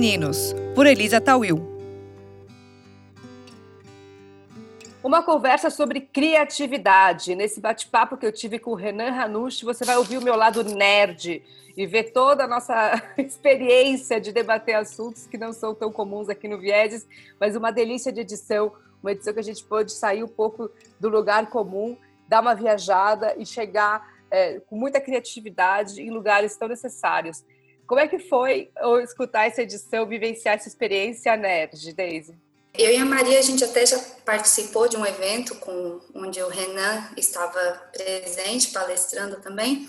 Meninos, 0.00 0.54
por 0.74 0.86
Elisa 0.86 1.20
Tawil. 1.20 1.60
Uma 5.04 5.22
conversa 5.22 5.68
sobre 5.68 6.00
criatividade. 6.00 7.34
Nesse 7.34 7.60
bate-papo 7.60 8.16
que 8.16 8.24
eu 8.24 8.32
tive 8.32 8.58
com 8.58 8.70
o 8.70 8.74
Renan 8.74 9.10
Hanush, 9.10 9.62
você 9.62 9.84
vai 9.84 9.98
ouvir 9.98 10.16
o 10.16 10.22
meu 10.22 10.36
lado 10.36 10.64
nerd 10.64 11.42
e 11.76 11.86
ver 11.86 12.12
toda 12.12 12.44
a 12.44 12.48
nossa 12.48 12.92
experiência 13.18 14.18
de 14.18 14.32
debater 14.32 14.74
assuntos 14.74 15.26
que 15.26 15.36
não 15.36 15.52
são 15.52 15.74
tão 15.74 15.92
comuns 15.92 16.30
aqui 16.30 16.48
no 16.48 16.58
Vieses, 16.58 17.06
mas 17.38 17.54
uma 17.54 17.70
delícia 17.70 18.10
de 18.10 18.22
edição, 18.22 18.72
uma 19.02 19.12
edição 19.12 19.34
que 19.34 19.40
a 19.40 19.44
gente 19.44 19.62
pôde 19.62 19.92
sair 19.92 20.24
um 20.24 20.28
pouco 20.28 20.70
do 20.98 21.10
lugar 21.10 21.50
comum, 21.50 21.94
dar 22.26 22.40
uma 22.40 22.54
viajada 22.54 23.34
e 23.36 23.44
chegar 23.44 24.14
é, 24.30 24.60
com 24.60 24.76
muita 24.76 24.98
criatividade 24.98 26.00
em 26.00 26.08
lugares 26.08 26.56
tão 26.56 26.68
necessários. 26.68 27.44
Como 27.90 28.00
é 28.00 28.06
que 28.06 28.20
foi 28.20 28.70
escutar 29.02 29.48
essa 29.48 29.62
edição, 29.62 30.06
vivenciar 30.06 30.54
essa 30.54 30.68
experiência 30.68 31.36
nerd, 31.36 31.92
Daisy? 31.92 32.38
Eu 32.72 32.92
e 32.92 32.96
a 32.96 33.04
Maria, 33.04 33.36
a 33.36 33.42
gente 33.42 33.64
até 33.64 33.84
já 33.84 33.98
participou 34.24 34.86
de 34.86 34.96
um 34.96 35.04
evento 35.04 35.56
com, 35.56 36.00
onde 36.14 36.40
o 36.40 36.46
Renan 36.46 37.10
estava 37.16 37.58
presente, 37.92 38.68
palestrando 38.68 39.40
também, 39.40 39.88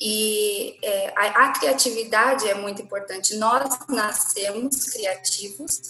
e 0.00 0.78
é, 0.80 1.12
a, 1.16 1.46
a, 1.46 1.52
criatividade 1.58 2.48
é 2.48 2.54
muito 2.54 2.82
importante. 2.82 3.34
Nós 3.34 3.80
nascemos 3.88 4.84
criativos 4.84 5.80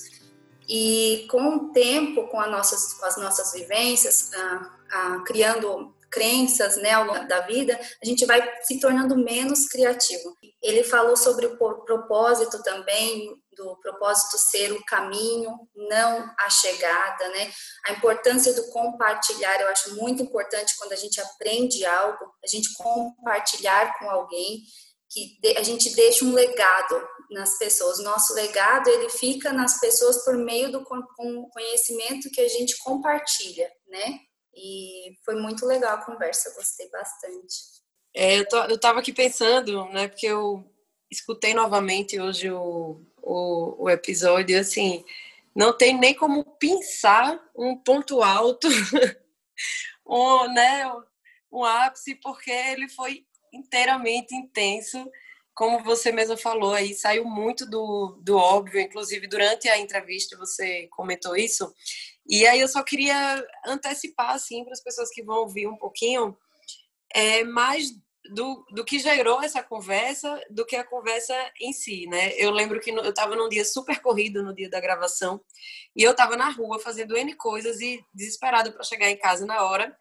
e 0.67 1.27
com 1.31 1.57
o 1.57 1.73
tempo, 1.75 2.27
com, 2.29 2.41
nossas, 2.47 2.95
com 2.95 3.05
as 3.05 3.19
nossas 3.19 3.53
vivências, 3.53 4.31
ah, 4.35 4.71
ah, 4.93 5.23
criando 5.27 5.95
crenças 6.11 6.77
né, 6.77 6.93
ao 6.93 7.05
longo 7.05 7.29
da 7.29 7.41
vida, 7.43 7.79
a 8.03 8.07
gente 8.07 8.27
vai 8.27 8.43
se 8.63 8.81
tornando 8.81 9.17
menos 9.17 9.67
criativo. 9.67 10.37
Ele 10.63 10.83
falou 10.83 11.17
sobre 11.17 11.47
o 11.47 11.57
propósito 11.57 12.63
também, 12.63 13.31
do 13.57 13.77
propósito 13.81 14.39
ser 14.39 14.73
o 14.73 14.85
caminho, 14.85 15.51
não 15.75 16.31
a 16.39 16.51
chegada, 16.51 17.29
né? 17.29 17.53
A 17.87 17.93
importância 17.93 18.53
do 18.55 18.71
compartilhar, 18.71 19.61
eu 19.61 19.69
acho 19.69 19.95
muito 19.97 20.23
importante 20.23 20.75
quando 20.79 20.93
a 20.93 20.97
gente 20.97 21.21
aprende 21.21 21.85
algo, 21.85 22.25
a 22.43 22.47
gente 22.47 22.73
compartilhar 22.75 23.99
com 23.99 24.11
alguém, 24.11 24.63
que 25.11 25.39
a 25.57 25.63
gente 25.63 25.95
deixa 25.95 26.25
um 26.25 26.33
legado 26.33 27.03
nas 27.31 27.59
pessoas. 27.59 27.99
Nosso 27.99 28.33
legado, 28.33 28.89
ele 28.89 29.09
fica 29.09 29.53
nas 29.53 29.81
pessoas 29.81 30.25
por 30.25 30.37
meio 30.37 30.71
do 30.71 30.85
conhecimento 31.53 32.31
que 32.31 32.41
a 32.41 32.49
gente 32.49 32.79
compartilha, 32.79 33.69
né? 33.89 34.19
E 34.55 35.17
foi 35.25 35.37
muito 35.37 35.65
legal 35.67 35.97
a 35.97 36.05
conversa, 36.05 36.55
gostei 36.55 36.89
bastante. 36.91 37.81
É, 38.15 38.39
eu, 38.39 38.49
tô, 38.49 38.57
eu 38.65 38.79
tava 38.79 39.01
aqui 39.01 39.13
pensando, 39.13 39.85
né, 39.87 40.09
porque 40.09 40.27
eu 40.27 40.65
escutei 41.11 41.55
novamente 41.55 42.21
hoje 42.21 42.51
o, 42.51 43.01
o, 43.23 43.85
o 43.85 43.91
episódio, 43.91 44.59
assim, 44.59 45.05
não 45.55 45.77
tem 45.77 45.99
nem 45.99 46.15
como 46.15 46.45
pensar 46.45 47.41
um 47.57 47.77
ponto 47.77 48.23
alto, 48.23 48.69
um, 50.07 50.53
né, 50.53 50.91
um 51.51 51.65
ápice, 51.65 52.15
porque 52.17 52.51
ele 52.51 52.89
foi 52.89 53.25
inteiramente 53.53 54.35
intenso, 54.35 55.11
como 55.55 55.83
você 55.83 56.11
mesmo 56.13 56.37
falou 56.37 56.73
aí, 56.73 56.95
saiu 56.95 57.25
muito 57.25 57.69
do, 57.69 58.19
do 58.23 58.37
óbvio, 58.37 58.81
inclusive 58.81 59.27
durante 59.27 59.69
a 59.69 59.79
entrevista 59.79 60.37
você 60.39 60.89
comentou 60.89 61.37
isso, 61.37 61.73
e 62.27 62.47
aí 62.47 62.61
eu 62.61 62.69
só 62.69 62.83
queria 62.83 63.45
antecipar, 63.67 64.31
assim, 64.31 64.65
para 64.65 64.73
as 64.73 64.83
pessoas 64.83 65.11
que 65.11 65.23
vão 65.23 65.39
ouvir 65.39 65.67
um 65.67 65.77
pouquinho, 65.77 66.37
é, 67.15 67.45
mais 67.45 67.91
do, 68.33 68.65
do 68.73 68.85
que 68.85 68.99
gerou 68.99 69.43
essa 69.43 69.63
conversa 69.63 70.41
do 70.51 70.65
que 70.65 70.77
a 70.77 70.85
conversa 70.85 71.35
em 71.61 71.73
si, 71.73 72.07
né? 72.07 72.33
Eu 72.37 72.51
lembro 72.51 72.81
que 72.81 72.93
no, 72.93 73.01
eu 73.03 73.11
estava 73.11 73.35
num 73.35 73.49
dia 73.49 73.65
super 73.65 74.01
corrido 74.01 74.43
no 74.43 74.55
dia 74.55 74.69
da 74.69 74.81
gravação 74.81 75.41
e 75.97 76.03
eu 76.03 76.13
estava 76.13 76.37
na 76.37 76.51
rua 76.51 76.79
fazendo 76.79 77.17
N 77.17 77.35
coisas 77.35 77.81
e 77.81 78.01
desesperada 78.15 78.71
para 78.71 78.85
chegar 78.85 79.11
em 79.11 79.17
casa 79.17 79.47
na 79.47 79.65
hora, 79.65 79.97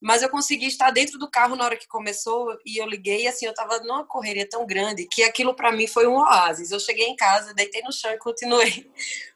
mas 0.00 0.22
eu 0.22 0.28
consegui 0.28 0.66
estar 0.66 0.90
dentro 0.90 1.18
do 1.18 1.30
carro 1.30 1.56
na 1.56 1.64
hora 1.64 1.76
que 1.76 1.88
começou 1.88 2.56
e 2.64 2.76
eu 2.80 2.86
liguei 2.86 3.22
e 3.22 3.28
assim, 3.28 3.46
eu 3.46 3.52
estava 3.52 3.80
numa 3.80 4.06
correria 4.06 4.48
tão 4.48 4.66
grande 4.66 5.08
que 5.10 5.22
aquilo 5.22 5.54
para 5.54 5.72
mim 5.72 5.86
foi 5.86 6.06
um 6.06 6.16
oásis. 6.16 6.70
Eu 6.70 6.78
cheguei 6.78 7.06
em 7.06 7.16
casa, 7.16 7.54
deitei 7.54 7.82
no 7.82 7.92
chão 7.92 8.12
e 8.12 8.18
continuei 8.18 8.90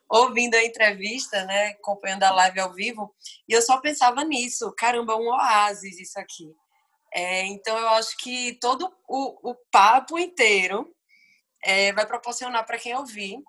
ouvindo 0.09 0.55
a 0.55 0.65
entrevista, 0.65 1.45
né, 1.45 1.69
acompanhando 1.69 2.23
a 2.23 2.31
live 2.31 2.61
ao 2.61 2.73
vivo, 2.73 3.15
e 3.49 3.53
eu 3.53 3.61
só 3.61 3.79
pensava 3.79 4.25
nisso, 4.25 4.73
caramba, 4.77 5.17
um 5.17 5.29
oásis 5.29 5.99
isso 5.99 6.19
aqui. 6.19 6.51
É, 7.13 7.47
então, 7.47 7.77
eu 7.77 7.89
acho 7.91 8.17
que 8.19 8.59
todo 8.61 8.93
o, 9.09 9.51
o 9.51 9.55
papo 9.71 10.19
inteiro 10.19 10.95
é, 11.63 11.93
vai 11.93 12.07
proporcionar 12.07 12.65
para 12.65 12.79
quem 12.79 12.95
ouvir 12.95 13.43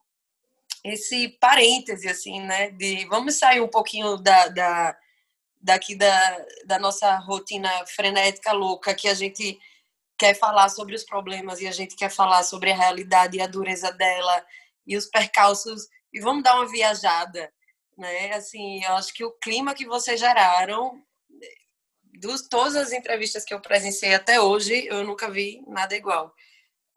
esse 0.84 1.30
parêntese, 1.40 2.08
assim, 2.08 2.42
né? 2.42 2.72
De 2.72 3.06
vamos 3.08 3.36
sair 3.36 3.62
um 3.62 3.68
pouquinho 3.68 4.18
da, 4.18 4.48
da, 4.48 4.98
daqui 5.62 5.96
da, 5.96 6.46
da 6.66 6.80
nossa 6.80 7.18
rotina 7.18 7.70
frenética 7.88 8.52
louca, 8.54 8.94
que 8.94 9.08
a 9.08 9.14
gente 9.14 9.60
quer 10.18 10.34
falar 10.36 10.70
sobre 10.70 10.96
os 10.96 11.04
problemas 11.04 11.62
e 11.62 11.68
a 11.68 11.72
gente 11.72 11.96
quer 11.96 12.10
falar 12.10 12.44
sobre 12.44 12.72
a 12.72 12.76
realidade 12.76 13.38
e 13.38 13.42
a 13.42 13.48
dureza 13.48 13.92
dela 13.92 14.46
e 14.86 14.98
os 14.98 15.06
percalços 15.06 15.88
e 16.14 16.20
vamos 16.20 16.44
dar 16.44 16.56
uma 16.56 16.68
viajada, 16.68 17.52
né? 17.98 18.34
Assim, 18.34 18.84
eu 18.84 18.94
acho 18.94 19.14
que 19.14 19.24
o 19.24 19.32
clima 19.32 19.74
que 19.74 19.86
vocês 19.86 20.20
geraram 20.20 21.02
dos 22.20 22.48
todas 22.48 22.76
as 22.76 22.92
entrevistas 22.92 23.46
que 23.46 23.54
eu 23.54 23.62
presenciei 23.62 24.14
até 24.14 24.42
hoje, 24.42 24.88
eu 24.88 25.04
nunca 25.04 25.30
vi 25.30 25.64
nada 25.68 25.96
igual. 25.96 26.34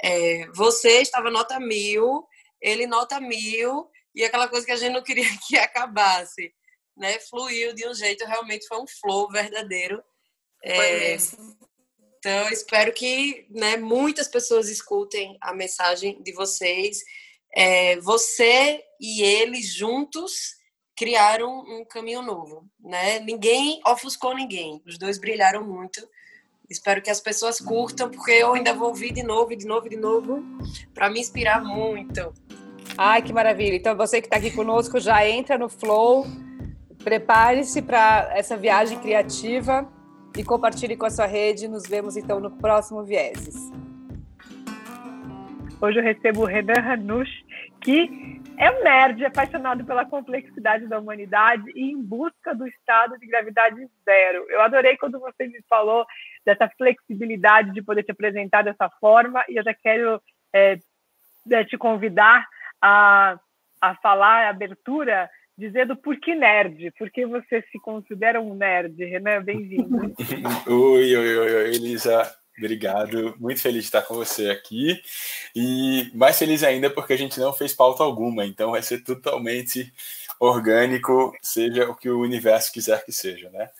É, 0.03 0.47
você 0.49 1.01
estava 1.01 1.31
nota 1.31 1.61
mil, 1.61 2.27
ele 2.61 2.87
nota 2.87 3.21
mil, 3.21 3.89
e 4.15 4.25
aquela 4.25 4.49
coisa 4.49 4.67
que 4.67 4.73
a 4.73 4.77
gente 4.77 4.93
não 4.93 5.03
queria 5.03 5.25
que 5.47 5.57
acabasse, 5.57 6.53
né? 6.97 7.19
Fluiu 7.21 7.73
de 7.75 7.87
um 7.87 7.95
jeito, 7.95 8.25
realmente 8.27 8.67
foi 8.67 8.81
um 8.81 8.87
flow 8.87 9.29
verdadeiro. 9.31 10.03
É, 10.65 11.17
então, 12.19 12.49
espero 12.51 12.93
que 12.93 13.47
né, 13.51 13.77
muitas 13.77 14.29
pessoas 14.29 14.69
escutem 14.69 15.37
a 15.41 15.53
mensagem 15.53 16.23
de 16.23 16.33
vocês. 16.33 17.03
É, 17.55 17.99
você 18.01 18.83
e 19.01 19.23
ele 19.23 19.61
juntos 19.63 20.55
criaram 20.97 21.61
um 21.61 21.85
caminho 21.85 22.23
novo, 22.23 22.65
né? 22.81 23.19
Ninguém 23.21 23.81
ofuscou 23.87 24.35
ninguém, 24.35 24.81
os 24.87 24.99
dois 24.99 25.19
brilharam 25.19 25.67
muito. 25.67 26.01
Espero 26.71 27.03
que 27.03 27.11
as 27.11 27.21
pessoas 27.21 27.61
curtam, 27.61 28.11
porque 28.11 28.31
eu 28.31 28.55
ainda 28.55 28.73
vou 28.73 28.89
ouvir 28.89 29.13
de 29.13 29.23
novo, 29.23 29.55
de 29.55 29.67
novo, 29.67 29.89
de 29.89 29.97
novo, 29.97 30.43
para 30.95 31.11
me 31.11 31.21
inspirar 31.21 31.63
muito. 31.63 32.33
Ai, 32.97 33.21
que 33.21 33.33
maravilha! 33.33 33.77
Então 33.77 33.97
você 33.97 34.21
que 34.21 34.27
está 34.27 34.37
aqui 34.37 34.51
conosco 34.51 34.99
já 35.01 35.27
entra 35.29 35.59
no 35.59 35.69
flow, 35.69 36.27
prepare-se 37.03 37.83
para 37.83 38.31
essa 38.35 38.57
viagem 38.57 38.99
criativa 39.01 39.91
e 40.37 40.43
compartilhe 40.43 40.97
com 40.97 41.05
a 41.05 41.11
sua 41.11 41.27
rede. 41.27 41.69
Nos 41.69 41.83
vemos 41.85 42.17
então 42.17 42.41
no 42.41 42.51
próximo 42.51 43.05
Vieses. 43.05 43.57
Hoje 45.83 45.99
eu 45.99 46.05
recebo 46.05 46.43
o 46.43 46.47
Renan 46.47 46.81
Hanush, 46.81 47.45
que 47.81 48.41
é 48.57 48.71
um 48.71 48.85
nerd 48.85 49.25
apaixonado 49.25 49.85
pela 49.85 50.07
complexidade 50.07 50.87
da 50.87 51.01
humanidade 51.01 51.65
e 51.75 51.91
em 51.91 52.01
busca 52.01 52.55
do 52.55 52.69
estado 52.69 53.19
de 53.19 53.27
gravidade 53.27 53.85
zero. 54.05 54.47
Eu 54.49 54.61
adorei 54.61 54.97
quando 54.97 55.19
você 55.19 55.49
me 55.49 55.61
falou 55.69 56.07
dessa 56.47 56.69
flexibilidade 56.79 57.73
de 57.73 57.83
poder 57.83 58.05
te 58.05 58.13
apresentar 58.13 58.63
dessa 58.63 58.89
forma 59.01 59.45
e 59.49 59.57
eu 59.57 59.65
já 59.65 59.75
quero 59.75 60.23
é, 60.53 60.79
é 61.51 61.65
te 61.65 61.77
convidar 61.77 62.47
a, 62.81 63.37
a 63.81 63.97
falar 63.97 64.47
a 64.47 64.51
abertura 64.51 65.29
dizendo 65.59 65.97
por 65.97 66.17
que 66.17 66.33
nerd, 66.33 66.93
porque 66.97 67.27
você 67.27 67.61
se 67.73 67.81
considera 67.81 68.41
um 68.41 68.55
nerd, 68.55 69.05
Renan, 69.05 69.43
bem-vindo. 69.43 70.15
oi, 70.69 71.17
oi, 71.17 71.39
oi, 71.39 71.75
Elisa. 71.75 72.42
Obrigado, 72.57 73.35
muito 73.39 73.61
feliz 73.61 73.81
de 73.81 73.89
estar 73.89 74.03
com 74.03 74.15
você 74.15 74.51
aqui 74.51 75.03
e 75.57 76.11
mais 76.15 76.39
feliz 76.39 76.63
ainda 76.63 76.91
porque 76.91 77.15
a 77.15 77.17
gente 77.17 77.41
não 77.41 77.53
fez 77.53 77.73
pauta 77.73 78.05
alguma, 78.05 78.45
então 78.45 78.73
vai 78.73 78.83
ser 78.83 79.03
totalmente 79.03 79.93
orgânico, 80.39 81.33
seja 81.41 81.89
o 81.89 81.95
que 81.95 82.11
o 82.11 82.21
universo 82.21 82.71
quiser 82.71 83.05
que 83.05 83.13
seja, 83.13 83.49
né? 83.51 83.71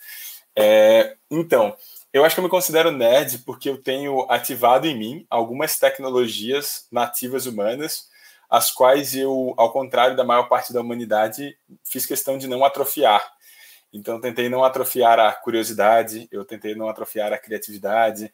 É, 0.55 1.15
então, 1.29 1.75
eu 2.11 2.25
acho 2.25 2.35
que 2.35 2.39
eu 2.39 2.43
me 2.43 2.49
considero 2.49 2.91
nerd 2.91 3.39
porque 3.39 3.69
eu 3.69 3.77
tenho 3.81 4.25
ativado 4.29 4.87
em 4.87 4.97
mim 4.97 5.25
algumas 5.29 5.77
tecnologias 5.77 6.87
nativas 6.91 7.45
humanas, 7.45 8.09
as 8.49 8.71
quais 8.71 9.15
eu, 9.15 9.53
ao 9.57 9.71
contrário 9.71 10.15
da 10.15 10.23
maior 10.23 10.47
parte 10.47 10.71
da 10.71 10.81
humanidade, 10.81 11.57
fiz 11.83 12.05
questão 12.05 12.37
de 12.37 12.47
não 12.47 12.63
atrofiar. 12.63 13.33
Então, 13.91 14.19
tentei 14.21 14.49
não 14.49 14.63
atrofiar 14.63 15.19
a 15.19 15.31
curiosidade, 15.31 16.27
eu 16.31 16.43
tentei 16.43 16.75
não 16.75 16.87
atrofiar 16.89 17.33
a 17.33 17.37
criatividade, 17.37 18.31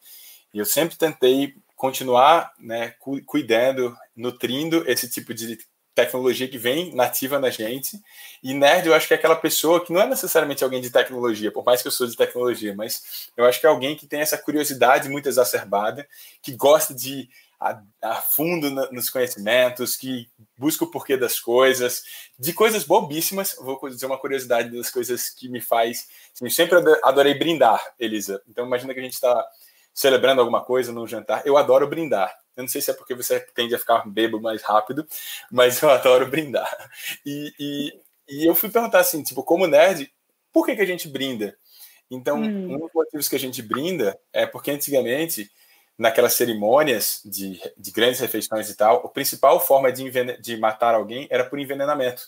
e 0.52 0.58
eu 0.58 0.64
sempre 0.64 0.96
tentei 0.96 1.54
continuar 1.76 2.52
né, 2.58 2.94
cuidando, 3.24 3.96
nutrindo 4.14 4.84
esse 4.86 5.08
tipo 5.08 5.32
de 5.32 5.58
tecnologia 5.94 6.48
que 6.48 6.58
vem 6.58 6.94
nativa 6.94 7.38
na 7.38 7.50
gente. 7.50 8.00
E 8.42 8.54
nerd, 8.54 8.86
eu 8.86 8.94
acho 8.94 9.08
que 9.08 9.14
é 9.14 9.16
aquela 9.16 9.36
pessoa 9.36 9.84
que 9.84 9.92
não 9.92 10.00
é 10.00 10.06
necessariamente 10.06 10.62
alguém 10.62 10.80
de 10.80 10.90
tecnologia, 10.90 11.50
por 11.50 11.64
mais 11.64 11.82
que 11.82 11.88
eu 11.88 11.92
sou 11.92 12.06
de 12.06 12.16
tecnologia, 12.16 12.74
mas 12.74 13.30
eu 13.36 13.44
acho 13.44 13.60
que 13.60 13.66
é 13.66 13.68
alguém 13.68 13.96
que 13.96 14.06
tem 14.06 14.20
essa 14.20 14.38
curiosidade 14.38 15.08
muito 15.08 15.28
exacerbada, 15.28 16.06
que 16.42 16.52
gosta 16.52 16.94
de 16.94 17.28
a, 17.60 17.82
a 18.02 18.14
fundo 18.16 18.70
no, 18.70 18.90
nos 18.90 19.10
conhecimentos, 19.10 19.94
que 19.94 20.28
busca 20.56 20.84
o 20.84 20.90
porquê 20.90 21.16
das 21.16 21.38
coisas, 21.38 22.02
de 22.38 22.54
coisas 22.54 22.84
bobíssimas. 22.84 23.54
Vou 23.60 23.78
dizer 23.88 24.06
uma 24.06 24.18
curiosidade 24.18 24.74
das 24.74 24.90
coisas 24.90 25.28
que 25.28 25.48
me 25.48 25.60
faz. 25.60 26.08
Assim, 26.34 26.46
eu 26.46 26.50
sempre 26.50 26.78
adorei 27.04 27.34
brindar, 27.34 27.82
Elisa. 27.98 28.40
Então, 28.48 28.64
imagina 28.64 28.94
que 28.94 29.00
a 29.00 29.02
gente 29.02 29.12
está 29.12 29.46
celebrando 29.92 30.40
alguma 30.40 30.64
coisa 30.64 30.92
num 30.92 31.06
jantar. 31.06 31.46
Eu 31.46 31.56
adoro 31.56 31.88
brindar. 31.88 32.34
Eu 32.56 32.62
não 32.62 32.68
sei 32.68 32.80
se 32.80 32.90
é 32.90 32.94
porque 32.94 33.14
você 33.14 33.40
tende 33.54 33.74
a 33.74 33.78
ficar 33.78 34.06
bebo 34.08 34.40
mais 34.40 34.62
rápido, 34.62 35.06
mas 35.50 35.80
eu 35.82 35.90
adoro 35.90 36.26
brindar. 36.28 36.68
E, 37.24 37.52
e, 37.58 38.00
e 38.28 38.46
eu 38.46 38.54
fui 38.54 38.70
perguntar 38.70 39.00
assim, 39.00 39.22
tipo, 39.22 39.42
como 39.42 39.66
nerd, 39.66 40.12
por 40.52 40.66
que, 40.66 40.74
que 40.74 40.82
a 40.82 40.86
gente 40.86 41.08
brinda? 41.08 41.56
Então, 42.10 42.40
hum. 42.40 42.74
um 42.74 42.78
dos 42.78 42.90
motivos 42.92 43.28
que 43.28 43.36
a 43.36 43.38
gente 43.38 43.62
brinda 43.62 44.18
é 44.32 44.44
porque 44.44 44.70
antigamente, 44.70 45.50
naquelas 45.96 46.34
cerimônias 46.34 47.20
de, 47.24 47.60
de 47.76 47.90
grandes 47.92 48.20
refeições 48.20 48.68
e 48.68 48.76
tal, 48.76 49.06
a 49.06 49.08
principal 49.08 49.60
forma 49.60 49.92
de, 49.92 50.10
de 50.40 50.56
matar 50.56 50.94
alguém 50.94 51.28
era 51.30 51.44
por 51.44 51.58
envenenamento. 51.58 52.22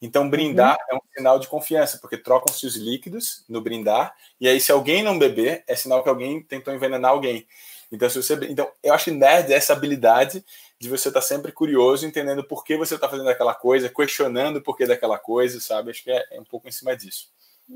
Então, 0.00 0.28
brindar 0.28 0.76
uhum. 0.90 0.96
é 0.96 1.00
um 1.00 1.16
sinal 1.16 1.38
de 1.38 1.48
confiança, 1.48 1.98
porque 1.98 2.16
trocam-se 2.16 2.66
os 2.66 2.76
líquidos 2.76 3.44
no 3.48 3.60
brindar, 3.60 4.14
e 4.40 4.48
aí, 4.48 4.60
se 4.60 4.72
alguém 4.72 5.02
não 5.02 5.18
beber, 5.18 5.64
é 5.66 5.74
sinal 5.74 6.02
que 6.02 6.08
alguém 6.08 6.42
tentou 6.42 6.74
envenenar 6.74 7.10
alguém. 7.10 7.46
Então, 7.90 8.08
se 8.10 8.22
você, 8.22 8.34
então 8.48 8.70
eu 8.82 8.92
acho 8.92 9.06
que 9.06 9.10
nerd 9.12 9.52
é 9.52 9.56
essa 9.56 9.72
habilidade 9.72 10.44
de 10.80 10.88
você 10.88 11.08
estar 11.08 11.20
tá 11.20 11.26
sempre 11.26 11.52
curioso, 11.52 12.06
entendendo 12.06 12.42
por 12.44 12.64
que 12.64 12.76
você 12.76 12.96
está 12.96 13.08
fazendo 13.08 13.28
aquela 13.28 13.54
coisa, 13.54 13.88
questionando 13.88 14.56
o 14.56 14.62
porquê 14.62 14.86
daquela 14.86 15.18
coisa, 15.18 15.60
sabe? 15.60 15.90
Acho 15.90 16.02
que 16.02 16.10
é, 16.10 16.24
é 16.32 16.40
um 16.40 16.44
pouco 16.44 16.68
em 16.68 16.72
cima 16.72 16.96
disso. 16.96 17.28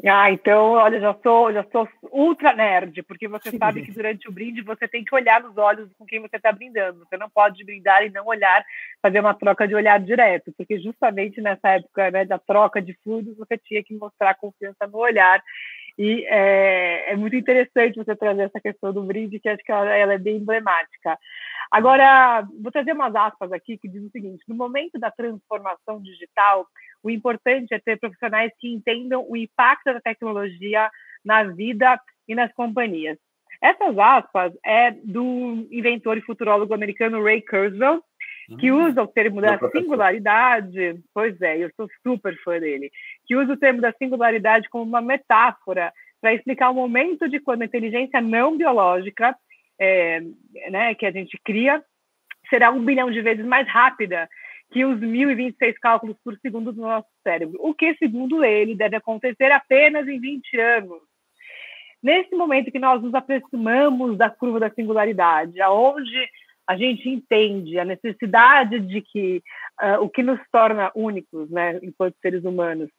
Ah, 0.06 0.30
então, 0.30 0.72
olha, 0.72 1.00
já 1.00 1.14
sou, 1.22 1.52
já 1.52 1.64
sou 1.72 1.88
ultra 2.12 2.52
nerd, 2.52 3.02
porque 3.04 3.26
você 3.26 3.50
sabe 3.56 3.82
que 3.82 3.90
durante 3.90 4.28
o 4.28 4.32
brinde 4.32 4.60
você 4.62 4.86
tem 4.86 5.02
que 5.02 5.14
olhar 5.14 5.42
nos 5.42 5.56
olhos 5.56 5.90
com 5.98 6.04
quem 6.04 6.20
você 6.20 6.36
está 6.36 6.52
brindando. 6.52 6.98
Você 7.00 7.16
não 7.16 7.28
pode 7.30 7.64
brindar 7.64 8.04
e 8.04 8.10
não 8.10 8.26
olhar, 8.26 8.62
fazer 9.02 9.20
uma 9.20 9.32
troca 9.32 9.66
de 9.66 9.74
olhar 9.74 9.98
direto, 9.98 10.52
porque 10.56 10.78
justamente 10.78 11.40
nessa 11.40 11.70
época 11.70 12.10
né, 12.10 12.24
da 12.26 12.38
troca 12.38 12.82
de 12.82 12.92
fluidos 13.02 13.36
você 13.38 13.56
tinha 13.56 13.82
que 13.82 13.94
mostrar 13.94 14.34
confiança 14.34 14.86
no 14.86 14.98
olhar. 14.98 15.42
E 15.98 16.24
é, 16.28 17.12
é 17.12 17.16
muito 17.16 17.34
interessante 17.34 17.96
você 17.96 18.14
trazer 18.14 18.42
essa 18.42 18.60
questão 18.60 18.92
do 18.92 19.02
brinde, 19.02 19.40
que 19.40 19.48
acho 19.48 19.64
que 19.64 19.72
ela, 19.72 19.92
ela 19.92 20.14
é 20.14 20.18
bem 20.18 20.36
emblemática. 20.36 21.18
Agora, 21.72 22.46
vou 22.62 22.70
trazer 22.70 22.92
umas 22.92 23.14
aspas 23.14 23.50
aqui 23.50 23.76
que 23.76 23.88
diz 23.88 24.02
o 24.04 24.10
seguinte: 24.10 24.44
no 24.46 24.54
momento 24.54 24.98
da 24.98 25.10
transformação 25.10 26.00
digital, 26.00 26.66
o 27.02 27.10
importante 27.10 27.74
é 27.74 27.80
ter 27.80 27.98
profissionais 27.98 28.52
que 28.60 28.72
entendam 28.72 29.26
o 29.28 29.36
impacto 29.36 29.92
da 29.92 30.00
tecnologia 30.00 30.88
na 31.24 31.42
vida 31.42 32.00
e 32.28 32.34
nas 32.34 32.52
companhias. 32.52 33.18
Essas 33.60 33.98
aspas 33.98 34.52
é 34.64 34.92
do 34.92 35.66
inventor 35.70 36.16
e 36.16 36.22
futurólogo 36.22 36.72
americano 36.72 37.22
Ray 37.24 37.42
Kurzweil, 37.42 38.02
que 38.56 38.72
hum, 38.72 38.88
usa 38.88 39.02
o 39.02 39.06
termo 39.06 39.40
da 39.40 39.58
singularidade. 39.70 41.00
Pois 41.12 41.40
é, 41.42 41.58
eu 41.58 41.70
sou 41.76 41.88
super 42.02 42.34
fã 42.42 42.58
dele. 42.58 42.90
Que 43.26 43.36
usa 43.36 43.52
o 43.52 43.58
termo 43.58 43.80
da 43.80 43.92
singularidade 43.92 44.68
como 44.68 44.84
uma 44.84 45.02
metáfora 45.02 45.92
para 46.20 46.34
explicar 46.34 46.70
o 46.70 46.74
momento 46.74 47.28
de 47.28 47.38
quando 47.40 47.62
a 47.62 47.66
inteligência 47.66 48.20
não 48.20 48.56
biológica, 48.56 49.36
é, 49.78 50.20
né, 50.70 50.94
que 50.94 51.06
a 51.06 51.10
gente 51.10 51.38
cria, 51.44 51.82
será 52.50 52.70
um 52.70 52.84
bilhão 52.84 53.10
de 53.10 53.20
vezes 53.20 53.44
mais 53.44 53.68
rápida 53.68 54.28
que 54.70 54.84
os 54.84 55.00
1.026 55.00 55.74
cálculos 55.80 56.16
por 56.22 56.36
segundo 56.38 56.72
do 56.72 56.82
nosso 56.82 57.08
cérebro, 57.22 57.58
o 57.60 57.72
que, 57.72 57.94
segundo 57.96 58.44
ele, 58.44 58.74
deve 58.74 58.96
acontecer 58.96 59.50
apenas 59.50 60.06
em 60.06 60.20
20 60.20 60.60
anos. 60.60 61.00
Nesse 62.02 62.34
momento 62.34 62.70
que 62.70 62.78
nós 62.78 63.02
nos 63.02 63.14
aproximamos 63.14 64.16
da 64.16 64.28
curva 64.28 64.60
da 64.60 64.70
singularidade, 64.70 65.60
aonde 65.60 66.28
a 66.68 66.76
gente 66.76 67.08
entende 67.08 67.78
a 67.78 67.84
necessidade 67.84 68.78
de 68.78 69.00
que 69.00 69.42
uh, 69.82 70.02
o 70.02 70.10
que 70.10 70.22
nos 70.22 70.38
torna 70.52 70.92
únicos, 70.94 71.50
né, 71.50 71.80
enquanto 71.82 72.14
seres 72.20 72.44
humanos, 72.44 72.90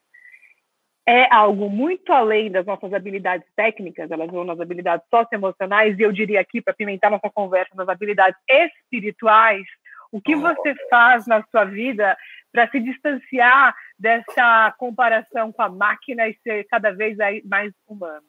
é 1.08 1.32
algo 1.32 1.70
muito 1.70 2.12
além 2.12 2.50
das 2.50 2.66
nossas 2.66 2.92
habilidades 2.94 3.48
técnicas, 3.56 4.10
elas 4.10 4.30
vão 4.32 4.44
nas 4.44 4.60
habilidades 4.60 5.06
socioemocionais, 5.10 5.98
e 5.98 6.02
eu 6.02 6.12
diria 6.12 6.42
aqui, 6.42 6.62
para 6.62 6.74
pimentar 6.74 7.12
nossa 7.12 7.30
conversa, 7.30 7.76
nas 7.76 7.88
habilidades 7.88 8.40
espirituais, 8.50 9.64
o 10.12 10.20
que 10.20 10.36
você 10.36 10.74
faz 10.90 11.28
na 11.28 11.44
sua 11.52 11.66
vida 11.66 12.18
para 12.52 12.68
se 12.70 12.80
distanciar 12.80 13.76
dessa 13.98 14.74
comparação 14.80 15.52
com 15.52 15.62
a 15.62 15.70
máquina 15.70 16.28
e 16.28 16.36
ser 16.42 16.64
cada 16.66 16.92
vez 16.92 17.16
mais 17.46 17.72
humano? 17.88 18.26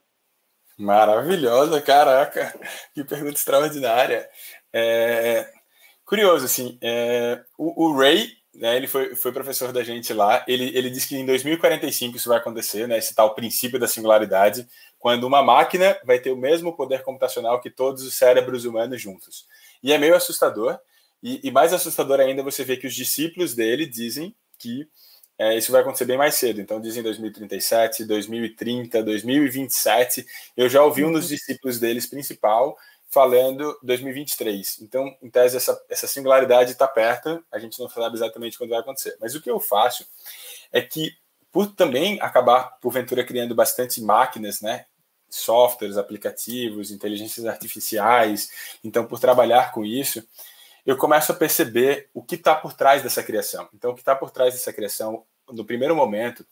Maravilhosa, 0.80 1.78
caraca, 1.82 2.58
que 2.94 3.04
pergunta 3.04 3.36
extraordinária. 3.36 4.26
É, 4.72 5.46
curioso, 6.06 6.46
assim, 6.46 6.78
é, 6.80 7.44
o, 7.58 7.84
o, 7.84 7.98
Ray, 7.98 8.30
né, 8.54 8.78
ele 8.78 8.86
foi, 8.86 9.14
foi 9.14 9.30
professor 9.30 9.72
da 9.72 9.84
gente 9.84 10.14
lá, 10.14 10.42
ele, 10.48 10.74
ele 10.74 10.88
disse 10.88 11.06
que 11.06 11.16
em 11.16 11.26
2045 11.26 12.16
isso 12.16 12.30
vai 12.30 12.38
acontecer, 12.38 12.88
né, 12.88 12.96
esse 12.96 13.14
tal 13.14 13.34
princípio 13.34 13.78
da 13.78 13.86
singularidade, 13.86 14.66
quando 14.98 15.24
uma 15.24 15.42
máquina 15.42 15.98
vai 16.02 16.18
ter 16.18 16.30
o 16.30 16.36
mesmo 16.36 16.74
poder 16.74 17.02
computacional 17.02 17.60
que 17.60 17.68
todos 17.68 18.02
os 18.02 18.14
cérebros 18.14 18.64
humanos 18.64 19.02
juntos. 19.02 19.46
E 19.82 19.92
é 19.92 19.98
meio 19.98 20.16
assustador, 20.16 20.78
e, 21.22 21.46
e, 21.46 21.50
mais 21.50 21.74
assustador 21.74 22.20
ainda 22.20 22.42
você 22.42 22.64
vê 22.64 22.78
que 22.78 22.86
os 22.86 22.94
discípulos 22.94 23.54
dele 23.54 23.84
dizem 23.84 24.34
que 24.58 24.88
é, 25.40 25.56
isso 25.56 25.72
vai 25.72 25.80
acontecer 25.80 26.04
bem 26.04 26.18
mais 26.18 26.34
cedo. 26.34 26.60
Então, 26.60 26.78
dizem 26.78 27.02
2037, 27.02 28.04
2030, 28.04 29.02
2027. 29.02 30.26
Eu 30.54 30.68
já 30.68 30.84
ouvi 30.84 31.02
um 31.02 31.10
dos 31.10 31.24
uhum. 31.24 31.30
discípulos 31.30 31.80
deles 31.80 32.06
principal 32.06 32.76
falando 33.08 33.74
2023. 33.82 34.80
Então, 34.82 35.16
em 35.22 35.30
tese, 35.30 35.56
essa, 35.56 35.82
essa 35.88 36.06
singularidade 36.06 36.72
está 36.72 36.86
perto, 36.86 37.42
a 37.50 37.58
gente 37.58 37.80
não 37.80 37.88
sabe 37.88 38.16
exatamente 38.16 38.58
quando 38.58 38.68
vai 38.68 38.80
acontecer. 38.80 39.16
Mas 39.18 39.34
o 39.34 39.40
que 39.40 39.50
eu 39.50 39.58
faço 39.58 40.06
é 40.70 40.82
que, 40.82 41.16
por 41.50 41.68
também 41.74 42.20
acabar, 42.20 42.78
porventura, 42.78 43.24
criando 43.24 43.54
bastante 43.54 43.98
máquinas, 44.02 44.60
né? 44.60 44.84
softwares, 45.30 45.96
aplicativos, 45.96 46.90
inteligências 46.90 47.46
artificiais, 47.46 48.50
então, 48.84 49.06
por 49.06 49.18
trabalhar 49.18 49.72
com 49.72 49.86
isso, 49.86 50.22
eu 50.84 50.96
começo 50.96 51.32
a 51.32 51.34
perceber 51.34 52.10
o 52.14 52.22
que 52.22 52.34
está 52.34 52.54
por 52.54 52.72
trás 52.72 53.02
dessa 53.02 53.22
criação. 53.22 53.68
Então, 53.74 53.92
o 53.92 53.94
que 53.94 54.00
está 54.00 54.14
por 54.14 54.30
trás 54.30 54.54
dessa 54.54 54.72
criação, 54.72 55.24
no 55.52 55.64
primeiro 55.64 55.94
momento, 55.94 56.46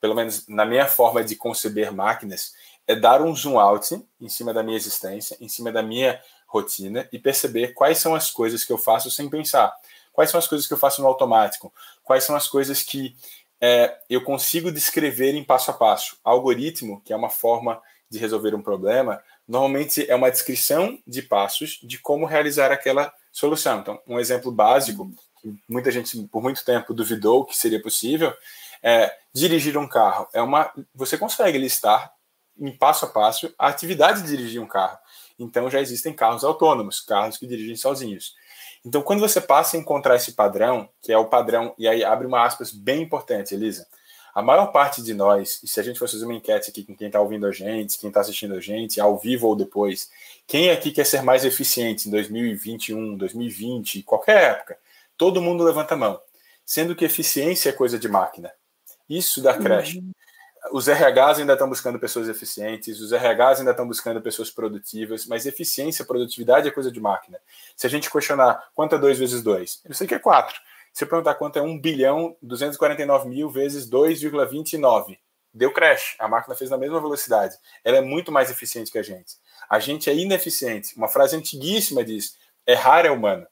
pelo 0.00 0.14
menos 0.14 0.46
na 0.48 0.64
minha 0.64 0.86
forma 0.86 1.22
de 1.24 1.36
conceber 1.36 1.92
máquinas, 1.92 2.54
é 2.86 2.94
dar 2.94 3.22
um 3.22 3.34
zoom 3.34 3.58
out 3.58 4.00
em 4.20 4.28
cima 4.28 4.52
da 4.52 4.62
minha 4.62 4.76
existência, 4.76 5.36
em 5.40 5.48
cima 5.48 5.72
da 5.72 5.82
minha 5.82 6.20
rotina 6.46 7.08
e 7.12 7.18
perceber 7.18 7.72
quais 7.74 7.98
são 7.98 8.14
as 8.14 8.30
coisas 8.30 8.64
que 8.64 8.72
eu 8.72 8.78
faço 8.78 9.10
sem 9.10 9.28
pensar. 9.28 9.74
Quais 10.12 10.30
são 10.30 10.38
as 10.38 10.46
coisas 10.46 10.66
que 10.66 10.72
eu 10.72 10.78
faço 10.78 11.02
no 11.02 11.08
automático? 11.08 11.72
Quais 12.04 12.24
são 12.24 12.36
as 12.36 12.46
coisas 12.46 12.82
que 12.82 13.16
é, 13.60 13.98
eu 14.08 14.22
consigo 14.22 14.70
descrever 14.70 15.34
em 15.34 15.42
passo 15.42 15.70
a 15.70 15.74
passo? 15.74 16.16
Algoritmo, 16.22 17.00
que 17.00 17.12
é 17.12 17.16
uma 17.16 17.30
forma 17.30 17.82
de 18.08 18.18
resolver 18.18 18.54
um 18.54 18.62
problema, 18.62 19.20
normalmente 19.48 20.08
é 20.08 20.14
uma 20.14 20.30
descrição 20.30 20.98
de 21.06 21.22
passos 21.22 21.80
de 21.82 21.98
como 21.98 22.26
realizar 22.26 22.70
aquela 22.70 23.12
solução. 23.32 23.80
Então, 23.80 24.00
um 24.06 24.20
exemplo 24.20 24.52
básico, 24.52 25.10
que 25.44 25.54
muita 25.68 25.90
gente 25.90 26.16
por 26.28 26.42
muito 26.42 26.64
tempo 26.64 26.94
duvidou 26.94 27.44
que 27.44 27.54
seria 27.54 27.80
possível, 27.80 28.32
é 28.82 29.14
dirigir 29.32 29.76
um 29.76 29.86
carro. 29.86 30.26
É 30.32 30.40
uma, 30.40 30.72
você 30.94 31.18
consegue 31.18 31.58
listar 31.58 32.10
em 32.58 32.72
passo 32.72 33.04
a 33.04 33.08
passo 33.08 33.52
a 33.58 33.68
atividade 33.68 34.22
de 34.22 34.28
dirigir 34.28 34.60
um 34.60 34.66
carro. 34.66 34.96
Então, 35.38 35.68
já 35.68 35.80
existem 35.80 36.12
carros 36.14 36.44
autônomos, 36.44 37.00
carros 37.00 37.36
que 37.36 37.46
dirigem 37.46 37.76
sozinhos. 37.76 38.34
Então, 38.84 39.02
quando 39.02 39.20
você 39.20 39.40
passa 39.40 39.76
a 39.76 39.80
encontrar 39.80 40.16
esse 40.16 40.32
padrão, 40.32 40.88
que 41.02 41.12
é 41.12 41.18
o 41.18 41.26
padrão, 41.26 41.74
e 41.76 41.86
aí 41.88 42.04
abre 42.04 42.26
uma 42.26 42.44
aspas 42.44 42.70
bem 42.70 43.02
importante, 43.02 43.54
Elisa, 43.54 43.86
a 44.34 44.42
maior 44.42 44.66
parte 44.66 45.02
de 45.02 45.12
nós, 45.12 45.60
e 45.62 45.68
se 45.68 45.80
a 45.80 45.82
gente 45.82 45.98
fosse 45.98 46.14
fazer 46.14 46.24
uma 46.24 46.34
enquete 46.34 46.70
aqui 46.70 46.84
com 46.84 46.96
quem 46.96 47.08
está 47.08 47.20
ouvindo 47.20 47.46
a 47.46 47.52
gente, 47.52 47.98
quem 47.98 48.08
está 48.08 48.20
assistindo 48.20 48.54
a 48.54 48.60
gente, 48.60 49.00
ao 49.00 49.18
vivo 49.18 49.48
ou 49.48 49.56
depois, 49.56 50.10
quem 50.46 50.70
aqui 50.70 50.90
quer 50.90 51.04
ser 51.04 51.22
mais 51.22 51.44
eficiente 51.44 52.08
em 52.08 52.10
2021, 52.10 53.16
2020, 53.16 54.02
qualquer 54.02 54.52
época? 54.52 54.78
Todo 55.16 55.42
mundo 55.42 55.64
levanta 55.64 55.94
a 55.94 55.96
mão. 55.96 56.20
Sendo 56.64 56.94
que 56.94 57.04
eficiência 57.04 57.68
é 57.68 57.72
coisa 57.72 57.98
de 57.98 58.08
máquina. 58.08 58.52
Isso 59.08 59.42
da 59.42 59.56
creche. 59.56 59.98
Uhum. 59.98 60.12
Os 60.72 60.88
RHs 60.88 61.40
ainda 61.40 61.52
estão 61.52 61.68
buscando 61.68 61.98
pessoas 61.98 62.26
eficientes, 62.26 62.98
os 62.98 63.12
RHs 63.12 63.58
ainda 63.58 63.72
estão 63.72 63.86
buscando 63.86 64.22
pessoas 64.22 64.50
produtivas, 64.50 65.26
mas 65.26 65.44
eficiência, 65.44 66.06
produtividade 66.06 66.66
é 66.66 66.70
coisa 66.70 66.90
de 66.90 66.98
máquina. 66.98 67.38
Se 67.76 67.86
a 67.86 67.90
gente 67.90 68.10
questionar 68.10 68.70
quanto 68.74 68.94
é 68.94 68.98
2 68.98 69.18
vezes 69.18 69.42
2, 69.42 69.82
eu 69.84 69.94
sei 69.94 70.06
que 70.06 70.14
é 70.14 70.18
4. 70.18 70.58
Se 70.90 71.04
eu 71.04 71.08
perguntar 71.08 71.34
quanto 71.34 71.58
é 71.58 71.62
1 71.62 71.78
bilhão 71.78 72.34
249 72.40 73.28
mil 73.28 73.50
vezes 73.50 73.86
2,29, 73.90 75.18
deu 75.52 75.70
crash. 75.70 76.16
A 76.18 76.26
máquina 76.28 76.54
fez 76.54 76.70
na 76.70 76.78
mesma 76.78 77.00
velocidade. 77.00 77.56
Ela 77.84 77.98
é 77.98 78.00
muito 78.00 78.32
mais 78.32 78.50
eficiente 78.50 78.90
que 78.90 78.98
a 78.98 79.02
gente. 79.02 79.34
A 79.68 79.78
gente 79.78 80.08
é 80.08 80.14
ineficiente. 80.14 80.96
Uma 80.96 81.08
frase 81.08 81.36
antiguíssima 81.36 82.02
diz: 82.02 82.38
errar 82.66 83.04
é 83.04 83.10
humano. 83.10 83.46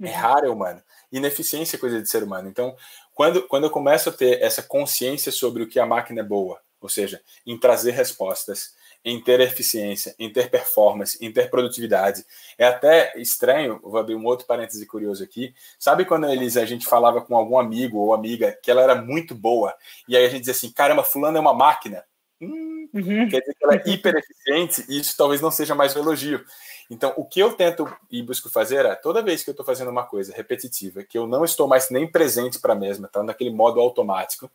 Uhum. 0.00 0.06
Errar 0.06 0.44
é 0.44 0.48
humano. 0.48 0.82
Ineficiência 1.10 1.76
é 1.76 1.80
coisa 1.80 2.00
de 2.00 2.08
ser 2.08 2.22
humano. 2.22 2.48
Então, 2.48 2.76
quando, 3.14 3.42
quando 3.42 3.64
eu 3.64 3.70
começo 3.70 4.08
a 4.08 4.12
ter 4.12 4.42
essa 4.42 4.62
consciência 4.62 5.32
sobre 5.32 5.62
o 5.62 5.68
que 5.68 5.80
a 5.80 5.86
máquina 5.86 6.20
é 6.20 6.24
boa, 6.24 6.60
ou 6.80 6.88
seja, 6.88 7.20
em 7.44 7.58
trazer 7.58 7.90
respostas, 7.92 8.72
em 9.04 9.20
ter 9.20 9.40
eficiência, 9.40 10.14
em 10.18 10.30
ter 10.32 10.50
performance, 10.50 11.16
em 11.20 11.32
ter 11.32 11.50
produtividade. 11.50 12.24
É 12.56 12.66
até 12.66 13.12
estranho, 13.16 13.80
vou 13.82 13.98
abrir 13.98 14.14
um 14.14 14.24
outro 14.24 14.46
parêntese 14.46 14.84
curioso 14.86 15.22
aqui. 15.22 15.54
Sabe 15.78 16.04
quando 16.04 16.28
eles, 16.28 16.56
a 16.56 16.64
gente 16.64 16.86
falava 16.86 17.20
com 17.20 17.36
algum 17.36 17.58
amigo 17.58 17.98
ou 17.98 18.12
amiga 18.12 18.56
que 18.62 18.70
ela 18.70 18.82
era 18.82 18.94
muito 18.94 19.34
boa, 19.34 19.74
e 20.06 20.16
aí 20.16 20.24
a 20.24 20.28
gente 20.28 20.40
dizia 20.40 20.52
assim: 20.52 20.70
caramba, 20.70 21.02
fulano 21.02 21.36
é 21.36 21.40
uma 21.40 21.54
máquina. 21.54 22.04
Hum, 22.40 22.88
uhum. 22.94 23.28
Quer 23.28 23.40
dizer 23.40 23.54
que 23.54 23.64
ela 23.64 23.74
é 23.74 23.82
hiper 23.86 24.14
eficiente, 24.16 24.84
e 24.88 24.98
isso 24.98 25.16
talvez 25.16 25.40
não 25.40 25.50
seja 25.50 25.74
mais 25.74 25.94
um 25.96 26.00
elogio. 26.00 26.44
Então, 26.90 27.12
o 27.16 27.24
que 27.24 27.40
eu 27.40 27.52
tento 27.52 27.86
e 28.10 28.22
busco 28.22 28.48
fazer 28.48 28.86
é, 28.86 28.94
toda 28.94 29.22
vez 29.22 29.42
que 29.42 29.50
eu 29.50 29.52
estou 29.52 29.64
fazendo 29.64 29.90
uma 29.90 30.04
coisa 30.06 30.34
repetitiva, 30.34 31.04
que 31.04 31.18
eu 31.18 31.26
não 31.26 31.44
estou 31.44 31.68
mais 31.68 31.90
nem 31.90 32.10
presente 32.10 32.58
para 32.58 32.72
a 32.72 32.76
mesma, 32.76 33.06
está 33.06 33.22
naquele 33.22 33.50
modo 33.50 33.78
automático, 33.78 34.50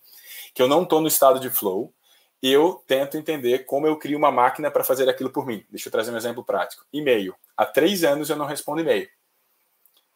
que 0.54 0.62
eu 0.62 0.68
não 0.68 0.84
estou 0.84 1.00
no 1.00 1.08
estado 1.08 1.40
de 1.40 1.50
flow, 1.50 1.94
eu 2.42 2.84
tento 2.88 3.18
entender 3.18 3.60
como 3.66 3.88
eu 3.88 3.98
crio 3.98 4.18
uma 4.18 4.32
máquina 4.32 4.70
para 4.72 4.84
fazer 4.84 5.08
aquilo 5.08 5.30
por 5.30 5.46
mim. 5.46 5.63
Deixa 5.70 5.88
eu 5.88 5.92
trazer 5.92 6.12
um 6.12 6.18
exemplo 6.18 6.44
prático. 6.44 6.86
E-mail. 6.92 7.36
Há 7.56 7.66
três 7.66 8.04
anos 8.04 8.30
eu 8.30 8.36
não 8.36 8.46
respondo 8.46 8.82
e-mail. 8.82 9.08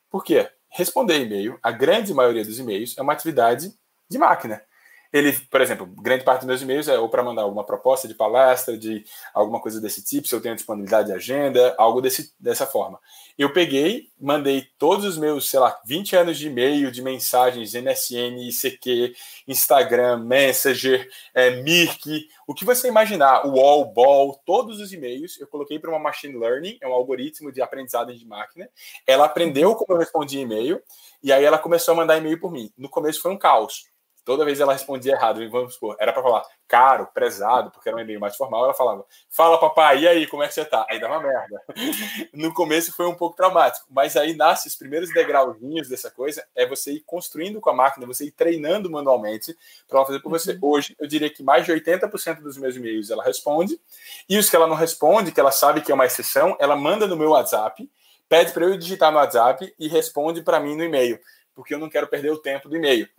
Por 0.09 0.23
quê? 0.23 0.49
Responder 0.69 1.21
e-mail, 1.21 1.57
a 1.63 1.71
grande 1.71 2.13
maioria 2.13 2.43
dos 2.43 2.59
e-mails, 2.59 2.97
é 2.97 3.01
uma 3.01 3.13
atividade 3.13 3.73
de 4.09 4.17
máquina 4.17 4.61
ele, 5.11 5.31
por 5.49 5.61
exemplo, 5.61 5.85
grande 5.85 6.23
parte 6.23 6.41
dos 6.41 6.47
meus 6.47 6.61
e-mails 6.61 6.87
é 6.87 6.97
ou 6.97 7.09
para 7.09 7.23
mandar 7.23 7.43
alguma 7.43 7.63
proposta 7.63 8.07
de 8.07 8.13
palestra, 8.13 8.77
de 8.77 9.03
alguma 9.33 9.59
coisa 9.59 9.79
desse 9.79 10.03
tipo, 10.03 10.27
se 10.27 10.35
eu 10.35 10.41
tenho 10.41 10.55
disponibilidade 10.55 11.07
de 11.07 11.13
agenda, 11.13 11.73
algo 11.77 12.01
desse, 12.01 12.33
dessa 12.39 12.65
forma. 12.65 12.99
Eu 13.37 13.53
peguei, 13.53 14.09
mandei 14.19 14.67
todos 14.77 15.05
os 15.05 15.17
meus, 15.17 15.49
sei 15.49 15.59
lá, 15.59 15.79
20 15.85 16.15
anos 16.15 16.37
de 16.37 16.47
e-mail, 16.47 16.91
de 16.91 17.01
mensagens, 17.01 17.73
MSN, 17.73 18.49
ICQ, 18.49 19.13
Instagram, 19.47 20.17
Messenger, 20.23 21.07
é, 21.33 21.61
Mirk, 21.61 22.27
o 22.47 22.53
que 22.53 22.65
você 22.65 22.87
imaginar, 22.87 23.45
o 23.45 23.51
Wall, 23.51 23.85
Ball, 23.85 24.41
todos 24.45 24.79
os 24.79 24.91
e-mails, 24.91 25.39
eu 25.39 25.47
coloquei 25.47 25.77
para 25.77 25.89
uma 25.89 25.99
machine 25.99 26.37
learning, 26.37 26.77
é 26.81 26.87
um 26.87 26.93
algoritmo 26.93 27.51
de 27.51 27.61
aprendizado 27.61 28.13
de 28.13 28.25
máquina. 28.25 28.67
Ela 29.05 29.25
aprendeu 29.25 29.75
como 29.75 29.93
eu 29.93 29.99
respondia 29.99 30.41
e-mail, 30.41 30.81
e 31.21 31.31
aí 31.31 31.43
ela 31.43 31.59
começou 31.59 31.93
a 31.93 31.97
mandar 31.97 32.17
e-mail 32.17 32.39
por 32.39 32.51
mim. 32.51 32.71
No 32.77 32.89
começo 32.89 33.21
foi 33.21 33.31
um 33.31 33.37
caos 33.37 33.85
Toda 34.27 34.43
vez 34.43 34.59
ela 34.59 34.73
respondia 34.73 35.13
errado, 35.13 35.39
vamos 35.49 35.75
supor, 35.75 35.95
era 35.97 36.11
para 36.11 36.21
falar 36.21 36.43
caro, 36.67 37.07
prezado, 37.13 37.71
porque 37.71 37.87
era 37.87 37.95
um 37.97 38.01
e-mail 38.01 38.19
mais 38.19 38.35
formal, 38.35 38.65
ela 38.65 38.73
falava, 38.73 39.05
fala 39.29 39.57
papai, 39.57 39.99
e 39.99 40.07
aí, 40.09 40.27
como 40.27 40.43
é 40.43 40.49
que 40.49 40.53
você 40.53 40.65
tá? 40.65 40.85
Aí 40.89 40.99
dava 40.99 41.21
merda. 41.21 41.63
No 42.33 42.53
começo 42.53 42.93
foi 42.93 43.07
um 43.07 43.15
pouco 43.15 43.37
traumático, 43.37 43.87
mas 43.89 44.17
aí 44.17 44.35
nasce 44.35 44.67
os 44.67 44.75
primeiros 44.75 45.13
degrauzinhos 45.13 45.87
dessa 45.87 46.11
coisa, 46.11 46.45
é 46.53 46.67
você 46.67 46.95
ir 46.95 47.03
construindo 47.05 47.61
com 47.61 47.69
a 47.69 47.73
máquina, 47.73 48.05
você 48.05 48.25
ir 48.25 48.31
treinando 48.31 48.91
manualmente 48.91 49.55
para 49.87 49.99
ela 49.99 50.05
fazer 50.05 50.19
por 50.19 50.29
você. 50.29 50.51
Uhum. 50.55 50.59
Hoje, 50.61 50.93
eu 50.99 51.07
diria 51.07 51.29
que 51.29 51.41
mais 51.41 51.65
de 51.65 51.71
80% 51.71 52.41
dos 52.41 52.57
meus 52.57 52.75
e-mails 52.75 53.09
ela 53.09 53.23
responde, 53.23 53.79
e 54.27 54.37
os 54.37 54.49
que 54.49 54.57
ela 54.57 54.67
não 54.67 54.75
responde, 54.75 55.31
que 55.31 55.39
ela 55.39 55.51
sabe 55.51 55.79
que 55.79 55.89
é 55.89 55.95
uma 55.95 56.05
exceção, 56.05 56.57
ela 56.59 56.75
manda 56.75 57.07
no 57.07 57.15
meu 57.15 57.29
WhatsApp, 57.29 57.89
pede 58.27 58.51
para 58.51 58.65
eu 58.65 58.77
digitar 58.77 59.09
no 59.09 59.19
WhatsApp 59.19 59.73
e 59.79 59.87
responde 59.87 60.41
para 60.41 60.59
mim 60.59 60.75
no 60.75 60.83
e-mail 60.83 61.17
porque 61.57 61.73
eu 61.73 61.79
não 61.79 61.89
quero 61.89 62.07
perder 62.07 62.29
o 62.29 62.37
tempo 62.37 62.69
do 62.69 62.77
e-mail. 62.77 63.09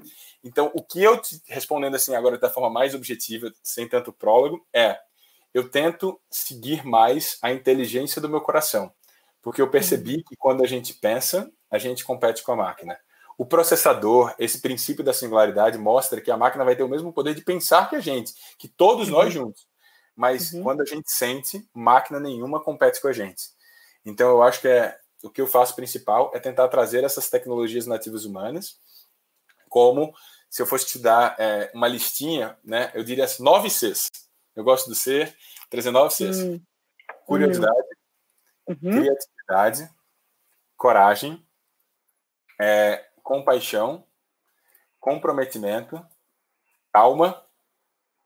Então, 0.45 0.71
o 0.73 0.80
que 0.80 1.02
eu 1.02 1.21
te 1.21 1.42
respondendo 1.49 1.97
assim 1.97 2.14
agora 2.14 2.38
da 2.38 2.49
forma 2.49 2.71
mais 2.71 2.95
objetiva, 2.95 3.52
sem 3.64 3.88
tanto 3.88 4.12
prólogo, 4.12 4.64
é 4.73 4.97
eu 5.52 5.68
tento 5.68 6.21
seguir 6.30 6.87
mais 6.87 7.37
a 7.42 7.50
inteligência 7.50 8.23
do 8.23 8.28
meu 8.28 8.40
coração, 8.40 8.92
porque 9.42 9.61
eu 9.61 9.68
percebi 9.68 10.23
que 10.23 10.37
quando 10.37 10.62
a 10.62 10.68
gente 10.68 10.95
pensa, 10.95 11.50
a 11.68 11.78
gente 11.78 12.04
compete 12.04 12.45
com 12.45 12.52
a 12.52 12.57
máquina. 12.57 12.97
O 13.37 13.45
processador, 13.45 14.33
esse 14.38 14.61
princípio 14.61 15.02
da 15.02 15.12
singularidade 15.12 15.76
mostra 15.76 16.21
que 16.21 16.30
a 16.30 16.37
máquina 16.37 16.64
vai 16.64 16.76
ter 16.76 16.85
o 16.85 16.88
mesmo 16.88 17.12
poder 17.12 17.35
de 17.35 17.42
pensar 17.42 17.90
que 17.90 17.97
a 17.97 18.00
gente, 18.00 18.33
que 18.57 18.68
todos 18.68 19.09
uhum. 19.09 19.14
nós 19.14 19.33
juntos. 19.35 19.66
Mas 20.14 20.52
uhum. 20.52 20.62
quando 20.62 20.83
a 20.83 20.85
gente 20.85 21.11
sente, 21.11 21.68
máquina 21.75 22.21
nenhuma 22.21 22.62
compete 22.62 23.02
com 23.02 23.09
a 23.09 23.12
gente. 23.12 23.49
Então 24.04 24.30
eu 24.30 24.45
acho 24.45 24.61
que 24.61 24.68
é 24.68 24.97
o 25.23 25.31
que 25.31 25.41
eu 25.41 25.47
faço 25.47 25.75
principal 25.75 26.31
é 26.35 26.39
tentar 26.39 26.69
trazer 26.69 27.05
essas 27.05 27.29
tecnologias 27.29 27.87
nativas 27.87 28.25
humanas, 28.25 28.79
como 29.69 30.15
se 30.49 30.63
eu 30.63 30.67
fosse 30.67 30.87
te 30.87 30.99
dar 30.99 31.35
é, 31.39 31.71
uma 31.75 31.89
listinha, 31.89 32.57
né? 32.65 32.91
Eu 32.95 33.05
diria 33.05 33.25
as 33.25 33.39
nove 33.39 33.69
Cs. 33.69 34.09
Eu 34.57 34.65
gosto 34.65 34.89
do 34.89 34.95
C, 34.95 35.33
trazer 35.69 35.91
nove 35.91 36.15
Cs. 36.15 36.39
Hum. 36.39 36.61
Curiosidade, 37.27 37.89
uhum. 38.67 38.91
criatividade, 38.91 39.91
coragem, 40.77 41.47
é, 42.59 43.05
compaixão, 43.23 44.05
comprometimento, 44.99 46.05
calma, 46.93 47.45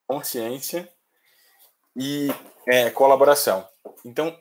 consciência 0.07 0.89
e 1.97 2.29
é, 2.67 2.91
colaboração. 2.91 3.69
Então, 4.05 4.39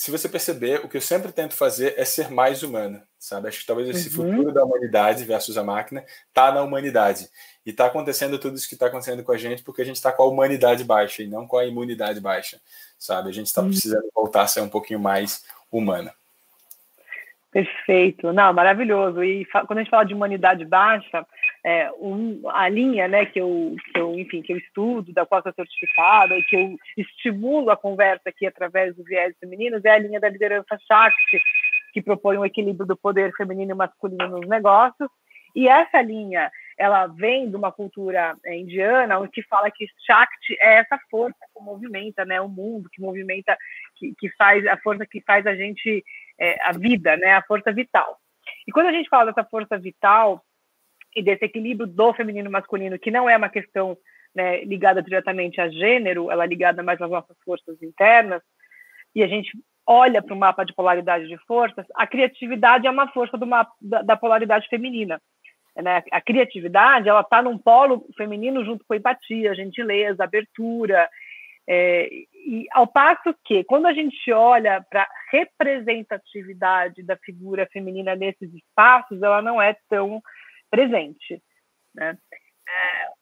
se 0.00 0.10
você 0.10 0.30
perceber, 0.30 0.80
o 0.82 0.88
que 0.88 0.96
eu 0.96 1.00
sempre 1.02 1.30
tento 1.30 1.54
fazer 1.54 1.92
é 1.98 2.06
ser 2.06 2.30
mais 2.30 2.62
humano, 2.62 3.02
sabe? 3.18 3.48
Acho 3.48 3.60
que 3.60 3.66
talvez 3.66 3.86
esse 3.86 4.08
uhum. 4.18 4.30
futuro 4.30 4.50
da 4.50 4.64
humanidade 4.64 5.24
versus 5.24 5.58
a 5.58 5.62
máquina 5.62 6.02
está 6.26 6.50
na 6.50 6.62
humanidade. 6.62 7.28
E 7.66 7.70
está 7.70 7.84
acontecendo 7.84 8.38
tudo 8.38 8.56
isso 8.56 8.66
que 8.66 8.72
está 8.72 8.86
acontecendo 8.86 9.22
com 9.22 9.30
a 9.30 9.36
gente 9.36 9.62
porque 9.62 9.82
a 9.82 9.84
gente 9.84 9.96
está 9.96 10.10
com 10.10 10.22
a 10.22 10.26
humanidade 10.26 10.84
baixa 10.84 11.22
e 11.22 11.26
não 11.26 11.46
com 11.46 11.58
a 11.58 11.66
imunidade 11.66 12.18
baixa, 12.18 12.58
sabe? 12.98 13.28
A 13.28 13.32
gente 13.32 13.48
está 13.48 13.60
uhum. 13.60 13.68
precisando 13.68 14.08
voltar 14.14 14.40
a 14.40 14.46
ser 14.46 14.62
um 14.62 14.70
pouquinho 14.70 14.98
mais 14.98 15.44
humana. 15.70 16.14
Perfeito, 17.52 18.32
não, 18.32 18.54
maravilhoso. 18.54 19.22
E 19.22 19.44
quando 19.66 19.80
a 19.80 19.82
gente 19.82 19.90
fala 19.90 20.04
de 20.04 20.14
humanidade 20.14 20.64
baixa, 20.64 21.26
é, 21.64 21.90
um, 21.92 22.42
a 22.48 22.68
linha, 22.68 23.06
né, 23.06 23.26
que 23.26 23.40
eu, 23.40 23.76
que 23.92 24.00
eu, 24.00 24.14
enfim, 24.18 24.42
que 24.42 24.52
eu 24.52 24.56
estudo, 24.56 25.12
da 25.12 25.26
qual 25.26 25.42
sou 25.42 25.52
certificada, 25.52 26.36
e 26.36 26.42
que 26.44 26.56
eu 26.56 26.76
estimulo 26.96 27.70
a 27.70 27.76
conversa 27.76 28.28
aqui 28.28 28.46
através 28.46 28.96
do 28.96 29.04
viés 29.04 29.34
femininos, 29.38 29.84
é 29.84 29.90
a 29.90 29.98
linha 29.98 30.20
da 30.20 30.28
liderança 30.28 30.78
Shakti, 30.86 31.40
que 31.92 32.02
propõe 32.02 32.38
um 32.38 32.44
equilíbrio 32.44 32.86
do 32.86 32.96
poder 32.96 33.32
feminino 33.36 33.72
e 33.72 33.74
masculino 33.74 34.28
nos 34.28 34.48
negócios. 34.48 35.08
E 35.54 35.68
essa 35.68 36.00
linha, 36.00 36.50
ela 36.78 37.06
vem 37.08 37.50
de 37.50 37.56
uma 37.56 37.72
cultura 37.72 38.36
é, 38.46 38.56
indiana, 38.56 39.18
onde 39.18 39.42
fala 39.48 39.70
que 39.70 39.86
Shakti 40.06 40.56
é 40.60 40.76
essa 40.76 40.98
força 41.10 41.38
que 41.54 41.62
movimenta, 41.62 42.24
né, 42.24 42.40
o 42.40 42.48
mundo, 42.48 42.88
que 42.90 43.02
movimenta, 43.02 43.56
que, 43.96 44.14
que 44.18 44.30
faz 44.36 44.66
a 44.66 44.76
força 44.78 45.04
que 45.04 45.20
faz 45.20 45.46
a 45.46 45.54
gente 45.54 46.02
é, 46.38 46.56
a 46.62 46.72
vida, 46.72 47.16
né, 47.16 47.34
a 47.34 47.42
força 47.42 47.72
vital. 47.72 48.18
E 48.66 48.72
quando 48.72 48.86
a 48.86 48.92
gente 48.92 49.08
fala 49.08 49.32
dessa 49.32 49.46
força 49.48 49.76
vital 49.76 50.42
e 51.14 51.22
desse 51.22 51.44
equilíbrio 51.44 51.86
do 51.86 52.12
feminino 52.14 52.48
e 52.48 52.52
masculino, 52.52 52.98
que 52.98 53.10
não 53.10 53.28
é 53.28 53.36
uma 53.36 53.48
questão 53.48 53.96
né, 54.34 54.64
ligada 54.64 55.02
diretamente 55.02 55.60
a 55.60 55.68
gênero, 55.68 56.30
ela 56.30 56.44
é 56.44 56.46
ligada 56.46 56.82
mais 56.82 57.00
às 57.00 57.10
nossas 57.10 57.36
forças 57.44 57.82
internas, 57.82 58.42
e 59.14 59.22
a 59.22 59.26
gente 59.26 59.50
olha 59.86 60.22
para 60.22 60.34
o 60.34 60.38
mapa 60.38 60.64
de 60.64 60.74
polaridade 60.74 61.26
de 61.26 61.36
forças, 61.46 61.84
a 61.94 62.06
criatividade 62.06 62.86
é 62.86 62.90
uma 62.90 63.08
força 63.08 63.36
mapa, 63.38 63.72
da, 63.80 64.02
da 64.02 64.16
polaridade 64.16 64.68
feminina. 64.68 65.20
Né? 65.76 66.02
A 66.12 66.20
criatividade 66.20 67.08
ela 67.08 67.22
está 67.22 67.42
num 67.42 67.58
polo 67.58 68.06
feminino 68.16 68.64
junto 68.64 68.84
com 68.84 68.94
a 68.94 68.96
empatia, 68.96 69.54
gentileza, 69.54 70.22
abertura, 70.22 71.08
é, 71.68 72.08
e 72.34 72.66
ao 72.72 72.86
passo 72.86 73.34
que, 73.44 73.62
quando 73.62 73.86
a 73.86 73.92
gente 73.92 74.32
olha 74.32 74.84
para 74.90 75.02
a 75.02 75.08
representatividade 75.30 77.00
da 77.02 77.16
figura 77.16 77.68
feminina 77.72 78.16
nesses 78.16 78.52
espaços, 78.52 79.22
ela 79.22 79.40
não 79.40 79.62
é 79.62 79.76
tão 79.88 80.20
presente. 80.70 81.42
Né? 81.94 82.16
É, 82.68 83.20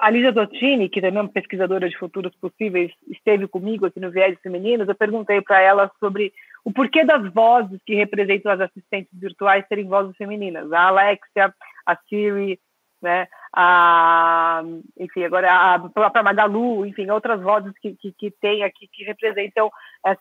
a 0.00 0.10
Lígia 0.10 0.32
Dottini, 0.32 0.88
que 0.88 1.00
também 1.00 1.18
é 1.18 1.22
uma 1.22 1.28
pesquisadora 1.28 1.88
de 1.88 1.96
futuros 1.96 2.34
possíveis, 2.36 2.92
esteve 3.08 3.46
comigo 3.46 3.86
aqui 3.86 4.00
no 4.00 4.10
Viés 4.10 4.38
Femininos, 4.42 4.88
eu 4.88 4.94
perguntei 4.94 5.40
para 5.40 5.60
ela 5.60 5.90
sobre 6.00 6.32
o 6.64 6.72
porquê 6.72 7.04
das 7.04 7.32
vozes 7.32 7.80
que 7.84 7.94
representam 7.94 8.52
as 8.52 8.60
assistentes 8.60 9.12
virtuais 9.12 9.64
serem 9.68 9.86
vozes 9.86 10.16
femininas. 10.16 10.72
A 10.72 10.88
Alexia, 10.88 11.54
a 11.86 11.96
Siri, 12.08 12.58
né? 13.02 13.28
A, 13.54 14.62
enfim, 14.98 15.24
agora 15.24 15.74
a 15.74 15.78
própria 15.78 16.22
Magalu, 16.22 16.86
enfim, 16.86 17.08
outras 17.10 17.40
vozes 17.40 17.72
que, 17.80 17.94
que, 17.94 18.12
que 18.12 18.30
tem 18.40 18.64
aqui 18.64 18.88
que 18.90 19.04
representam 19.04 19.70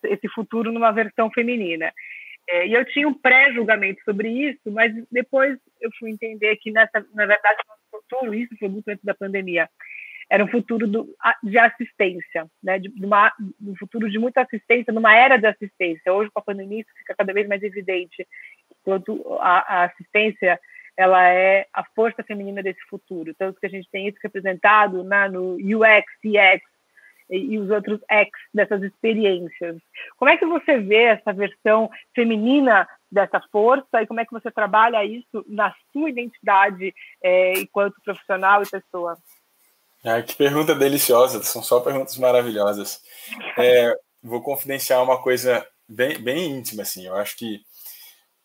esse 0.03 0.27
futuro 0.29 0.72
numa 0.72 0.91
versão 0.91 1.32
feminina. 1.32 1.91
É, 2.50 2.68
e 2.68 2.74
eu 2.74 2.84
tinha 2.86 3.08
um 3.08 3.14
pré-julgamento 3.14 4.02
sobre 4.04 4.30
isso, 4.30 4.72
mas 4.72 4.94
depois 5.12 5.58
eu 5.80 5.90
fui 5.98 6.12
entender 6.12 6.56
que, 6.58 6.72
nessa, 6.72 7.06
na 7.14 7.26
verdade, 7.26 7.58
no 7.68 8.00
futuro, 8.00 8.34
isso 8.34 8.56
foi 8.58 8.68
muito 8.68 8.88
antes 8.90 9.04
da 9.04 9.14
pandemia, 9.14 9.70
era 10.30 10.44
um 10.44 10.48
futuro 10.48 10.88
do, 10.88 11.16
de 11.44 11.58
assistência, 11.58 12.48
né? 12.62 12.80
de, 12.80 12.90
de 12.90 13.06
uma, 13.06 13.32
um 13.62 13.76
futuro 13.76 14.10
de 14.10 14.18
muita 14.18 14.42
assistência, 14.42 14.94
numa 14.94 15.16
era 15.16 15.38
de 15.38 15.46
assistência. 15.46 16.14
Hoje, 16.14 16.30
com 16.32 16.40
a 16.40 16.44
pandemia, 16.44 16.82
isso 16.82 16.90
fica 16.98 17.16
cada 17.16 17.34
vez 17.34 17.48
mais 17.48 17.62
evidente, 17.62 18.28
quanto 18.84 19.22
a, 19.40 19.82
a 19.82 19.84
assistência 19.86 20.60
ela 20.96 21.28
é 21.28 21.68
a 21.74 21.84
força 21.96 22.24
feminina 22.24 22.62
desse 22.62 22.82
futuro. 22.90 23.34
Tanto 23.36 23.60
que 23.60 23.66
a 23.66 23.70
gente 23.70 23.90
tem 23.92 24.08
isso 24.08 24.18
representado 24.22 25.04
na, 25.04 25.28
no 25.28 25.56
UX, 25.56 26.06
CX 26.22 26.73
e, 27.34 27.54
e 27.54 27.60
os 27.60 27.70
outros 27.72 28.00
X 28.10 28.30
dessas 28.54 28.84
experiências. 28.84 29.78
Como 30.18 30.30
é 30.30 30.38
que 30.38 30.46
você 30.46 30.78
vê 30.78 31.04
essa 31.04 31.34
versão 31.34 31.90
feminina 32.13 32.88
dessa 33.12 33.42
força 33.52 34.02
e 34.02 34.08
como 34.08 34.20
é 34.20 34.25
que 34.25 34.32
você 34.32 34.52
trabalha 34.52 35.04
isso 35.04 35.44
na 35.48 35.74
sua 35.92 36.10
identidade 36.10 36.94
é, 37.24 37.54
enquanto 37.60 38.02
profissional 38.04 38.62
e 38.62 38.70
pessoa? 38.70 39.18
Ah, 40.06 40.22
que 40.22 40.36
pergunta 40.36 40.75
deliciosa, 40.75 41.42
são 41.44 41.63
só 41.63 41.80
perguntas 41.80 42.18
maravilhosas. 42.18 43.02
É, 43.58 43.98
vou 44.22 44.42
confidenciar 44.42 45.02
uma 45.02 45.22
coisa 45.22 45.66
bem, 45.88 46.20
bem 46.20 46.52
íntima, 46.52 46.84
assim. 46.84 47.08
Eu 47.08 47.16
acho 47.16 47.38
que 47.38 47.62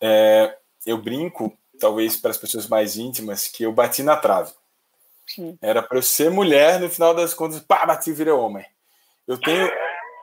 é, 0.00 0.56
eu 0.86 0.96
brinco, 0.98 1.56
talvez 1.78 2.16
para 2.16 2.30
as 2.30 2.38
pessoas 2.38 2.68
mais 2.68 2.96
íntimas, 2.96 3.48
que 3.48 3.64
eu 3.64 3.72
bati 3.72 4.02
na 4.02 4.16
trave. 4.16 4.52
Sim. 5.26 5.58
Era 5.60 5.82
para 5.82 5.98
eu 5.98 6.02
ser 6.02 6.30
mulher, 6.30 6.80
no 6.80 6.88
final 6.88 7.14
das 7.14 7.34
contas, 7.34 7.60
pá, 7.60 7.84
bati 7.84 8.10
e 8.10 8.14
virei 8.14 8.32
homem. 8.32 8.64
Eu 9.28 9.38
tenho. 9.38 9.70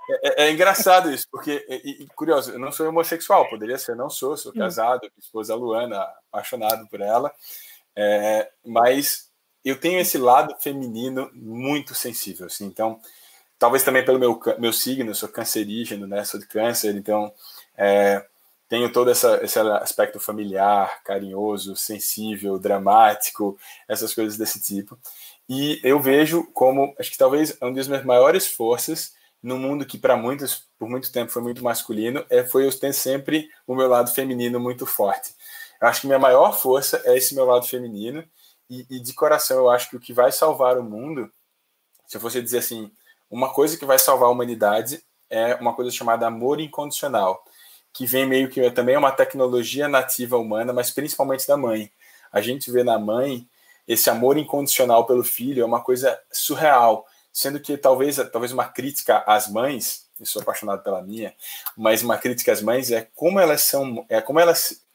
É, 0.10 0.44
é, 0.44 0.48
é 0.48 0.52
engraçado 0.52 1.12
isso, 1.12 1.28
porque, 1.32 1.66
e, 1.70 2.04
e, 2.04 2.08
curioso, 2.16 2.52
eu 2.52 2.60
não 2.60 2.72
sou 2.72 2.88
homossexual, 2.88 3.50
poderia 3.50 3.78
ser, 3.78 3.96
não 3.96 4.10
sou, 4.10 4.36
sou 4.38 4.54
casado, 4.54 5.02
com 5.02 5.20
esposa 5.20 5.56
Luana, 5.56 6.00
apaixonado 6.32 6.88
por 6.88 7.02
ela, 7.02 7.32
é, 7.96 8.52
mas 8.64 9.32
eu 9.64 9.80
tenho 9.80 10.00
esse 10.00 10.18
lado 10.20 10.56
feminino 10.60 11.32
muito 11.34 11.96
sensível, 11.96 12.46
assim, 12.46 12.66
então, 12.66 13.00
talvez 13.58 13.84
também 13.84 14.06
pelo 14.06 14.20
meu, 14.20 14.40
meu 14.60 14.72
signo, 14.72 15.10
eu 15.10 15.16
sou 15.16 15.28
cancerígeno, 15.28 16.06
né, 16.06 16.24
sou 16.24 16.40
de 16.40 16.46
câncer, 16.46 16.96
então, 16.96 17.34
é, 17.76 18.24
tenho 18.70 18.92
todo 18.92 19.10
essa, 19.10 19.44
esse 19.44 19.58
aspecto 19.60 20.20
familiar, 20.20 21.02
carinhoso, 21.04 21.76
sensível, 21.76 22.60
dramático, 22.60 23.58
essas 23.88 24.14
coisas 24.14 24.38
desse 24.38 24.62
tipo, 24.62 25.00
e 25.48 25.80
eu 25.84 26.00
vejo 26.00 26.46
como, 26.54 26.96
acho 27.00 27.12
que 27.12 27.18
talvez 27.18 27.58
uma 27.62 27.74
das 27.74 27.88
minhas 27.88 28.06
maiores 28.06 28.48
forças 28.48 29.14
no 29.42 29.60
mundo 29.60 29.86
que 29.86 29.98
para 29.98 30.18
muitos, 30.18 30.68
por 30.78 30.90
muito 30.90 31.12
tempo, 31.12 31.32
foi 31.32 31.42
muito 31.42 31.64
masculino, 31.64 32.26
é, 32.30 32.44
foi 32.44 32.66
eu 32.66 32.80
ter 32.80 32.94
sempre 32.94 33.48
o 33.68 33.76
meu 33.76 33.88
lado 33.88 34.12
feminino 34.12 34.60
muito 34.60 34.88
forte. 34.88 35.36
Eu 35.80 35.88
acho 35.88 36.02
que 36.02 36.08
minha 36.08 36.18
maior 36.18 36.52
força 36.60 37.02
é 37.06 37.16
esse 37.16 37.36
meu 37.36 37.46
lado 37.46 37.68
feminino, 37.68 38.24
e, 38.68 38.86
e, 38.90 39.00
de 39.00 39.14
coração, 39.14 39.58
eu 39.58 39.70
acho 39.70 39.90
que 39.90 39.96
o 39.96 40.00
que 40.00 40.14
vai 40.14 40.32
salvar 40.32 40.78
o 40.78 40.84
mundo, 40.84 41.32
se 42.08 42.18
eu 42.18 42.22
fosse 42.22 42.42
dizer 42.42 42.58
assim, 42.58 42.92
uma 43.30 43.54
coisa 43.54 43.78
que 43.78 43.86
vai 43.86 44.00
salvar 44.00 44.30
a 44.30 44.32
humanidade 44.32 45.04
é 45.30 45.56
uma 45.56 45.74
coisa 45.74 45.92
chamada 45.92 46.26
amor 46.26 46.60
incondicional, 46.60 47.44
que 47.94 48.06
vem 48.06 48.26
meio 48.26 48.50
que 48.50 48.72
também 48.72 48.96
é 48.96 49.00
uma 49.00 49.12
tecnologia 49.12 49.88
nativa 49.88 50.38
humana, 50.38 50.74
mas 50.74 50.92
principalmente 50.92 51.48
da 51.48 51.56
mãe. 51.56 51.92
A 52.32 52.42
gente 52.42 52.72
vê 52.72 52.84
na 52.84 52.98
mãe 52.98 53.48
esse 53.88 54.10
amor 54.10 54.38
incondicional 54.38 55.06
pelo 55.06 55.24
filho 55.24 55.62
é 55.62 55.66
uma 55.66 55.82
coisa 55.82 56.20
surreal, 56.32 57.06
sendo 57.32 57.60
que 57.60 57.78
talvez 57.78 58.18
talvez 58.32 58.52
uma 58.52 58.66
crítica 58.66 59.24
às 59.28 59.48
mães, 59.48 60.08
eu 60.20 60.26
sou 60.26 60.42
apaixonado 60.42 60.84
pela 60.84 61.02
minha, 61.02 61.34
mas 61.76 62.02
uma 62.02 62.18
crítica 62.18 62.52
às 62.52 62.62
mães 62.62 62.92
é 62.92 63.08
como 63.16 63.40
elas 63.40 63.62
são, 63.62 64.06
é 64.10 64.22
como 64.22 64.40
elas 64.40 64.86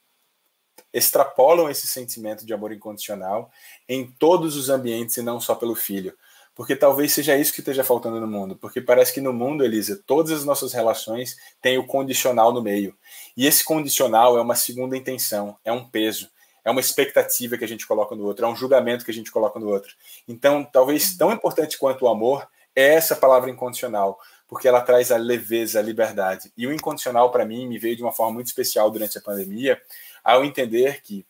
extrapolam 0.93 1.71
esse 1.71 1.87
sentimento 1.87 2.45
de 2.45 2.53
amor 2.53 2.73
incondicional 2.73 3.51
em 3.89 4.07
todos 4.07 4.57
os 4.57 4.69
ambientes 4.69 5.17
e 5.17 5.23
não 5.23 5.41
só 5.41 5.55
pelo 5.55 5.75
filho. 5.75 6.15
Porque 6.55 6.75
talvez 6.75 7.13
seja 7.13 7.39
isso 7.39 7.53
que 7.53 7.61
esteja 7.61 7.85
faltando 7.85 8.21
no 8.21 8.27
mundo. 8.27 8.57
Porque 8.57 8.81
parece 8.81 9.15
que 9.15 9.21
no 9.21 9.33
mundo, 9.33 9.65
Elisa, 9.65 10.03
todas 10.05 10.33
as 10.33 10.45
nossas 10.45 10.73
relações 10.73 11.37
têm 11.63 11.79
o 11.79 11.87
condicional 11.87 12.53
no 12.53 12.61
meio. 12.61 12.95
E 13.37 13.47
esse 13.47 13.65
condicional 13.65 14.37
é 14.37 14.43
uma 14.43 14.57
segunda 14.57 14.97
intenção, 14.97 15.57
é 15.65 15.73
um 15.73 15.89
peso, 15.89 16.29
é 16.65 16.71
uma 16.71 16.81
expectativa 16.81 17.57
que 17.57 17.65
a 17.65 17.69
gente 17.69 17.87
coloca 17.87 18.15
no 18.15 18.25
outro, 18.25 18.45
é 18.45 18.49
um 18.49 18.57
julgamento 18.57 19.05
que 19.05 19.11
a 19.11 19.15
gente 19.15 19.31
coloca 19.31 19.59
no 19.59 19.69
outro. 19.69 19.95
Então, 20.27 20.65
talvez 20.65 21.17
tão 21.17 21.33
importante 21.33 21.79
quanto 21.79 22.05
o 22.05 22.09
amor 22.09 22.49
é 22.75 22.95
essa 22.95 23.17
palavra 23.17 23.51
incondicional, 23.51 24.19
porque 24.47 24.69
ela 24.69 24.81
traz 24.81 25.13
a 25.13 25.17
leveza, 25.17 25.79
a 25.79 25.83
liberdade. 25.83 26.53
E 26.57 26.67
o 26.67 26.73
incondicional, 26.73 27.31
para 27.31 27.45
mim, 27.45 27.67
me 27.67 27.79
veio 27.79 27.97
de 27.97 28.03
uma 28.03 28.13
forma 28.13 28.33
muito 28.35 28.47
especial 28.47 28.91
durante 28.91 29.17
a 29.19 29.21
pandemia, 29.21 29.81
ao 30.25 30.45
entender 30.45 31.03
que 31.03 31.27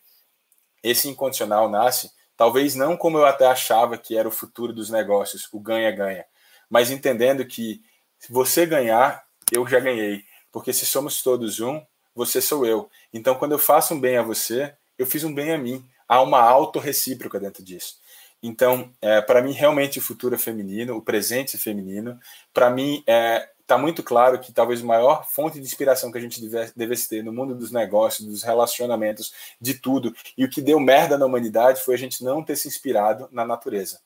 esse 0.83 1.07
incondicional 1.07 1.69
nasce, 1.69 2.11
talvez 2.35 2.75
não 2.75 2.97
como 2.97 3.17
eu 3.17 3.25
até 3.25 3.45
achava 3.45 3.97
que 3.97 4.17
era 4.17 4.27
o 4.27 4.31
futuro 4.31 4.73
dos 4.73 4.89
negócios, 4.89 5.47
o 5.51 5.59
ganha-ganha, 5.59 6.25
mas 6.69 6.89
entendendo 6.89 7.45
que 7.45 7.81
se 8.17 8.31
você 8.31 8.65
ganhar, 8.65 9.23
eu 9.51 9.67
já 9.67 9.79
ganhei, 9.79 10.23
porque 10.51 10.73
se 10.73 10.85
somos 10.85 11.21
todos 11.21 11.59
um, 11.59 11.81
você 12.15 12.41
sou 12.41 12.65
eu. 12.65 12.89
Então, 13.13 13.35
quando 13.35 13.53
eu 13.53 13.59
faço 13.59 13.93
um 13.93 13.99
bem 13.99 14.17
a 14.17 14.23
você, 14.23 14.73
eu 15.01 15.07
fiz 15.07 15.23
um 15.23 15.33
bem 15.33 15.51
a 15.51 15.57
mim. 15.57 15.83
Há 16.07 16.21
uma 16.21 16.41
autorrecíproca 16.41 17.39
dentro 17.39 17.63
disso. 17.63 17.95
Então, 18.43 18.91
é, 19.01 19.21
para 19.21 19.41
mim, 19.41 19.51
realmente 19.51 19.99
o 19.99 20.01
futuro 20.01 20.35
é 20.35 20.37
feminino, 20.37 20.95
o 20.95 21.01
presente 21.01 21.55
é 21.55 21.59
feminino. 21.59 22.19
Para 22.53 22.69
mim, 22.69 23.03
é, 23.07 23.49
está 23.61 23.77
muito 23.77 24.03
claro 24.03 24.39
que 24.39 24.51
talvez 24.51 24.81
a 24.81 24.85
maior 24.85 25.27
fonte 25.29 25.59
de 25.59 25.65
inspiração 25.65 26.11
que 26.11 26.17
a 26.17 26.21
gente 26.21 26.45
deve, 26.47 26.71
devesse 26.75 27.07
ter 27.07 27.23
no 27.23 27.31
mundo 27.31 27.55
dos 27.55 27.71
negócios, 27.71 28.27
dos 28.27 28.43
relacionamentos, 28.43 29.33
de 29.59 29.75
tudo, 29.75 30.13
e 30.37 30.43
o 30.43 30.49
que 30.49 30.61
deu 30.61 30.79
merda 30.79 31.17
na 31.17 31.25
humanidade 31.25 31.81
foi 31.81 31.95
a 31.95 31.97
gente 31.97 32.23
não 32.23 32.43
ter 32.43 32.55
se 32.55 32.67
inspirado 32.67 33.29
na 33.31 33.45
natureza. 33.45 33.99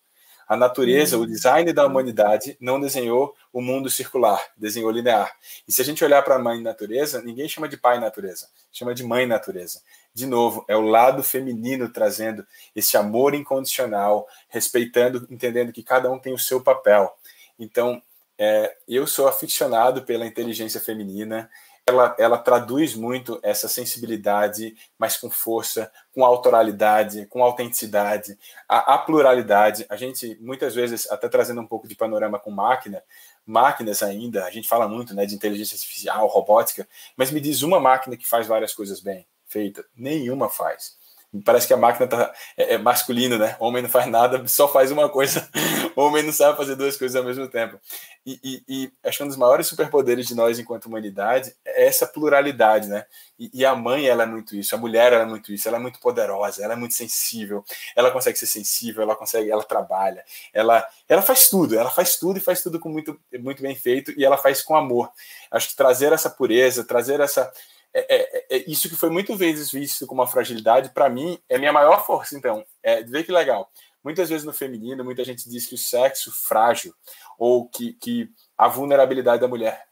A 0.48 0.56
natureza, 0.56 1.16
uhum. 1.16 1.24
o 1.24 1.26
design 1.26 1.72
da 1.72 1.84
humanidade, 1.84 2.56
não 2.60 2.80
desenhou 2.80 3.34
o 3.52 3.60
mundo 3.60 3.90
circular, 3.90 4.40
desenhou 4.56 4.90
linear. 4.90 5.32
E 5.66 5.72
se 5.72 5.82
a 5.82 5.84
gente 5.84 6.04
olhar 6.04 6.22
para 6.22 6.36
a 6.36 6.38
mãe 6.38 6.62
natureza, 6.62 7.20
ninguém 7.20 7.48
chama 7.48 7.68
de 7.68 7.76
pai 7.76 7.98
natureza, 7.98 8.48
chama 8.70 8.94
de 8.94 9.02
mãe 9.02 9.26
natureza. 9.26 9.80
De 10.14 10.24
novo, 10.24 10.64
é 10.68 10.76
o 10.76 10.82
lado 10.82 11.22
feminino 11.22 11.88
trazendo 11.88 12.46
esse 12.74 12.96
amor 12.96 13.34
incondicional, 13.34 14.26
respeitando, 14.48 15.26
entendendo 15.30 15.72
que 15.72 15.82
cada 15.82 16.10
um 16.10 16.18
tem 16.18 16.32
o 16.32 16.38
seu 16.38 16.60
papel. 16.62 17.12
Então, 17.58 18.00
é, 18.38 18.76
eu 18.86 19.06
sou 19.06 19.26
aficionado 19.26 20.02
pela 20.02 20.26
inteligência 20.26 20.80
feminina. 20.80 21.50
Ela, 21.88 22.16
ela 22.18 22.38
traduz 22.38 22.96
muito 22.96 23.38
essa 23.44 23.68
sensibilidade, 23.68 24.76
mas 24.98 25.16
com 25.16 25.30
força, 25.30 25.90
com 26.12 26.24
autoralidade, 26.24 27.26
com 27.26 27.44
autenticidade, 27.44 28.36
a, 28.68 28.94
a, 28.94 28.98
pluralidade. 28.98 29.86
A 29.88 29.96
gente, 29.96 30.36
muitas 30.40 30.74
vezes, 30.74 31.08
até 31.08 31.28
trazendo 31.28 31.60
um 31.60 31.66
pouco 31.66 31.86
de 31.86 31.94
panorama 31.94 32.40
com 32.40 32.50
máquina, 32.50 33.00
máquinas 33.46 34.02
ainda, 34.02 34.44
a 34.44 34.50
gente 34.50 34.68
fala 34.68 34.88
muito 34.88 35.14
né, 35.14 35.26
de 35.26 35.36
inteligência 35.36 35.76
artificial, 35.76 36.26
robótica, 36.26 36.88
mas 37.16 37.30
me 37.30 37.40
diz 37.40 37.62
uma 37.62 37.78
máquina 37.78 38.16
que 38.16 38.26
faz 38.26 38.48
várias 38.48 38.74
coisas 38.74 39.00
bem 39.00 39.24
feita. 39.46 39.84
Nenhuma 39.96 40.48
faz. 40.48 40.96
Parece 41.44 41.66
que 41.66 41.74
a 41.74 41.76
máquina 41.76 42.06
tá, 42.06 42.32
é, 42.56 42.74
é 42.74 42.78
masculino, 42.78 43.38
né? 43.38 43.56
Homem 43.58 43.82
não 43.82 43.88
faz 43.88 44.06
nada, 44.06 44.46
só 44.46 44.68
faz 44.68 44.90
uma 44.90 45.08
coisa. 45.08 45.48
Homem 45.96 46.22
não 46.22 46.32
sabe 46.32 46.56
fazer 46.56 46.76
duas 46.76 46.96
coisas 46.96 47.16
ao 47.16 47.24
mesmo 47.24 47.48
tempo. 47.48 47.80
E, 48.24 48.40
e, 48.42 48.62
e, 48.68 48.92
acho 49.04 49.18
que 49.18 49.24
um 49.24 49.28
dos 49.28 49.36
maiores 49.36 49.66
superpoderes 49.66 50.26
de 50.26 50.34
nós 50.34 50.58
enquanto 50.58 50.86
humanidade 50.86 51.54
é 51.64 51.86
essa 51.86 52.06
pluralidade, 52.06 52.88
né? 52.88 53.06
E, 53.38 53.50
e, 53.54 53.64
a 53.64 53.74
mãe, 53.74 54.06
ela 54.06 54.24
é 54.24 54.26
muito 54.26 54.56
isso, 54.56 54.74
a 54.74 54.78
mulher, 54.78 55.12
ela 55.12 55.22
é 55.22 55.26
muito 55.26 55.52
isso, 55.52 55.68
ela 55.68 55.76
é 55.76 55.80
muito 55.80 56.00
poderosa, 56.00 56.64
ela 56.64 56.72
é 56.72 56.76
muito 56.76 56.94
sensível, 56.94 57.64
ela 57.94 58.10
consegue 58.10 58.38
ser 58.38 58.46
sensível, 58.46 59.02
ela 59.02 59.14
consegue, 59.14 59.50
ela 59.50 59.62
trabalha, 59.62 60.24
ela, 60.52 60.84
ela 61.08 61.22
faz 61.22 61.48
tudo, 61.48 61.78
ela 61.78 61.90
faz 61.90 62.16
tudo 62.16 62.38
e 62.38 62.40
faz 62.40 62.62
tudo 62.62 62.80
com 62.80 62.88
muito, 62.88 63.18
muito 63.38 63.62
bem 63.62 63.76
feito 63.76 64.12
e 64.16 64.24
ela 64.24 64.36
faz 64.36 64.62
com 64.62 64.74
amor. 64.74 65.10
Acho 65.50 65.68
que 65.68 65.76
trazer 65.76 66.12
essa 66.12 66.28
pureza, 66.28 66.84
trazer 66.84 67.20
essa 67.20 67.52
é, 67.94 68.16
é, 68.16 68.56
é, 68.56 68.64
isso 68.70 68.88
que 68.88 68.96
foi 68.96 69.10
muitas 69.10 69.38
vezes 69.38 69.70
visto 69.70 70.06
como 70.06 70.20
uma 70.20 70.28
fragilidade, 70.28 70.90
para 70.90 71.08
mim, 71.08 71.38
é 71.48 71.58
minha 71.58 71.72
maior 71.72 72.04
força, 72.04 72.36
então. 72.36 72.64
É, 72.82 73.02
vê 73.02 73.24
que 73.24 73.32
legal. 73.32 73.70
Muitas 74.04 74.28
vezes 74.28 74.44
no 74.44 74.52
feminino, 74.52 75.04
muita 75.04 75.24
gente 75.24 75.48
diz 75.48 75.66
que 75.66 75.74
o 75.74 75.78
sexo 75.78 76.30
frágil, 76.30 76.94
ou 77.38 77.68
que, 77.68 77.94
que 77.94 78.30
a 78.56 78.68
vulnerabilidade 78.68 79.40
da 79.40 79.48
mulher. 79.48 79.84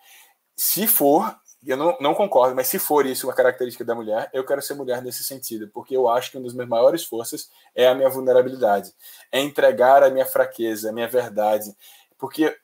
Se 0.56 0.86
for, 0.86 1.36
eu 1.66 1.76
não, 1.76 1.96
não 2.00 2.14
concordo, 2.14 2.54
mas 2.54 2.68
se 2.68 2.78
for 2.78 3.06
isso 3.06 3.26
uma 3.26 3.34
característica 3.34 3.84
da 3.84 3.94
mulher, 3.94 4.28
eu 4.32 4.44
quero 4.44 4.60
ser 4.60 4.74
mulher 4.74 5.02
nesse 5.02 5.24
sentido, 5.24 5.68
porque 5.72 5.96
eu 5.96 6.08
acho 6.08 6.30
que 6.30 6.36
uma 6.36 6.44
das 6.44 6.52
minhas 6.52 6.68
maiores 6.68 7.04
forças 7.04 7.50
é 7.74 7.88
a 7.88 7.94
minha 7.94 8.08
vulnerabilidade, 8.08 8.92
é 9.32 9.40
entregar 9.40 10.02
a 10.02 10.10
minha 10.10 10.26
fraqueza, 10.26 10.90
a 10.90 10.92
minha 10.92 11.08
verdade, 11.08 11.74
porque 12.18 12.54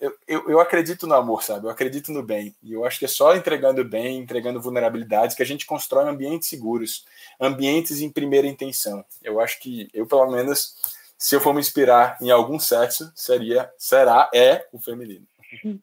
eu, 0.00 0.14
eu, 0.26 0.50
eu, 0.50 0.60
acredito 0.60 1.06
no 1.06 1.14
amor, 1.14 1.42
sabe? 1.42 1.66
Eu 1.66 1.70
acredito 1.70 2.12
no 2.12 2.22
bem. 2.22 2.54
E 2.62 2.72
eu 2.72 2.84
acho 2.84 2.98
que 2.98 3.04
é 3.04 3.08
só 3.08 3.34
entregando 3.34 3.84
bem, 3.84 4.18
entregando 4.18 4.60
vulnerabilidades, 4.60 5.36
que 5.36 5.42
a 5.42 5.46
gente 5.46 5.66
constrói 5.66 6.08
ambientes 6.08 6.48
seguros, 6.48 7.04
ambientes 7.40 8.00
em 8.00 8.10
primeira 8.10 8.46
intenção. 8.46 9.04
Eu 9.22 9.40
acho 9.40 9.60
que 9.60 9.88
eu, 9.92 10.06
pelo 10.06 10.30
menos, 10.30 10.74
se 11.18 11.34
eu 11.34 11.40
for 11.40 11.54
me 11.54 11.60
inspirar 11.60 12.16
em 12.20 12.30
algum 12.30 12.58
sexo, 12.58 13.12
seria, 13.14 13.70
será, 13.78 14.30
é 14.34 14.66
o 14.72 14.78
feminino. 14.78 15.26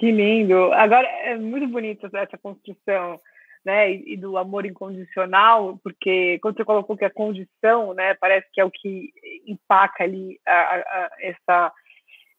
Que 0.00 0.10
lindo. 0.10 0.72
Agora, 0.72 1.06
é 1.06 1.36
muito 1.36 1.68
bonita 1.68 2.08
essa 2.14 2.38
construção. 2.38 3.20
Né, 3.62 3.92
e, 3.92 4.16
do 4.16 4.38
amor 4.38 4.64
incondicional, 4.64 5.78
porque 5.84 6.38
quando 6.40 6.56
você 6.56 6.64
colocou 6.64 6.96
que 6.96 7.04
a 7.04 7.10
condição, 7.10 7.92
né, 7.92 8.14
parece 8.14 8.46
que 8.50 8.58
é 8.58 8.64
o 8.64 8.70
que 8.70 9.12
empaca 9.46 10.02
ali 10.02 10.40
a, 10.46 10.52
a, 10.52 10.76
a, 10.76 11.10
essa 11.20 11.70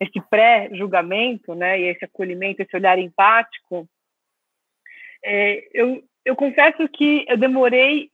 esse 0.02 0.20
pré-julgamento, 0.30 1.54
né, 1.54 1.80
e 1.80 1.84
esse 1.84 2.04
acolhimento, 2.04 2.60
esse 2.60 2.76
olhar 2.76 2.98
empático, 2.98 3.88
é, 5.24 5.64
eu, 5.72 6.04
eu 6.26 6.36
confesso 6.36 6.90
que 6.90 7.24
eu 7.30 7.38
demorei 7.38 8.10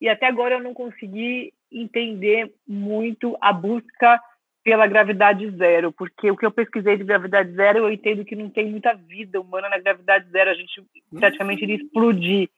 e 0.00 0.08
até 0.08 0.26
agora 0.26 0.56
eu 0.56 0.62
não 0.62 0.74
consegui 0.74 1.54
entender 1.70 2.52
muito 2.66 3.36
a 3.40 3.52
busca 3.52 4.20
pela 4.64 4.88
gravidade 4.88 5.48
zero, 5.52 5.92
porque 5.92 6.30
o 6.30 6.36
que 6.36 6.44
eu 6.44 6.50
pesquisei 6.50 6.96
de 6.96 7.04
gravidade 7.04 7.52
zero, 7.52 7.78
eu 7.78 7.92
entendo 7.92 8.24
que 8.24 8.34
não 8.34 8.50
tem 8.50 8.66
muita 8.66 8.92
vida 8.92 9.40
humana 9.40 9.68
na 9.68 9.78
gravidade 9.78 10.28
zero, 10.30 10.50
a 10.50 10.54
gente 10.54 10.82
praticamente 11.16 11.62
iria 11.62 11.76
explodir. 11.76 12.50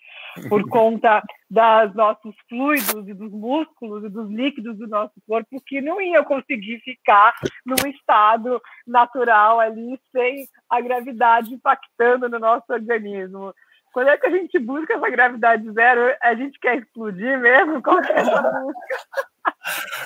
Por 0.48 0.68
conta 0.68 1.22
dos 1.50 1.94
nossos 1.94 2.34
fluidos 2.48 3.06
e 3.06 3.14
dos 3.14 3.30
músculos 3.30 4.04
e 4.04 4.08
dos 4.08 4.30
líquidos 4.30 4.78
do 4.78 4.86
nosso 4.86 5.14
corpo 5.26 5.62
que 5.66 5.80
não 5.80 6.00
ia 6.00 6.24
conseguir 6.24 6.80
ficar 6.80 7.34
num 7.64 7.88
estado 7.88 8.60
natural 8.86 9.60
ali 9.60 10.00
sem 10.10 10.46
a 10.70 10.80
gravidade 10.80 11.52
impactando 11.52 12.28
no 12.28 12.38
nosso 12.38 12.72
organismo. 12.72 13.54
Quando 13.92 14.08
é 14.08 14.16
que 14.16 14.26
a 14.26 14.30
gente 14.30 14.58
busca 14.58 14.94
essa 14.94 15.10
gravidade 15.10 15.70
zero? 15.72 16.16
A 16.22 16.34
gente 16.34 16.58
quer 16.58 16.78
explodir 16.78 17.38
mesmo? 17.38 17.82
Qual 17.82 17.98
é 18.00 18.12
essa 18.12 18.42
busca? 18.42 18.96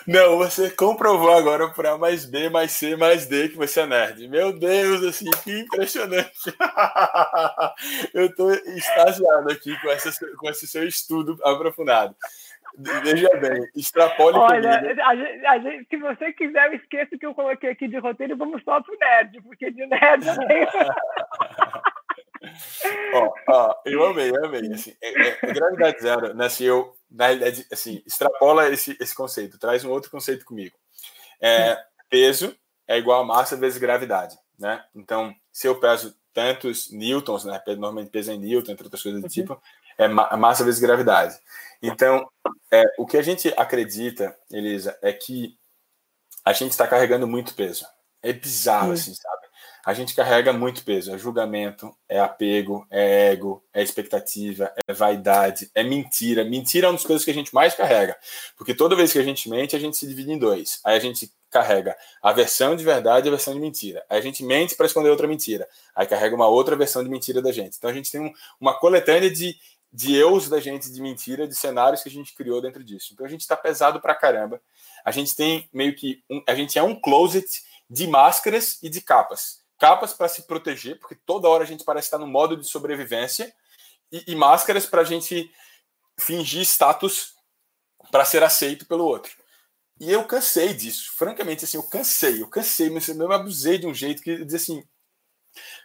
Não, 0.06 0.38
você 0.38 0.70
comprovou 0.70 1.32
agora 1.32 1.68
por 1.70 1.86
A 1.86 1.96
mais 1.96 2.24
B 2.24 2.48
mais 2.48 2.72
C 2.72 2.96
mais 2.96 3.26
D 3.26 3.48
que 3.48 3.56
você 3.56 3.80
é 3.80 3.86
nerd. 3.86 4.28
Meu 4.28 4.52
Deus, 4.52 5.02
assim, 5.04 5.30
que 5.42 5.60
impressionante. 5.60 6.30
Eu 8.12 8.26
estou 8.26 8.52
extasiado 8.52 9.50
aqui 9.50 9.78
com, 9.80 9.88
essa, 9.88 10.10
com 10.36 10.48
esse 10.50 10.66
seu 10.66 10.86
estudo 10.86 11.38
aprofundado. 11.44 12.14
Veja 12.78 13.28
bem, 13.38 13.66
extrapole 13.74 14.36
Olha, 14.36 14.78
a 14.78 15.14
gente, 15.16 15.46
a 15.46 15.58
gente, 15.58 15.88
se 15.88 15.96
você 15.96 16.32
quiser, 16.32 16.74
esqueça 16.74 17.16
o 17.16 17.18
que 17.18 17.24
eu 17.24 17.34
coloquei 17.34 17.70
aqui 17.70 17.88
de 17.88 17.98
roteiro 17.98 18.34
e 18.34 18.36
vamos 18.36 18.62
só 18.62 18.82
pro 18.82 18.98
nerd, 18.98 19.40
porque 19.42 19.70
de 19.70 19.86
nerd 19.86 20.26
eu 20.26 20.46
tenho... 20.46 20.68
ó, 23.14 23.32
ó, 23.48 23.74
eu 23.84 24.04
amei, 24.06 24.30
eu 24.30 24.44
amei. 24.44 24.72
Assim, 24.72 24.94
é, 25.02 25.28
é, 25.28 25.52
gravidade 25.52 26.00
zero, 26.00 26.34
né? 26.34 26.48
Eu 26.60 26.96
na 27.10 27.26
realidade, 27.26 27.66
assim, 27.72 28.02
extrapola 28.06 28.68
esse, 28.68 28.96
esse 29.00 29.14
conceito, 29.14 29.58
traz 29.58 29.84
um 29.84 29.90
outro 29.90 30.10
conceito 30.10 30.44
comigo. 30.44 30.76
É, 31.40 31.78
peso 32.10 32.56
é 32.86 32.98
igual 32.98 33.22
a 33.22 33.24
massa 33.24 33.56
vezes 33.56 33.78
gravidade, 33.78 34.36
né? 34.58 34.84
Então, 34.94 35.34
se 35.52 35.66
eu 35.68 35.78
peso 35.78 36.16
tantos 36.32 36.90
newtons, 36.90 37.44
né? 37.44 37.60
Normalmente 37.68 38.10
peso 38.10 38.32
em 38.32 38.38
newton, 38.38 38.72
entre 38.72 38.84
outras 38.84 39.02
coisas 39.02 39.20
do 39.20 39.24
uhum. 39.24 39.30
tipo, 39.30 39.62
é 39.98 40.08
massa 40.08 40.64
vezes 40.64 40.80
gravidade. 40.80 41.38
Então, 41.82 42.28
é, 42.70 42.84
o 42.98 43.06
que 43.06 43.16
a 43.16 43.22
gente 43.22 43.52
acredita, 43.56 44.36
Elisa, 44.50 44.98
é 45.02 45.12
que 45.12 45.56
a 46.44 46.52
gente 46.52 46.72
está 46.72 46.86
carregando 46.86 47.26
muito 47.26 47.54
peso. 47.54 47.86
É 48.22 48.32
bizarro, 48.32 48.92
assim, 48.92 49.14
sabe? 49.14 49.45
A 49.86 49.94
gente 49.94 50.16
carrega 50.16 50.52
muito 50.52 50.82
peso. 50.84 51.14
É 51.14 51.16
julgamento, 51.16 51.96
é 52.08 52.18
apego, 52.18 52.84
é 52.90 53.30
ego, 53.30 53.64
é 53.72 53.80
expectativa, 53.84 54.72
é 54.84 54.92
vaidade, 54.92 55.70
é 55.72 55.84
mentira. 55.84 56.44
Mentira 56.44 56.88
é 56.88 56.90
uma 56.90 56.96
das 56.96 57.06
coisas 57.06 57.24
que 57.24 57.30
a 57.30 57.34
gente 57.34 57.54
mais 57.54 57.72
carrega. 57.72 58.18
Porque 58.56 58.74
toda 58.74 58.96
vez 58.96 59.12
que 59.12 59.18
a 59.20 59.22
gente 59.22 59.48
mente, 59.48 59.76
a 59.76 59.78
gente 59.78 59.96
se 59.96 60.04
divide 60.04 60.32
em 60.32 60.38
dois. 60.38 60.80
Aí 60.84 60.96
a 60.96 60.98
gente 60.98 61.32
carrega 61.48 61.96
a 62.20 62.32
versão 62.32 62.74
de 62.74 62.82
verdade 62.82 63.28
e 63.28 63.28
a 63.28 63.30
versão 63.30 63.54
de 63.54 63.60
mentira. 63.60 64.04
Aí 64.10 64.18
a 64.18 64.20
gente 64.20 64.42
mente 64.42 64.74
para 64.74 64.86
esconder 64.86 65.08
outra 65.08 65.28
mentira. 65.28 65.68
Aí 65.94 66.04
carrega 66.04 66.34
uma 66.34 66.48
outra 66.48 66.74
versão 66.74 67.04
de 67.04 67.08
mentira 67.08 67.40
da 67.40 67.52
gente. 67.52 67.76
Então 67.78 67.88
a 67.88 67.94
gente 67.94 68.10
tem 68.10 68.20
um, 68.20 68.32
uma 68.60 68.74
coletânea 68.74 69.30
de, 69.30 69.56
de 69.92 70.16
eus 70.16 70.48
da 70.48 70.58
gente, 70.58 70.90
de 70.90 71.00
mentira, 71.00 71.46
de 71.46 71.54
cenários 71.54 72.02
que 72.02 72.08
a 72.08 72.12
gente 72.12 72.34
criou 72.34 72.60
dentro 72.60 72.82
disso. 72.82 73.10
Então 73.12 73.24
a 73.24 73.28
gente 73.28 73.42
está 73.42 73.56
pesado 73.56 74.00
para 74.00 74.16
caramba. 74.16 74.60
A 75.04 75.12
gente 75.12 75.36
tem 75.36 75.68
meio 75.72 75.94
que. 75.94 76.24
Um, 76.28 76.42
a 76.48 76.56
gente 76.56 76.76
é 76.76 76.82
um 76.82 77.00
closet 77.00 77.62
de 77.88 78.08
máscaras 78.08 78.82
e 78.82 78.88
de 78.90 79.00
capas 79.00 79.64
capas 79.78 80.12
para 80.12 80.28
se 80.28 80.42
proteger, 80.42 80.98
porque 80.98 81.14
toda 81.14 81.48
hora 81.48 81.64
a 81.64 81.66
gente 81.66 81.84
parece 81.84 82.06
estar 82.06 82.18
no 82.18 82.26
modo 82.26 82.56
de 82.56 82.66
sobrevivência, 82.66 83.54
e, 84.10 84.32
e 84.32 84.36
máscaras 84.36 84.86
para 84.86 85.02
a 85.02 85.04
gente 85.04 85.50
fingir 86.18 86.62
status 86.62 87.34
para 88.10 88.24
ser 88.24 88.42
aceito 88.42 88.86
pelo 88.86 89.04
outro. 89.04 89.32
E 89.98 90.12
eu 90.12 90.24
cansei 90.24 90.74
disso, 90.74 91.12
francamente, 91.16 91.64
assim, 91.64 91.78
eu 91.78 91.82
cansei, 91.82 92.42
eu 92.42 92.48
cansei, 92.48 92.90
mas 92.90 93.08
eu 93.08 93.14
me 93.14 93.34
abusei 93.34 93.78
de 93.78 93.86
um 93.86 93.94
jeito 93.94 94.22
que 94.22 94.44
diz 94.44 94.62
assim, 94.62 94.86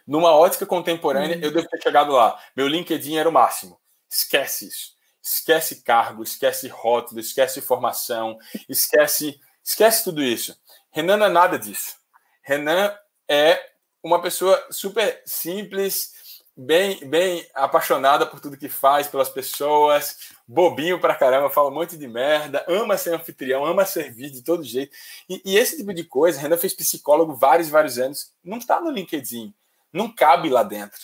numa 0.06 0.34
ótica 0.34 0.66
contemporânea, 0.66 1.38
eu 1.42 1.50
devo 1.52 1.68
ter 1.68 1.82
chegado 1.82 2.12
lá. 2.12 2.38
Meu 2.54 2.68
LinkedIn 2.68 3.16
era 3.16 3.28
o 3.28 3.32
máximo. 3.32 3.80
Esquece 4.10 4.68
isso. 4.68 4.94
Esquece 5.22 5.82
cargo, 5.82 6.22
esquece 6.22 6.68
rótulo, 6.68 7.20
esquece 7.20 7.60
formação, 7.60 8.36
esquece, 8.68 9.40
esquece 9.64 10.04
tudo 10.04 10.22
isso. 10.22 10.58
Renan 10.90 11.16
não 11.16 11.26
é 11.26 11.30
nada 11.30 11.58
disso. 11.58 11.96
Renan 12.42 12.94
é 13.28 13.71
uma 14.02 14.20
pessoa 14.20 14.62
super 14.70 15.22
simples, 15.24 16.12
bem, 16.56 16.98
bem 17.08 17.46
apaixonada 17.54 18.26
por 18.26 18.40
tudo 18.40 18.56
que 18.56 18.68
faz, 18.68 19.06
pelas 19.06 19.28
pessoas, 19.28 20.32
bobinho 20.46 21.00
pra 21.00 21.14
caramba, 21.14 21.48
fala 21.48 21.70
um 21.70 21.74
monte 21.74 21.96
de 21.96 22.08
merda, 22.08 22.64
ama 22.68 22.96
ser 22.96 23.14
anfitrião, 23.14 23.64
ama 23.64 23.86
servir 23.86 24.30
de 24.30 24.42
todo 24.42 24.64
jeito. 24.64 24.94
E, 25.28 25.40
e 25.44 25.56
esse 25.56 25.76
tipo 25.76 25.94
de 25.94 26.04
coisa, 26.04 26.40
Renan 26.40 26.58
fez 26.58 26.74
psicólogo 26.74 27.34
vários, 27.34 27.68
vários 27.68 27.98
anos, 27.98 28.32
não 28.44 28.58
está 28.58 28.80
no 28.80 28.90
LinkedIn, 28.90 29.54
não 29.92 30.12
cabe 30.12 30.48
lá 30.48 30.62
dentro. 30.62 31.00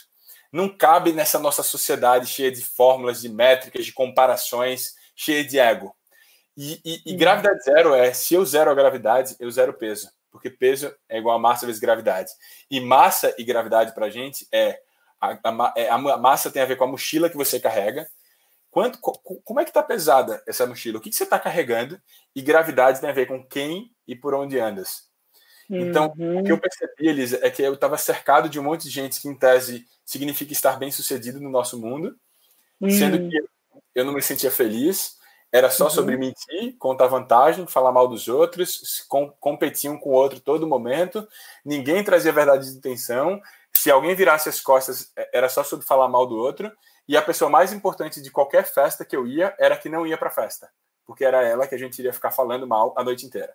Não 0.51 0.67
cabe 0.67 1.13
nessa 1.13 1.39
nossa 1.39 1.63
sociedade 1.63 2.27
cheia 2.27 2.51
de 2.51 2.65
fórmulas, 2.65 3.21
de 3.21 3.29
métricas, 3.29 3.85
de 3.85 3.93
comparações, 3.93 4.95
cheia 5.15 5.45
de 5.45 5.59
ego. 5.59 5.95
E, 6.57 6.81
e, 6.83 7.03
e 7.05 7.15
gravidade 7.15 7.63
zero 7.65 7.95
é: 7.95 8.15
se 8.15 8.33
eu 8.33 8.47
zero 8.47 8.71
a 8.71 8.75
gravidade, 8.75 9.37
eu 9.39 9.51
zero 9.51 9.75
peso 9.75 10.11
porque 10.31 10.51
peso 10.51 10.95
é 11.09 11.19
igual 11.19 11.37
a 11.37 11.41
massa 11.41 11.67
vezes 11.67 11.81
gravidade. 11.81 12.31
E 12.71 12.81
massa 12.81 13.35
e 13.39 13.45
gravidade 13.45 13.95
para 13.95 14.07
a 14.07 14.11
gente 14.11 14.47
é 14.53 14.81
a, 15.21 15.33
a, 15.33 15.75
é, 15.77 15.89
a, 15.89 15.99
massa 15.99 16.51
tem 16.51 16.63
a 16.63 16.67
ver 16.67 16.77
com 16.77 16.85
a 16.85 16.89
mochila 16.89 17.29
que 17.29 17.37
você 17.37 17.59
carrega. 17.59 18.09
Quanto, 18.71 18.99
como 19.01 19.61
é 19.61 19.65
que 19.65 19.71
está 19.71 19.83
pesada 19.83 20.43
essa 20.47 20.67
mochila? 20.67 20.99
O 20.99 21.01
que, 21.01 21.11
que 21.11 21.17
você 21.17 21.25
está 21.25 21.39
carregando? 21.39 22.01
E 22.35 22.43
gravidade 22.43 23.01
tem 23.01 23.09
a 23.09 23.15
ver 23.15 23.27
com 23.27 23.45
quem 23.45 23.91
e 24.07 24.15
por 24.15 24.35
onde 24.35 24.59
andas. 24.59 25.09
Então, 25.71 26.15
uhum. 26.17 26.41
o 26.41 26.45
que 26.45 26.53
eu 26.53 26.59
percebi, 26.59 27.09
Elisa, 27.09 27.39
é 27.43 27.51
que 27.51 27.61
eu 27.61 27.75
estava 27.75 27.99
cercado 27.99 28.49
de 28.49 28.59
um 28.59 28.63
monte 28.63 28.85
de 28.85 28.91
gente 28.91 29.21
que, 29.21 29.29
em 29.29 29.35
tese, 29.35 29.87
significa 30.05 30.53
estar 30.53 30.79
bem 30.79 30.91
sucedido 30.91 31.41
no 31.41 31.51
nosso 31.51 31.79
mundo, 31.79 32.17
uhum. 32.81 32.91
sendo 32.91 33.29
que 33.29 33.39
eu 33.95 34.05
não 34.05 34.15
me 34.15 34.23
sentia 34.23 34.51
feliz, 34.51 35.18
era 35.53 35.71
só 35.71 35.85
uhum. 35.85 35.91
sobre 35.91 36.17
mentir, 36.17 36.77
contar 36.79 37.07
vantagem, 37.07 37.67
falar 37.67 37.91
mal 37.91 38.07
dos 38.07 38.29
outros, 38.29 39.05
com, 39.09 39.31
competir 39.41 39.91
um 39.91 39.99
com 39.99 40.11
o 40.11 40.13
outro 40.13 40.41
todo 40.41 40.67
momento, 40.67 41.27
ninguém 41.65 42.05
trazia 42.05 42.33
verdade 42.33 42.71
de 42.71 42.77
intenção. 42.77 43.41
Se 43.73 43.91
alguém 43.91 44.15
virasse 44.15 44.49
as 44.49 44.61
costas, 44.61 45.11
é, 45.17 45.39
era 45.39 45.49
só 45.49 45.65
sobre 45.65 45.87
falar 45.87 46.09
mal 46.09 46.27
do 46.27 46.37
outro. 46.37 46.71
E 47.09 47.17
a 47.17 47.23
pessoa 47.23 47.51
mais 47.51 47.73
importante 47.73 48.21
de 48.21 48.31
qualquer 48.31 48.65
festa 48.65 49.05
que 49.05 49.17
eu 49.17 49.27
ia 49.27 49.55
era 49.59 49.77
que 49.79 49.89
não 49.89 50.07
ia 50.07 50.19
para 50.19 50.29
festa, 50.29 50.69
porque 51.07 51.25
era 51.25 51.43
ela 51.43 51.67
que 51.67 51.75
a 51.75 51.79
gente 51.79 51.99
iria 51.99 52.13
ficar 52.13 52.31
falando 52.31 52.67
mal 52.67 52.93
a 52.97 53.03
noite 53.03 53.25
inteira. 53.25 53.55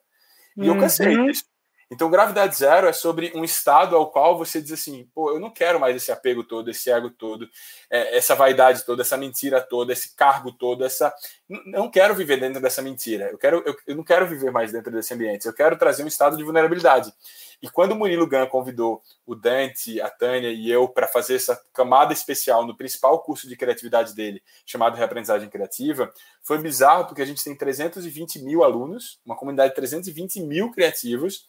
E 0.57 0.61
uhum. 0.61 0.75
eu 0.75 0.81
cansei 0.81 1.15
uhum. 1.15 1.27
disso. 1.27 1.45
Então, 1.93 2.09
gravidade 2.09 2.55
zero 2.55 2.87
é 2.87 2.93
sobre 2.93 3.31
um 3.35 3.43
estado 3.43 3.95
ao 3.95 4.09
qual 4.09 4.35
você 4.35 4.59
diz 4.59 4.71
assim: 4.71 5.07
pô, 5.13 5.29
eu 5.29 5.39
não 5.39 5.51
quero 5.51 5.79
mais 5.79 5.95
esse 5.95 6.11
apego 6.11 6.43
todo, 6.43 6.71
esse 6.71 6.89
ego 6.89 7.11
todo, 7.11 7.47
é, 7.87 8.17
essa 8.17 8.33
vaidade 8.33 8.83
toda, 8.83 9.03
essa 9.03 9.15
mentira 9.15 9.61
toda, 9.61 9.93
esse 9.93 10.15
cargo 10.15 10.51
todo, 10.51 10.83
essa. 10.83 11.13
Não 11.47 11.91
quero 11.91 12.15
viver 12.15 12.39
dentro 12.39 12.59
dessa 12.59 12.81
mentira. 12.81 13.29
Eu, 13.29 13.37
quero, 13.37 13.61
eu, 13.63 13.75
eu 13.85 13.95
não 13.95 14.03
quero 14.03 14.27
viver 14.27 14.51
mais 14.51 14.71
dentro 14.71 14.91
desse 14.91 15.13
ambiente. 15.13 15.45
Eu 15.45 15.53
quero 15.53 15.77
trazer 15.77 16.03
um 16.03 16.07
estado 16.07 16.35
de 16.35 16.43
vulnerabilidade. 16.43 17.13
E 17.61 17.69
quando 17.69 17.91
o 17.91 17.95
Murilo 17.95 18.27
Gun 18.27 18.47
convidou 18.47 19.01
o 19.25 19.35
Dante, 19.35 20.01
a 20.01 20.09
Tânia 20.09 20.49
e 20.49 20.69
eu 20.69 20.87
para 20.89 21.07
fazer 21.07 21.35
essa 21.35 21.55
camada 21.71 22.11
especial 22.11 22.65
no 22.65 22.75
principal 22.75 23.19
curso 23.21 23.47
de 23.47 23.55
criatividade 23.55 24.15
dele, 24.15 24.41
chamado 24.65 24.97
Reaprendizagem 24.97 25.49
Criativa, 25.49 26.11
foi 26.41 26.57
bizarro 26.57 27.05
porque 27.05 27.21
a 27.21 27.25
gente 27.25 27.43
tem 27.43 27.55
320 27.55 28.39
mil 28.39 28.63
alunos, 28.63 29.21
uma 29.23 29.35
comunidade 29.35 29.69
de 29.69 29.75
320 29.75 30.41
mil 30.41 30.71
criativos 30.71 31.45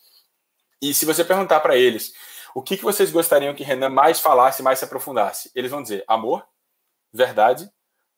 e 0.91 0.95
se 0.95 1.07
você 1.07 1.25
perguntar 1.25 1.61
para 1.61 1.77
eles 1.77 2.13
o 2.55 2.63
que, 2.63 2.77
que 2.77 2.85
vocês 2.85 3.11
gostariam 3.11 3.55
que 3.55 3.65
Renan 3.65 3.89
mais 3.89 4.21
falasse, 4.21 4.63
mais 4.63 4.79
se 4.79 4.85
aprofundasse, 4.85 5.51
eles 5.55 5.71
vão 5.71 5.83
dizer 5.83 6.05
amor, 6.07 6.47
verdade, 7.13 7.71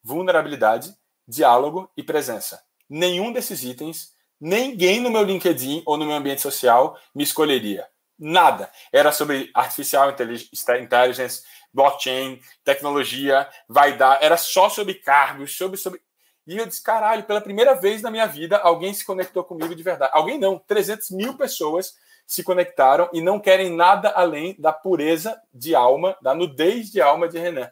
vulnerabilidade, 0.02 0.94
diálogo 1.26 1.90
e 1.96 2.02
presença. 2.02 2.62
Nenhum 2.88 3.32
desses 3.32 3.64
itens, 3.64 4.12
ninguém 4.40 5.00
no 5.00 5.10
meu 5.10 5.22
LinkedIn 5.22 5.82
ou 5.86 5.96
no 5.96 6.04
meu 6.04 6.16
ambiente 6.16 6.40
social 6.40 6.98
me 7.14 7.24
escolheria. 7.24 7.86
Nada. 8.18 8.70
Era 8.92 9.12
sobre 9.12 9.50
artificial 9.54 10.10
intelligence, 10.10 11.42
blockchain, 11.72 12.40
tecnologia, 12.64 13.48
vai 13.68 13.96
dar. 13.96 14.22
Era 14.22 14.36
só 14.36 14.68
sobre 14.68 14.94
cargos, 14.94 15.56
sobre, 15.56 15.76
sobre. 15.76 16.00
E 16.46 16.56
eu 16.56 16.66
disse, 16.66 16.82
caralho, 16.82 17.24
pela 17.24 17.40
primeira 17.40 17.74
vez 17.74 18.02
na 18.02 18.10
minha 18.10 18.26
vida, 18.26 18.56
alguém 18.58 18.94
se 18.94 19.04
conectou 19.04 19.44
comigo 19.44 19.74
de 19.74 19.82
verdade. 19.82 20.12
Alguém 20.14 20.38
não, 20.38 20.58
300 20.58 21.10
mil 21.10 21.36
pessoas 21.36 21.94
se 22.26 22.42
conectaram 22.42 23.08
e 23.12 23.20
não 23.20 23.38
querem 23.38 23.70
nada 23.70 24.10
além 24.10 24.56
da 24.58 24.72
pureza 24.72 25.40
de 25.54 25.74
alma, 25.74 26.16
da 26.20 26.34
nudez 26.34 26.90
de 26.90 27.00
alma 27.00 27.28
de 27.28 27.38
Renan. 27.38 27.70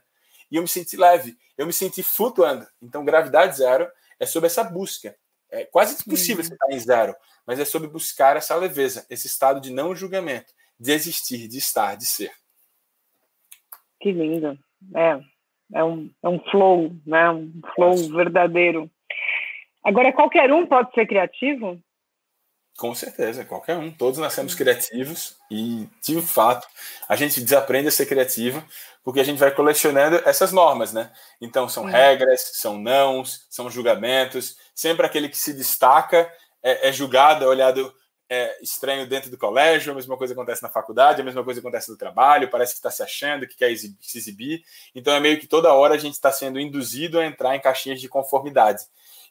E 0.51 0.57
eu 0.57 0.63
me 0.63 0.69
senti 0.69 0.97
leve, 0.97 1.37
eu 1.59 1.67
me 1.67 1.73
senti 1.73 2.03
flutuando. 2.03 2.67
Então, 2.81 3.05
gravidade 3.05 3.57
zero 3.57 3.89
é 4.21 4.27
sobre 4.27 4.47
essa 4.47 4.63
busca. 4.63 5.17
É 5.51 5.65
quase 5.65 6.01
impossível 6.01 6.43
uhum. 6.43 6.49
você 6.49 6.55
estar 6.55 6.73
em 6.73 6.79
zero, 6.79 7.17
mas 7.47 7.59
é 7.59 7.65
sobre 7.65 7.89
buscar 7.89 8.37
essa 8.37 8.55
leveza, 8.55 9.05
esse 9.11 9.27
estado 9.27 9.61
de 9.61 9.73
não 9.73 9.95
julgamento, 9.95 10.53
de 10.79 10.93
existir, 10.93 11.49
de 11.49 11.59
estar, 11.59 11.97
de 11.97 12.07
ser. 12.07 12.33
Que 14.01 14.13
lindo. 14.13 14.59
É, 14.95 15.21
é 15.73 15.85
um, 15.85 16.11
é 16.23 16.29
um 16.29 16.39
flow, 16.51 16.95
né? 17.07 17.31
Um 17.31 17.61
flow 17.75 17.97
verdadeiro. 18.13 18.91
Agora, 19.83 20.13
qualquer 20.13 20.53
um 20.53 20.67
pode 20.67 20.93
ser 20.95 21.07
criativo? 21.07 21.81
Com 22.77 22.95
certeza, 22.95 23.45
qualquer 23.45 23.77
um. 23.77 23.91
Todos 23.93 24.19
nascemos 24.19 24.55
criativos 24.55 25.37
e, 25.49 25.89
de 26.03 26.21
fato, 26.21 26.67
a 27.09 27.15
gente 27.15 27.41
desaprende 27.41 27.89
a 27.89 27.93
ser 27.93 28.07
criativo 28.07 28.65
porque 29.05 29.21
a 29.21 29.25
gente 29.25 29.39
vai 29.39 29.51
colecionando 29.55 30.21
essas 30.25 30.51
normas, 30.51 30.93
né? 30.93 31.13
Então, 31.41 31.69
são 31.69 31.85
regras, 31.85 32.41
são 32.55 32.79
nãos, 32.79 33.47
são 33.51 33.71
julgamentos. 33.71 34.57
Sempre 34.75 35.05
aquele 35.05 35.29
que 35.29 35.37
se 35.37 35.53
destaca 35.53 36.29
é, 36.63 36.89
é 36.89 36.93
julgado, 36.93 37.45
é 37.45 37.47
olhado 37.47 37.95
é, 38.29 38.59
estranho 38.63 39.07
dentro 39.07 39.31
do 39.31 39.37
colégio, 39.37 39.93
a 39.93 39.95
mesma 39.95 40.17
coisa 40.17 40.33
acontece 40.33 40.63
na 40.63 40.71
faculdade, 40.71 41.21
a 41.21 41.25
mesma 41.25 41.45
coisa 41.45 41.61
acontece 41.61 41.91
no 41.91 41.99
trabalho, 41.99 42.51
parece 42.51 42.73
que 42.73 42.79
está 42.79 42.91
se 42.91 43.03
achando, 43.03 43.47
que 43.47 43.55
quer 43.55 43.71
exibir, 43.71 43.99
se 44.01 44.17
exibir. 44.17 44.65
Então, 44.95 45.15
é 45.15 45.21
meio 45.21 45.39
que 45.39 45.47
toda 45.47 45.75
hora 45.75 45.95
a 45.95 45.99
gente 45.99 46.15
está 46.15 46.33
sendo 46.33 46.59
induzido 46.59 47.21
a 47.21 47.27
entrar 47.27 47.55
em 47.55 47.61
caixinhas 47.61 48.01
de 48.01 48.09
conformidade. 48.09 48.85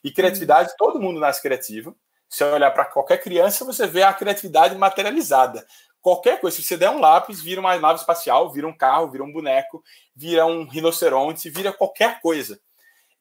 E 0.04 0.12
criatividade, 0.12 0.74
todo 0.78 1.00
mundo 1.00 1.18
nasce 1.18 1.42
criativo. 1.42 1.96
Se 2.28 2.44
olhar 2.44 2.70
para 2.70 2.84
qualquer 2.84 3.18
criança, 3.22 3.64
você 3.64 3.86
vê 3.86 4.02
a 4.02 4.12
criatividade 4.12 4.76
materializada. 4.76 5.66
Qualquer 6.00 6.40
coisa, 6.40 6.56
se 6.56 6.62
você 6.62 6.76
der 6.76 6.90
um 6.90 7.00
lápis, 7.00 7.40
vira 7.40 7.60
uma 7.60 7.78
nave 7.78 8.00
espacial, 8.00 8.52
vira 8.52 8.66
um 8.66 8.76
carro, 8.76 9.10
vira 9.10 9.24
um 9.24 9.32
boneco, 9.32 9.82
vira 10.14 10.44
um 10.44 10.68
rinoceronte, 10.68 11.48
vira 11.48 11.72
qualquer 11.72 12.20
coisa. 12.20 12.60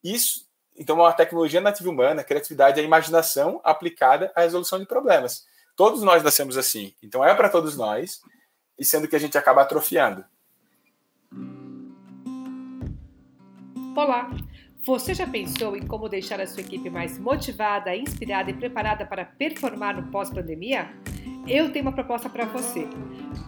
Isso, 0.03 0.47
então, 0.75 1.03
a 1.05 1.13
tecnologia 1.13 1.61
nativa 1.61 1.89
humana, 1.89 2.21
a 2.21 2.23
criatividade, 2.25 2.79
a 2.79 2.83
imaginação 2.83 3.61
aplicada 3.63 4.31
à 4.35 4.41
resolução 4.41 4.79
de 4.79 4.85
problemas. 4.85 5.45
Todos 5.75 6.01
nós 6.01 6.23
nascemos 6.23 6.57
assim. 6.57 6.93
Então, 7.01 7.23
é 7.23 7.33
para 7.33 7.49
todos 7.49 7.77
nós, 7.77 8.21
e 8.77 8.83
sendo 8.83 9.07
que 9.07 9.15
a 9.15 9.19
gente 9.19 9.37
acaba 9.37 9.61
atrofiando. 9.61 10.25
Olá! 13.95 14.29
Você 14.85 15.13
já 15.13 15.25
pensou 15.25 15.77
em 15.77 15.87
como 15.87 16.09
deixar 16.09 16.41
a 16.41 16.45
sua 16.45 16.59
equipe 16.59 16.89
mais 16.89 17.17
motivada, 17.17 17.95
inspirada 17.95 18.51
e 18.51 18.53
preparada 18.53 19.05
para 19.05 19.23
performar 19.23 19.95
no 19.95 20.11
pós-pandemia? 20.11 20.93
Eu 21.47 21.71
tenho 21.71 21.85
uma 21.85 21.93
proposta 21.93 22.29
para 22.29 22.43
você. 22.43 22.85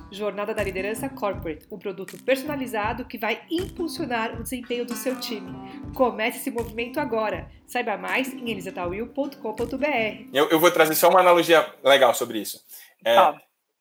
Jornada 0.09 0.53
da 0.53 0.63
Liderança 0.63 1.09
Corporate, 1.09 1.67
um 1.69 1.77
produto 1.77 2.17
personalizado 2.23 3.03
que 3.03 3.17
vai 3.17 3.41
impulsionar 3.51 4.39
o 4.39 4.43
desempenho 4.43 4.85
do 4.85 4.95
seu 4.95 5.19
time. 5.19 5.51
Comece 5.93 6.37
esse 6.37 6.49
movimento 6.49 7.01
agora. 7.01 7.51
Saiba 7.67 7.97
mais 7.97 8.33
em 8.33 8.51
elisatawil.com.br. 8.51 10.29
Eu, 10.31 10.47
eu, 10.49 10.57
vou 10.57 10.71
trazer 10.71 10.95
só 10.95 11.09
uma 11.09 11.19
analogia 11.19 11.69
legal 11.83 12.13
sobre 12.13 12.39
isso. 12.39 12.63
É, 13.03 13.19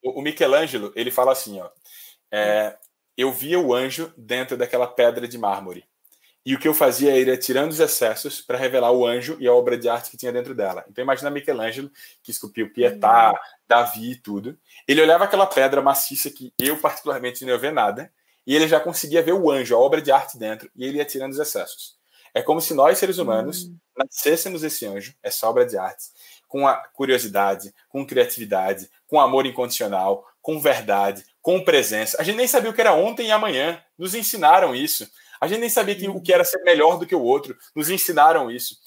o, 0.03 0.19
o 0.19 0.21
Michelangelo, 0.21 0.91
ele 0.93 1.09
fala 1.09 1.31
assim, 1.31 1.61
ó, 1.61 1.69
é, 2.29 2.75
eu 3.15 3.31
via 3.31 3.57
o 3.57 3.73
anjo 3.73 4.13
dentro 4.17 4.57
daquela 4.57 4.87
pedra 4.87 5.25
de 5.25 5.37
mármore. 5.37 5.85
E 6.45 6.53
o 6.53 6.59
que 6.59 6.67
eu 6.67 6.73
fazia 6.75 7.19
era 7.19 7.33
ir 7.33 7.37
tirando 7.39 7.71
os 7.71 7.79
excessos 7.79 8.39
para 8.39 8.57
revelar 8.57 8.91
o 8.91 9.05
anjo 9.05 9.35
e 9.39 9.47
a 9.47 9.53
obra 9.53 9.75
de 9.75 9.89
arte 9.89 10.11
que 10.11 10.17
tinha 10.17 10.31
dentro 10.31 10.53
dela. 10.53 10.85
Então 10.87 11.03
imagina 11.03 11.31
Michelangelo, 11.31 11.89
que 12.21 12.29
esculpiu 12.29 12.71
Pietà, 12.71 13.31
uhum. 13.31 13.37
Davi 13.67 14.11
e 14.11 14.15
tudo. 14.15 14.55
Ele 14.87 15.01
olhava 15.01 15.23
aquela 15.23 15.47
pedra 15.47 15.81
maciça 15.81 16.29
que 16.29 16.53
eu 16.59 16.77
particularmente 16.77 17.43
não 17.43 17.51
ia 17.51 17.57
ver 17.57 17.73
nada, 17.73 18.11
e 18.45 18.55
ele 18.55 18.67
já 18.67 18.79
conseguia 18.79 19.23
ver 19.23 19.33
o 19.33 19.49
anjo, 19.49 19.75
a 19.75 19.79
obra 19.79 19.99
de 19.99 20.11
arte 20.11 20.37
dentro, 20.37 20.69
e 20.75 20.85
ele 20.85 20.99
ia 20.99 21.05
tirando 21.05 21.31
os 21.31 21.39
excessos. 21.39 21.95
É 22.31 22.43
como 22.43 22.61
se 22.61 22.75
nós, 22.75 22.99
seres 22.99 23.17
humanos, 23.17 23.63
uhum. 23.63 23.77
nascêssemos 23.97 24.63
esse 24.63 24.85
anjo, 24.85 25.15
essa 25.23 25.49
obra 25.49 25.65
de 25.65 25.77
arte, 25.77 26.09
com 26.47 26.67
a 26.67 26.75
curiosidade, 26.75 27.73
com 27.89 28.05
criatividade, 28.05 28.87
com 29.07 29.19
amor 29.19 29.45
incondicional, 29.47 30.23
com 30.41 30.59
verdade, 30.59 31.25
com 31.41 31.63
presença. 31.63 32.17
A 32.19 32.23
gente 32.23 32.35
nem 32.35 32.47
sabia 32.47 32.69
o 32.69 32.73
que 32.73 32.81
era 32.81 32.93
ontem 32.93 33.27
e 33.27 33.31
amanhã. 33.31 33.81
Nos 33.97 34.13
ensinaram 34.13 34.75
isso. 34.75 35.09
A 35.39 35.47
gente 35.47 35.59
nem 35.59 35.69
sabia 35.69 35.95
que, 35.95 36.07
o 36.07 36.21
que 36.21 36.33
era 36.33 36.43
ser 36.43 36.61
melhor 36.63 36.97
do 36.97 37.05
que 37.05 37.15
o 37.15 37.21
outro. 37.21 37.55
Nos 37.75 37.89
ensinaram 37.89 38.49
isso. 38.49 38.77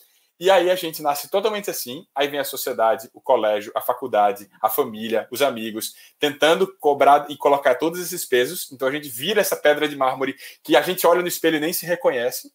E 0.40 0.50
aí 0.50 0.70
a 0.70 0.76
gente 0.76 1.02
nasce 1.02 1.28
totalmente 1.28 1.68
assim. 1.68 2.06
Aí 2.14 2.28
vem 2.28 2.38
a 2.38 2.44
sociedade, 2.44 3.10
o 3.12 3.20
colégio, 3.20 3.72
a 3.74 3.80
faculdade, 3.80 4.48
a 4.62 4.68
família, 4.68 5.26
os 5.30 5.42
amigos, 5.42 5.94
tentando 6.18 6.72
cobrar 6.78 7.26
e 7.28 7.36
colocar 7.36 7.74
todos 7.74 8.00
esses 8.00 8.24
pesos. 8.24 8.70
Então 8.70 8.86
a 8.86 8.92
gente 8.92 9.08
vira 9.08 9.40
essa 9.40 9.56
pedra 9.56 9.88
de 9.88 9.96
mármore 9.96 10.36
que 10.62 10.76
a 10.76 10.82
gente 10.82 11.06
olha 11.06 11.22
no 11.22 11.28
espelho 11.28 11.56
e 11.56 11.60
nem 11.60 11.72
se 11.72 11.84
reconhece. 11.84 12.52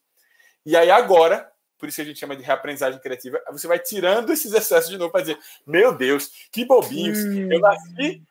E 0.64 0.74
aí 0.74 0.90
agora, 0.90 1.50
por 1.78 1.88
isso 1.88 1.96
que 1.96 2.02
a 2.02 2.04
gente 2.06 2.18
chama 2.18 2.34
de 2.34 2.42
reaprendizagem 2.42 2.98
criativa, 3.00 3.42
você 3.52 3.66
vai 3.66 3.78
tirando 3.78 4.32
esses 4.32 4.54
excessos 4.54 4.88
de 4.88 4.96
novo 4.96 5.12
para 5.12 5.20
dizer: 5.20 5.38
meu 5.66 5.94
Deus, 5.94 6.30
que 6.50 6.64
bobinhos! 6.64 7.18
Eu 7.18 7.60
nasci 7.60 8.22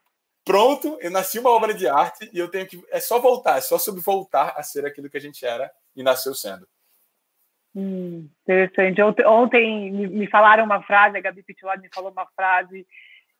pronto, 0.45 0.97
eu 1.01 1.12
nasci 1.12 1.39
uma 1.39 1.49
obra 1.49 1.73
de 1.73 1.88
arte 1.88 2.29
e 2.34 2.39
eu 2.39 2.49
tenho 2.49 2.67
que. 2.67 2.84
É 2.91 2.99
só 2.99 3.19
voltar, 3.19 3.58
é 3.58 3.62
só 3.62 3.77
sobre 3.77 4.01
voltar 4.01 4.53
a 4.56 4.63
ser 4.63 4.86
aquilo 4.86 5.10
que 5.10 5.17
a 5.17 5.21
gente 5.21 5.45
era 5.45 5.71
e 5.95 6.03
nasceu 6.03 6.34
sendo. 6.34 6.67
Hum, 7.75 8.29
interessante. 8.43 9.01
Ontem, 9.01 9.25
ontem, 9.25 9.91
me 9.91 10.27
falaram 10.27 10.63
uma 10.63 10.82
frase, 10.84 11.17
a 11.17 11.21
Gabi 11.21 11.43
Pitilado 11.43 11.82
me 11.82 11.89
falou 11.93 12.12
uma 12.12 12.27
frase 12.36 12.86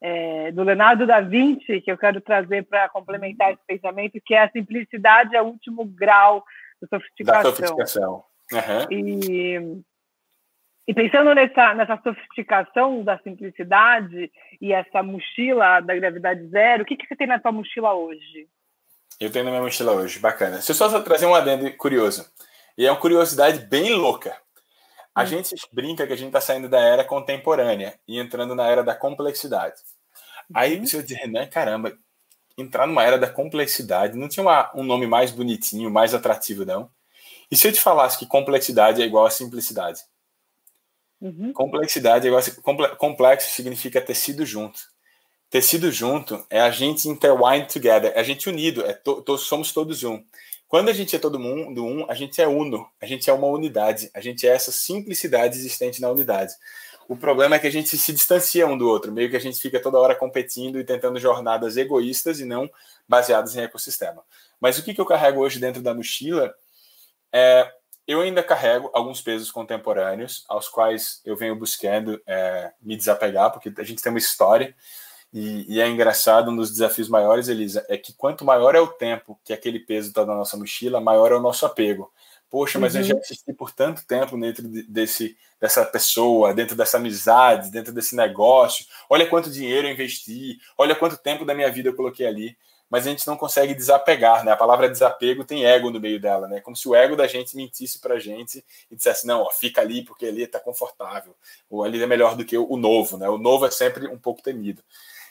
é, 0.02 0.52
do 0.52 0.64
Leonardo 0.64 1.06
da 1.06 1.22
Vinci, 1.22 1.82
que 1.82 1.92
eu 1.92 1.98
quero 1.98 2.20
trazer 2.20 2.66
para 2.66 2.90
complementar 2.90 3.54
esse 3.54 3.62
pensamento, 3.66 4.20
que 4.26 4.34
é 4.34 4.44
a 4.44 4.52
simplicidade 4.52 5.36
é 5.36 5.42
o 5.42 5.46
último 5.46 5.86
grau 5.86 6.44
da 6.82 6.88
sofisticação. 6.88 7.44
Da 7.44 7.56
sofisticação. 7.56 8.24
Uhum. 8.52 8.92
E 8.92 9.84
e 10.88 10.94
pensando 10.94 11.34
nessa, 11.34 11.74
nessa 11.74 12.00
sofisticação 12.04 13.04
da 13.04 13.18
simplicidade 13.20 14.32
e 14.62 14.74
essa 14.74 15.02
mochila 15.02 15.80
da 15.80 15.96
gravidade 15.96 16.46
zero, 16.50 16.84
o 16.84 16.86
que, 16.86 16.98
que 16.98 17.08
você 17.08 17.16
tem 17.16 17.28
na 17.28 17.40
tua 17.40 17.52
mochila 17.52 17.94
hoje? 17.94 18.48
Eu 19.20 19.32
tenho 19.32 19.46
na 19.46 19.52
minha 19.52 19.64
mochila 19.64 19.94
hoje, 19.94 20.20
bacana. 20.20 20.62
Se 20.62 20.72
eu 20.72 20.76
só 20.76 21.02
trazer 21.02 21.26
um 21.26 21.36
adendo 21.36 21.72
curioso, 21.78 22.30
e 22.78 22.86
é 22.86 22.92
uma 22.92 23.00
curiosidade 23.00 23.60
bem 23.60 23.94
louca. 23.94 24.36
A 25.16 25.24
hum. 25.24 25.28
gente 25.28 25.56
brinca 25.72 26.06
que 26.06 26.14
a 26.14 26.18
gente 26.18 26.28
está 26.28 26.42
saindo 26.42 26.68
da 26.68 26.80
era 26.80 27.06
contemporânea 27.06 27.98
e 28.08 28.20
entrando 28.20 28.54
na 28.56 28.68
era 28.68 28.84
da 28.84 28.96
complexidade. 28.96 29.76
Aí 30.54 30.80
você 30.80 31.02
dizer, 31.02 31.16
Renan, 31.16 31.48
caramba, 31.48 31.98
entrar 32.58 32.86
numa 32.88 33.04
era 33.04 33.18
da 33.18 33.30
complexidade, 33.30 34.18
não 34.18 34.28
tinha 34.28 34.44
uma, 34.44 34.72
um 34.76 34.84
nome 34.84 35.08
mais 35.08 35.32
bonitinho, 35.32 35.90
mais 35.90 36.14
atrativo, 36.14 36.66
não? 36.66 36.90
E 37.50 37.56
se 37.56 37.68
eu 37.68 37.72
te 37.72 37.80
falasse 37.80 38.18
que 38.18 38.26
complexidade 38.26 39.02
é 39.02 39.06
igual 39.06 39.26
a 39.26 39.30
simplicidade? 39.30 40.02
Uhum. 41.24 41.54
Complexidade 41.54 42.28
complexo 42.98 43.50
significa 43.50 44.02
tecido 44.02 44.46
junto. 44.46 44.82
Tecido 45.50 45.90
junto 45.90 46.46
é 46.50 46.60
a 46.60 46.70
gente 46.70 47.08
intertwined 47.08 47.72
together, 47.72 48.12
é 48.14 48.20
a 48.20 48.24
gente 48.24 48.50
unido, 48.50 48.86
é 48.86 48.92
to, 48.92 49.22
to, 49.22 49.38
somos 49.38 49.72
todos 49.72 50.04
um. 50.04 50.22
Quando 50.68 50.90
a 50.90 50.94
gente 50.94 51.16
é 51.16 51.20
todo 51.20 51.40
mundo 51.40 51.86
um, 51.86 52.10
a 52.12 52.14
gente 52.14 52.42
é 52.42 52.48
uno, 52.48 52.86
a 53.00 53.06
gente 53.06 53.30
é 53.30 53.34
uma 53.34 53.48
unidade, 53.48 54.10
a 54.14 54.20
gente 54.20 54.46
é 54.46 54.50
essa 54.50 54.72
simplicidade 54.72 55.58
existente 55.58 56.02
na 56.02 56.12
unidade. 56.12 56.54
O 57.08 57.16
problema 57.16 57.56
é 57.56 57.60
que 57.60 57.68
a 57.68 57.72
gente 57.72 57.98
se 57.98 58.12
distancia 58.12 58.68
um 58.68 58.78
do 58.78 58.90
outro, 58.90 59.12
meio 59.12 59.30
que 59.30 59.38
a 59.38 59.40
gente 59.40 59.62
fica 59.62 59.80
toda 59.80 60.00
hora 60.00 60.16
competindo 60.16 60.78
e 60.78 60.84
tentando 60.84 61.20
jornadas 61.20 61.78
egoístas 61.78 62.42
e 62.42 62.46
não 62.46 62.70
baseadas 63.08 63.56
em 63.56 63.62
ecossistema. 63.62 64.24
Mas 64.60 64.78
o 64.78 64.84
que, 64.84 64.94
que 64.94 65.00
eu 65.00 65.06
carrego 65.06 65.40
hoje 65.40 65.60
dentro 65.60 65.82
da 65.82 65.94
mochila 65.94 66.54
é 67.32 67.72
eu 68.08 68.22
ainda 68.22 68.44
carrego 68.44 68.90
alguns 68.94 69.22
pesos 69.22 69.52
contemporâneos, 69.52 70.44
aos 70.48 70.68
quais 70.68 71.22
eu 71.24 71.36
venho 71.36 71.56
buscando 71.56 72.22
é, 72.28 72.72
me 72.82 72.96
desapegar, 72.96 73.52
porque 73.52 73.72
a 73.78 73.84
gente 73.84 74.02
tem 74.02 74.12
uma 74.12 74.20
história, 74.20 74.76
e, 75.34 75.66
e, 75.68 75.82
é 75.82 75.88
engraçado, 75.88 76.52
um 76.52 76.56
dos 76.56 76.70
desafios 76.70 77.10
maiores, 77.10 77.48
Elisa, 77.48 77.84
é 77.90 77.98
que 77.98 78.14
quanto 78.14 78.46
maior 78.46 78.76
é 78.76 78.80
o 78.80 78.88
tempo 78.88 79.40
que 79.44 79.52
aquele 79.52 79.80
peso 79.80 80.10
está 80.10 80.24
na 80.24 80.36
nossa 80.36 80.56
mochila, 80.56 81.02
maior 81.02 81.32
é 81.32 81.36
o 81.36 81.42
nosso 81.42 81.66
apego. 81.66 82.14
Poxa, 82.52 82.78
mas 82.78 82.94
uhum. 82.94 83.02
eu 83.02 83.06
já 83.06 83.18
assisti 83.18 83.52
por 83.52 83.72
tanto 83.72 84.06
tempo 84.06 84.40
dentro 84.40 84.64
desse, 84.88 85.36
dessa 85.60 85.84
pessoa, 85.84 86.54
dentro 86.54 86.76
dessa 86.76 86.98
amizade, 86.98 87.72
dentro 87.72 87.92
desse 87.92 88.16
negócio. 88.16 88.86
Olha 89.10 89.26
quanto 89.26 89.50
dinheiro 89.50 89.88
eu 89.88 89.92
investi, 89.92 90.60
olha 90.78 90.96
quanto 90.96 91.18
tempo 91.18 91.46
da 91.46 91.56
minha 91.56 91.72
vida 91.72 91.90
eu 91.90 91.96
coloquei 91.96 92.28
ali 92.28 92.56
mas 92.94 93.08
a 93.08 93.10
gente 93.10 93.26
não 93.26 93.36
consegue 93.36 93.74
desapegar, 93.74 94.46
né? 94.46 94.52
A 94.52 94.56
palavra 94.56 94.88
desapego 94.88 95.44
tem 95.44 95.66
ego 95.66 95.90
no 95.90 96.00
meio 96.00 96.22
dela, 96.22 96.48
né? 96.48 96.62
Como 96.62 96.76
se 96.76 96.88
o 96.88 96.94
ego 96.94 97.16
da 97.16 97.26
gente 97.26 97.58
mentisse 97.58 97.98
pra 98.00 98.20
gente 98.20 98.64
e 98.92 98.96
dissesse, 98.96 99.26
não, 99.26 99.42
ó, 99.42 99.50
fica 99.50 99.82
ali 99.82 100.04
porque 100.06 100.28
ali 100.28 100.46
tá 100.46 100.60
confortável, 100.60 101.36
ou 101.68 101.84
ali 101.84 102.00
é 102.00 102.06
melhor 102.06 102.36
do 102.36 102.46
que 102.46 102.56
o 102.56 102.78
novo, 102.78 103.18
né? 103.18 103.28
O 103.28 103.40
novo 103.40 103.66
é 103.66 103.72
sempre 103.72 104.08
um 104.08 104.20
pouco 104.20 104.44
temido. 104.44 104.84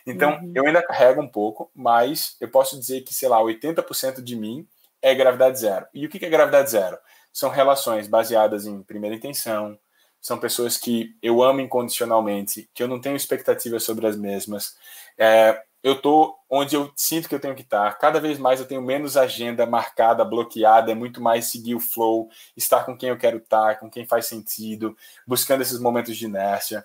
Então, 0.05 0.41
uhum. 0.41 0.53
eu 0.57 0.67
ainda 0.67 0.83
carrego 0.83 1.23
um 1.23 1.29
pouco, 1.29 1.71
mas 1.73 2.37
eu 2.41 2.51
posso 2.51 2.77
dizer 2.77 3.03
que, 3.03 3.15
sei 3.15 3.29
lá, 3.29 3.41
80% 3.41 4.21
de 4.21 4.35
mim 4.35 4.67
é 5.01 5.15
gravidade 5.15 5.61
zero. 5.61 5.87
E 5.95 6.05
o 6.05 6.09
que 6.09 6.27
é 6.27 6.29
gravidade 6.29 6.69
zero? 6.69 6.99
São 7.33 7.49
relações 7.49 8.09
baseadas 8.09 8.67
em 8.67 8.83
primeira 8.83 9.15
intenção, 9.15 9.79
são 10.21 10.37
pessoas 10.37 10.77
que 10.77 11.17
eu 11.23 11.45
amo 11.45 11.61
incondicionalmente, 11.61 12.69
que 12.75 12.83
eu 12.83 12.89
não 12.89 13.01
tenho 13.01 13.15
expectativas 13.15 13.85
sobre 13.85 14.05
as 14.09 14.17
mesmas. 14.17 14.75
É, 15.17 15.63
eu 15.83 16.01
tô 16.01 16.39
onde 16.49 16.77
eu 16.77 16.93
sinto 16.95 17.29
que 17.29 17.35
eu 17.35 17.41
tenho 17.41 17.55
que 17.55 17.63
estar. 17.63 17.99
Cada 17.99 18.21
vez 18.21 18.39
mais 18.39 18.61
eu 18.61 18.67
tenho 18.67 18.81
menos 18.81 19.17
agenda 19.17 19.67
marcada, 19.67 20.25
bloqueada, 20.25 20.93
é 20.93 20.95
muito 20.95 21.21
mais 21.21 21.47
seguir 21.47 21.75
o 21.75 21.81
flow, 21.81 22.31
estar 22.57 22.85
com 22.85 22.97
quem 22.97 23.09
eu 23.09 23.19
quero 23.19 23.39
estar, 23.39 23.79
com 23.81 23.91
quem 23.91 24.07
faz 24.07 24.27
sentido, 24.27 24.97
buscando 25.27 25.63
esses 25.63 25.81
momentos 25.81 26.17
de 26.17 26.27
inércia. 26.27 26.85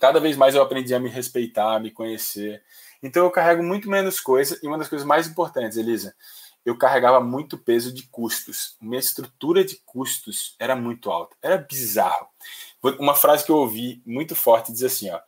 Cada 0.00 0.18
vez 0.18 0.36
mais 0.36 0.54
eu 0.54 0.62
aprendi 0.62 0.94
a 0.94 0.98
me 0.98 1.08
respeitar, 1.08 1.76
a 1.76 1.80
me 1.80 1.90
conhecer. 1.90 2.62
Então 3.02 3.24
eu 3.24 3.30
carrego 3.30 3.62
muito 3.62 3.88
menos 3.88 4.18
coisa 4.18 4.58
e 4.62 4.66
uma 4.66 4.78
das 4.78 4.88
coisas 4.88 5.06
mais 5.06 5.28
importantes, 5.28 5.76
Elisa, 5.76 6.14
eu 6.64 6.76
carregava 6.76 7.20
muito 7.20 7.56
peso 7.56 7.92
de 7.92 8.04
custos. 8.08 8.76
Minha 8.80 8.98
estrutura 8.98 9.64
de 9.64 9.76
custos 9.84 10.56
era 10.58 10.74
muito 10.74 11.10
alta, 11.10 11.36
era 11.40 11.58
bizarro. 11.58 12.28
Uma 12.98 13.14
frase 13.14 13.44
que 13.44 13.52
eu 13.52 13.56
ouvi 13.56 14.02
muito 14.04 14.34
forte 14.34 14.72
diz 14.72 14.82
assim, 14.82 15.10
ó: 15.10 15.20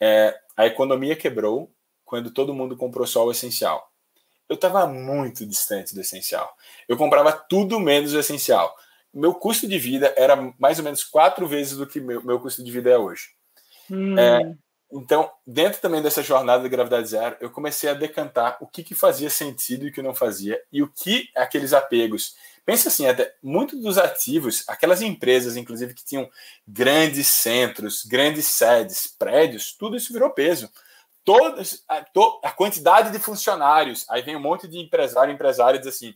é, 0.00 0.38
a 0.56 0.66
economia 0.66 1.16
quebrou 1.16 1.70
quando 2.04 2.30
todo 2.30 2.54
mundo 2.54 2.76
comprou 2.76 3.06
só 3.06 3.24
o 3.24 3.30
essencial. 3.30 3.90
Eu 4.48 4.54
estava 4.54 4.86
muito 4.86 5.46
distante 5.46 5.94
do 5.94 6.00
essencial. 6.00 6.54
Eu 6.88 6.96
comprava 6.96 7.32
tudo 7.32 7.80
menos 7.80 8.12
o 8.12 8.18
essencial. 8.18 8.76
Meu 9.12 9.32
custo 9.34 9.66
de 9.66 9.78
vida 9.78 10.12
era 10.16 10.52
mais 10.58 10.78
ou 10.78 10.84
menos 10.84 11.04
quatro 11.04 11.46
vezes 11.46 11.76
do 11.76 11.86
que 11.86 12.00
meu, 12.00 12.22
meu 12.22 12.40
custo 12.40 12.62
de 12.62 12.70
vida 12.70 12.90
é 12.90 12.98
hoje. 12.98 13.28
Hum. 13.90 14.18
É, 14.18 14.54
então, 14.92 15.30
dentro 15.44 15.80
também 15.80 16.00
dessa 16.00 16.22
jornada 16.22 16.62
de 16.62 16.68
gravidade 16.68 17.08
zero, 17.08 17.36
eu 17.40 17.50
comecei 17.50 17.90
a 17.90 17.94
decantar 17.94 18.56
o 18.60 18.66
que, 18.66 18.84
que 18.84 18.94
fazia 18.94 19.28
sentido 19.28 19.86
e 19.86 19.88
o 19.88 19.92
que 19.92 20.00
não 20.00 20.14
fazia, 20.14 20.60
e 20.70 20.82
o 20.82 20.88
que 20.88 21.28
aqueles 21.34 21.72
apegos. 21.72 22.36
Pensa 22.64 22.88
assim, 22.88 23.06
até 23.06 23.34
muitos 23.42 23.80
dos 23.82 23.98
ativos, 23.98 24.64
aquelas 24.68 25.02
empresas, 25.02 25.56
inclusive, 25.56 25.94
que 25.94 26.04
tinham 26.04 26.30
grandes 26.66 27.26
centros, 27.26 28.04
grandes 28.04 28.46
sedes, 28.46 29.06
prédios, 29.18 29.74
tudo 29.76 29.96
isso 29.96 30.12
virou 30.12 30.30
peso. 30.30 30.70
Todas, 31.24 31.82
a, 31.88 32.02
to, 32.02 32.40
a 32.44 32.50
quantidade 32.50 33.10
de 33.10 33.18
funcionários, 33.18 34.04
aí 34.10 34.22
vem 34.22 34.36
um 34.36 34.40
monte 34.40 34.68
de 34.68 34.78
empresário, 34.78 35.32
empresário 35.32 35.78
diz 35.78 35.88
assim, 35.88 36.14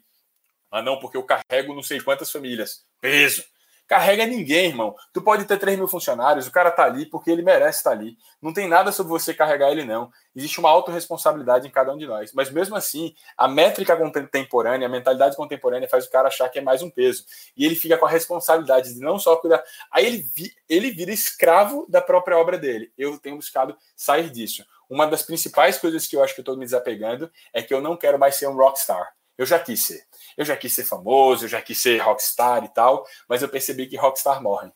ah 0.71 0.83
não, 0.83 0.99
porque 0.99 1.17
eu 1.17 1.25
carrego 1.25 1.75
não 1.75 1.83
sei 1.83 2.01
quantas 2.01 2.31
famílias. 2.31 2.85
Peso 3.01 3.43
carrega 3.89 4.27
ninguém, 4.27 4.67
irmão. 4.67 4.95
Tu 5.15 5.23
pode 5.23 5.47
ter 5.47 5.59
3 5.59 5.79
mil 5.79 5.89
funcionários, 5.89 6.47
o 6.47 6.53
cara 6.53 6.71
tá 6.71 6.85
ali 6.85 7.07
porque 7.07 7.31
ele 7.31 7.43
merece 7.43 7.79
estar 7.79 7.91
tá 7.91 7.97
ali. 7.97 8.19
Não 8.41 8.53
tem 8.53 8.69
nada 8.69 8.93
sobre 8.93 9.11
você 9.11 9.33
carregar 9.33 9.73
ele, 9.73 9.85
não. 9.85 10.11
Existe 10.37 10.61
uma 10.61 10.69
autorresponsabilidade 10.69 11.67
em 11.67 11.71
cada 11.71 11.93
um 11.93 11.97
de 11.97 12.07
nós. 12.07 12.33
Mas 12.35 12.51
mesmo 12.51 12.77
assim, 12.77 13.15
a 13.37 13.49
métrica 13.49 13.97
contemporânea, 13.97 14.87
a 14.87 14.91
mentalidade 14.91 15.35
contemporânea 15.35 15.89
faz 15.89 16.05
o 16.05 16.11
cara 16.11 16.29
achar 16.29 16.49
que 16.51 16.59
é 16.59 16.63
mais 16.63 16.83
um 16.83 16.91
peso. 16.91 17.25
E 17.57 17.65
ele 17.65 17.75
fica 17.75 17.97
com 17.97 18.05
a 18.05 18.11
responsabilidade 18.11 18.93
de 18.93 19.01
não 19.01 19.19
só 19.19 19.37
cuidar. 19.37 19.65
Aí 19.91 20.05
ele, 20.05 20.19
vi... 20.35 20.53
ele 20.69 20.91
vira 20.91 21.11
escravo 21.11 21.87
da 21.89 22.03
própria 22.03 22.37
obra 22.37 22.59
dele. 22.59 22.93
Eu 22.97 23.19
tenho 23.19 23.37
buscado 23.37 23.75
sair 23.97 24.29
disso. 24.29 24.65
Uma 24.89 25.07
das 25.07 25.23
principais 25.23 25.79
coisas 25.79 26.07
que 26.07 26.15
eu 26.15 26.23
acho 26.23 26.35
que 26.35 26.41
eu 26.41 26.43
estou 26.43 26.57
me 26.57 26.65
desapegando 26.65 27.31
é 27.55 27.63
que 27.63 27.73
eu 27.73 27.81
não 27.81 27.97
quero 27.97 28.19
mais 28.19 28.37
ser 28.37 28.49
um 28.49 28.57
rockstar. 28.57 29.15
Eu 29.39 29.47
já 29.47 29.59
quis 29.59 29.85
ser. 29.85 30.08
Eu 30.39 30.45
já 30.45 30.57
quis 30.57 30.73
ser 30.73 30.85
famoso, 30.85 31.45
eu 31.45 31.49
já 31.49 31.61
quis 31.61 31.83
ser 31.83 31.99
rockstar 31.99 32.65
e 32.65 32.69
tal, 32.69 33.05
mas 33.29 33.43
eu 33.43 33.49
percebi 33.49 33.89
que 33.89 33.97
rockstar 33.97 34.41
morrem. 34.41 34.73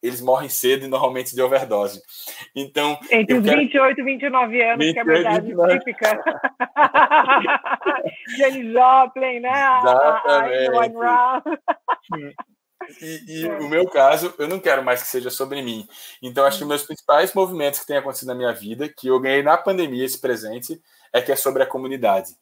Eles 0.00 0.20
morrem 0.20 0.48
cedo 0.48 0.84
e 0.84 0.88
normalmente 0.88 1.34
de 1.34 1.42
overdose. 1.42 2.00
Então. 2.54 2.96
Entre 3.10 3.38
os 3.38 3.44
quero... 3.44 3.58
28 3.58 4.00
e 4.00 4.04
29 4.04 4.62
anos, 4.62 4.86
28, 4.86 4.92
que 4.92 4.98
é 4.98 5.02
a 5.02 5.04
verdade 5.04 5.46
29. 5.46 5.78
típica. 5.78 6.24
Jenny 8.36 8.72
Joplin, 8.72 9.40
né? 9.40 9.80
Exatamente. 9.80 11.00
A, 11.02 11.36
a, 11.36 11.42
e, 13.00 13.24
e 13.26 13.46
é. 13.48 13.58
o 13.58 13.68
meu 13.68 13.88
caso, 13.88 14.32
eu 14.38 14.46
não 14.46 14.60
quero 14.60 14.84
mais 14.84 15.02
que 15.02 15.08
seja 15.08 15.30
sobre 15.30 15.60
mim. 15.60 15.88
Então, 16.22 16.44
acho 16.44 16.58
que 16.58 16.64
meus 16.64 16.84
principais 16.84 17.34
movimentos 17.34 17.80
que 17.80 17.86
têm 17.86 17.96
acontecido 17.96 18.28
na 18.28 18.34
minha 18.34 18.52
vida, 18.52 18.88
que 18.88 19.08
eu 19.08 19.18
ganhei 19.18 19.42
na 19.42 19.56
pandemia 19.56 20.04
esse 20.04 20.20
presente, 20.20 20.80
é 21.12 21.20
que 21.20 21.32
é 21.32 21.36
sobre 21.36 21.64
a 21.64 21.66
comunidade 21.66 22.36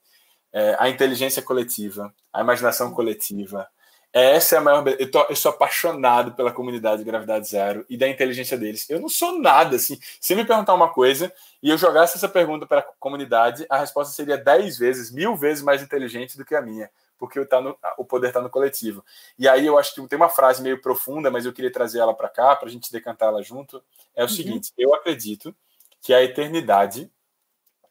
é, 0.53 0.77
a 0.79 0.89
inteligência 0.89 1.43
coletiva, 1.43 2.13
a 2.33 2.41
imaginação 2.41 2.93
coletiva. 2.93 3.69
Essa 4.13 4.57
é 4.57 4.59
a 4.59 4.61
maior. 4.61 4.87
Eu, 4.87 5.11
tô, 5.11 5.23
eu 5.31 5.35
sou 5.35 5.51
apaixonado 5.51 6.33
pela 6.33 6.53
comunidade 6.53 6.99
de 6.99 7.05
Gravidade 7.05 7.49
Zero 7.49 7.87
e 7.89 7.97
da 7.97 8.07
inteligência 8.07 8.59
deles. 8.59 8.89
Eu 8.91 9.01
não 9.01 9.09
sou 9.09 9.41
nada 9.41 9.77
assim. 9.77 9.99
Se 10.21 10.35
me 10.35 10.45
perguntar 10.45 10.75
uma 10.75 10.93
coisa 10.93 11.33
e 11.63 11.71
eu 11.71 11.79
jogasse 11.79 12.19
essa 12.19 12.29
pergunta 12.29 12.67
para 12.67 12.81
a 12.81 12.87
comunidade, 13.01 13.65
a 13.71 13.79
resposta 13.79 14.13
seria 14.13 14.37
dez 14.37 14.77
vezes, 14.77 15.11
mil 15.11 15.35
vezes 15.35 15.65
mais 15.65 15.83
inteligente 15.83 16.37
do 16.37 16.45
que 16.45 16.55
a 16.55 16.61
minha, 16.61 16.91
porque 17.19 17.43
tá 17.47 17.59
no, 17.63 17.75
o 17.97 18.05
poder 18.05 18.29
está 18.29 18.43
no 18.43 18.51
coletivo. 18.51 19.03
E 19.39 19.49
aí 19.49 19.65
eu 19.65 19.79
acho 19.79 19.95
que 19.95 20.07
tem 20.07 20.19
uma 20.19 20.29
frase 20.29 20.63
meio 20.63 20.83
profunda, 20.83 21.31
mas 21.31 21.47
eu 21.47 21.53
queria 21.53 21.73
trazer 21.73 22.01
ela 22.01 22.13
para 22.13 22.29
cá, 22.29 22.55
para 22.55 22.69
a 22.69 22.71
gente 22.71 22.93
decantar 22.93 23.31
ela 23.31 23.43
junto. 23.43 23.83
É 24.15 24.23
o 24.23 24.27
uhum. 24.27 24.29
seguinte: 24.29 24.73
eu 24.77 24.95
acredito 24.95 25.57
que 26.03 26.13
a 26.13 26.23
eternidade 26.23 27.11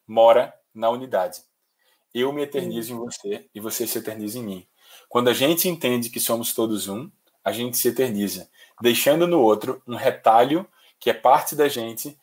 mora 0.06 0.54
na 0.72 0.92
unidade. 0.92 1.42
Eu 2.14 2.32
me 2.32 2.42
eternizo 2.42 2.94
em 2.94 2.98
você 2.98 3.48
e 3.54 3.60
você 3.60 3.88
se 3.88 3.98
eterniza 3.98 4.40
em 4.40 4.44
mim. 4.44 4.68
Quando 5.08 5.30
a 5.30 5.34
gente 5.34 5.68
entende 5.68 6.10
que 6.10 6.20
somos 6.20 6.54
todos 6.54 6.88
um, 6.88 7.10
a 7.44 7.52
gente 7.52 7.78
se 7.78 7.88
eterniza, 7.88 8.50
deixando 8.82 9.28
no 9.28 9.40
outro 9.40 9.82
um 9.88 9.96
retalho 9.96 10.68
que 11.00 11.10
é 11.10 11.14
parte 11.14 11.56
da 11.56 11.68
gente, 11.68 12.18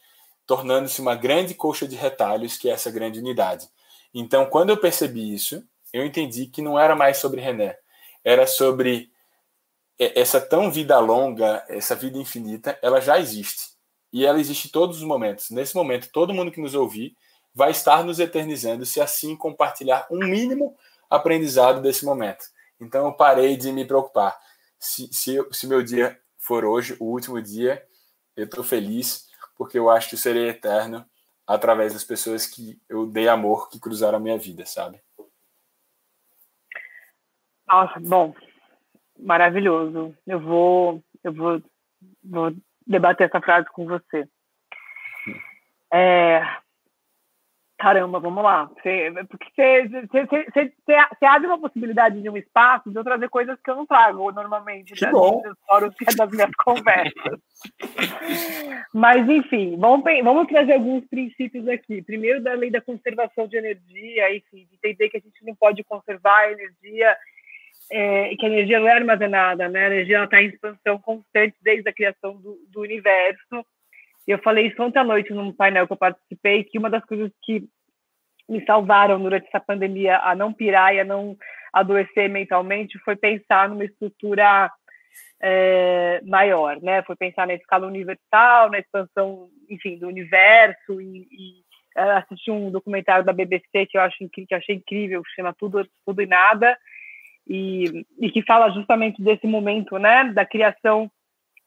tornando-se 0.46 1.00
uma 1.00 1.14
grande 1.14 1.54
coxa 1.54 1.86
de 1.86 1.96
retalhos 1.96 2.56
que 2.56 2.68
é 2.68 2.72
essa 2.72 2.90
grande 2.90 3.18
unidade. 3.18 3.68
Então, 4.14 4.46
quando 4.46 4.70
eu 4.70 4.76
percebi 4.76 5.34
isso, 5.34 5.62
eu 5.92 6.04
entendi 6.04 6.46
que 6.46 6.62
não 6.62 6.78
era 6.78 6.94
mais 6.94 7.18
sobre 7.18 7.40
René, 7.40 7.76
era 8.24 8.46
sobre 8.46 9.10
essa 9.98 10.40
tão 10.40 10.70
vida 10.70 10.98
longa, 10.98 11.64
essa 11.68 11.96
vida 11.96 12.18
infinita, 12.18 12.78
ela 12.80 13.00
já 13.00 13.18
existe. 13.18 13.76
E 14.12 14.24
ela 14.24 14.38
existe 14.38 14.68
em 14.68 14.70
todos 14.70 14.98
os 14.98 15.02
momentos. 15.02 15.50
Nesse 15.50 15.74
momento, 15.74 16.08
todo 16.12 16.32
mundo 16.32 16.52
que 16.52 16.60
nos 16.60 16.74
ouvir 16.74 17.16
vai 17.54 17.70
estar 17.70 18.04
nos 18.04 18.18
eternizando 18.18 18.86
se 18.86 19.00
assim 19.00 19.36
compartilhar 19.36 20.06
um 20.10 20.18
mínimo 20.18 20.76
aprendizado 21.10 21.80
desse 21.80 22.04
momento. 22.04 22.44
Então 22.80 23.06
eu 23.06 23.12
parei 23.12 23.56
de 23.56 23.72
me 23.72 23.84
preocupar. 23.84 24.38
Se, 24.78 25.12
se, 25.12 25.36
se 25.50 25.66
meu 25.66 25.82
dia 25.82 26.18
for 26.38 26.64
hoje, 26.64 26.96
o 27.00 27.06
último 27.06 27.42
dia, 27.42 27.84
eu 28.36 28.44
estou 28.44 28.62
feliz 28.62 29.28
porque 29.56 29.76
eu 29.76 29.90
acho 29.90 30.10
que 30.10 30.14
eu 30.14 30.18
serei 30.18 30.48
eterno 30.48 31.04
através 31.44 31.92
das 31.92 32.04
pessoas 32.04 32.46
que 32.46 32.80
eu 32.88 33.06
dei 33.06 33.26
amor, 33.26 33.68
que 33.68 33.80
cruzaram 33.80 34.18
a 34.18 34.20
minha 34.20 34.38
vida, 34.38 34.64
sabe? 34.64 35.00
Nossa, 37.66 37.98
bom, 38.00 38.34
maravilhoso. 39.18 40.16
Eu 40.26 40.40
vou, 40.40 41.02
eu 41.24 41.32
vou, 41.32 41.62
vou 42.22 42.54
debater 42.86 43.28
essa 43.28 43.40
frase 43.40 43.68
com 43.70 43.86
você. 43.86 44.28
É, 45.90 46.42
caramba, 47.78 48.18
vamos 48.18 48.42
lá. 48.42 48.64
Você, 48.64 49.12
porque 49.30 49.88
você, 50.84 51.26
abre 51.26 51.46
uma 51.46 51.60
possibilidade 51.60 52.20
de 52.20 52.28
um 52.28 52.36
espaço 52.36 52.90
de 52.90 52.98
eu 52.98 53.04
trazer 53.04 53.28
coisas 53.28 53.58
que 53.62 53.70
eu 53.70 53.76
não 53.76 53.86
trago 53.86 54.32
normalmente 54.32 54.94
que 54.94 55.04
né, 55.04 55.12
bom. 55.12 55.40
fóruns 55.66 55.94
é 56.00 56.16
das 56.16 56.30
minhas 56.30 56.50
conversas. 56.58 57.40
Mas, 58.92 59.28
enfim, 59.28 59.76
vamos, 59.78 60.02
vamos 60.24 60.48
trazer 60.48 60.74
alguns 60.74 61.06
princípios 61.06 61.68
aqui. 61.68 62.02
Primeiro, 62.02 62.42
da 62.42 62.52
lei 62.54 62.70
da 62.70 62.80
conservação 62.80 63.46
de 63.46 63.56
energia, 63.56 64.36
enfim, 64.36 64.66
de 64.68 64.74
entender 64.74 65.08
que 65.08 65.16
a 65.16 65.20
gente 65.20 65.44
não 65.44 65.54
pode 65.54 65.84
conservar 65.84 66.36
a 66.36 66.52
energia, 66.52 67.16
é, 67.92 68.34
que 68.36 68.44
a 68.44 68.48
energia 68.48 68.80
não 68.80 68.88
é 68.88 68.92
armazenada, 68.92 69.68
né? 69.68 69.84
A 69.84 69.94
energia 69.94 70.24
está 70.24 70.42
em 70.42 70.48
expansão 70.48 70.98
constante 70.98 71.56
desde 71.62 71.88
a 71.88 71.94
criação 71.94 72.36
do, 72.36 72.58
do 72.68 72.80
universo 72.80 73.64
eu 74.32 74.38
falei 74.38 74.66
isso 74.66 74.82
ontem 74.82 74.98
à 74.98 75.04
noite 75.04 75.32
num 75.32 75.52
painel 75.52 75.86
que 75.86 75.92
eu 75.92 75.96
participei, 75.96 76.64
que 76.64 76.78
uma 76.78 76.90
das 76.90 77.04
coisas 77.04 77.30
que 77.42 77.64
me 78.48 78.64
salvaram 78.64 79.20
durante 79.20 79.46
essa 79.46 79.60
pandemia 79.60 80.18
a 80.18 80.34
não 80.34 80.52
pirar 80.52 80.94
e 80.94 81.00
a 81.00 81.04
não 81.04 81.36
adoecer 81.72 82.28
mentalmente 82.28 82.98
foi 83.00 83.14
pensar 83.14 83.68
numa 83.68 83.84
estrutura 83.84 84.70
é, 85.40 86.20
maior, 86.24 86.80
né? 86.80 87.02
Foi 87.02 87.14
pensar 87.14 87.46
na 87.46 87.54
escala 87.54 87.86
universal, 87.86 88.70
na 88.70 88.78
expansão, 88.78 89.48
enfim, 89.68 89.98
do 89.98 90.08
universo 90.08 91.00
e, 91.00 91.28
e 91.30 91.62
é, 91.96 92.02
assisti 92.12 92.50
um 92.50 92.70
documentário 92.70 93.24
da 93.24 93.32
BBC 93.32 93.86
que 93.86 93.98
eu 93.98 94.02
acho 94.02 94.16
que 94.32 94.46
achei 94.54 94.76
incrível, 94.76 95.22
que 95.22 95.34
chama 95.34 95.54
Tudo 95.54 95.86
Tudo 96.06 96.22
e 96.22 96.26
Nada 96.26 96.76
e, 97.46 98.04
e 98.20 98.30
que 98.30 98.42
fala 98.42 98.70
justamente 98.70 99.22
desse 99.22 99.46
momento, 99.46 99.98
né, 99.98 100.32
da 100.32 100.44
criação 100.44 101.10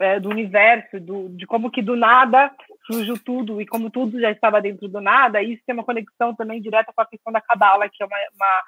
é, 0.01 0.19
do 0.19 0.29
universo, 0.29 0.99
do, 0.99 1.29
de 1.29 1.45
como 1.45 1.71
que 1.71 1.81
do 1.81 1.95
nada 1.95 2.51
surgiu 2.85 3.17
tudo 3.23 3.61
e 3.61 3.65
como 3.65 3.89
tudo 3.89 4.19
já 4.19 4.31
estava 4.31 4.61
dentro 4.61 4.87
do 4.87 4.99
nada, 4.99 5.41
isso 5.41 5.61
tem 5.65 5.73
uma 5.73 5.83
conexão 5.83 6.35
também 6.35 6.61
direta 6.61 6.91
com 6.93 7.01
a 7.01 7.05
questão 7.05 7.31
da 7.31 7.39
Kabbalah, 7.39 7.87
que 7.89 8.01
é 8.01 8.05
uma, 8.05 8.17
uma 8.35 8.63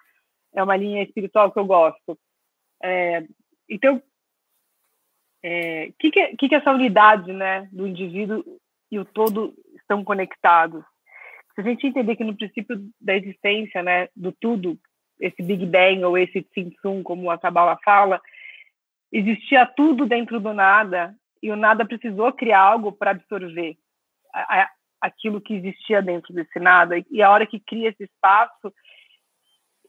é 0.56 0.64
uma 0.64 0.76
linha 0.76 1.04
espiritual 1.04 1.52
que 1.52 1.60
eu 1.60 1.66
gosto. 1.66 2.18
É, 2.82 3.24
então, 3.70 3.98
o 3.98 4.02
é, 5.44 5.92
que, 6.00 6.12
que, 6.12 6.38
que, 6.38 6.50
que 6.50 6.56
essa 6.56 6.72
unidade 6.72 7.34
né, 7.34 7.68
do 7.72 7.88
indivíduo 7.88 8.44
e 8.92 9.00
o 9.00 9.06
todo 9.06 9.54
estão 9.76 10.04
conectados? 10.04 10.84
Se 11.56 11.62
a 11.62 11.64
gente 11.64 11.88
entender 11.88 12.16
que 12.16 12.24
no 12.24 12.36
princípio 12.36 12.78
da 13.02 13.16
existência, 13.16 13.82
né, 13.82 14.08
do 14.16 14.32
tudo, 14.32 14.78
esse 15.20 15.42
Big 15.42 15.66
Bang 15.66 16.04
ou 16.04 16.18
esse 16.18 16.42
Tzimtzum, 16.42 17.04
como 17.04 17.30
a 17.30 17.38
Kabbalah 17.38 17.78
fala, 17.84 18.22
existia 19.12 19.66
tudo 19.66 20.06
dentro 20.06 20.40
do 20.40 20.54
nada 20.54 21.16
e 21.44 21.52
o 21.52 21.58
nada 21.58 21.86
precisou 21.86 22.32
criar 22.32 22.62
algo 22.62 22.90
para 22.94 23.12
absorver 23.12 23.78
a, 24.34 24.62
a, 24.62 24.72
aquilo 25.02 25.42
que 25.42 25.54
existia 25.54 26.02
dentro 26.02 26.34
desse 26.34 26.58
nada. 26.58 26.96
E 27.12 27.22
a 27.22 27.30
hora 27.30 27.46
que 27.46 27.60
cria 27.60 27.90
esse 27.90 28.06
espaço, 28.06 28.74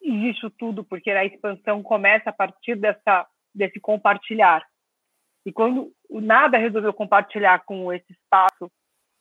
existe 0.03 0.51
tudo, 0.59 0.83
porque 0.83 1.12
a 1.12 1.24
expansão 1.24 1.81
começa 1.81 2.31
a 2.31 2.33
partir 2.33 2.74
dessa, 2.74 3.24
desse 3.55 3.79
compartilhar. 3.79 4.66
E 5.47 5.53
quando 5.53 5.93
o 6.09 6.20
nada 6.20 6.59
resolveu 6.59 6.93
compartilhar 6.93 7.61
com 7.61 7.93
esse 7.93 8.12
espaço 8.12 8.68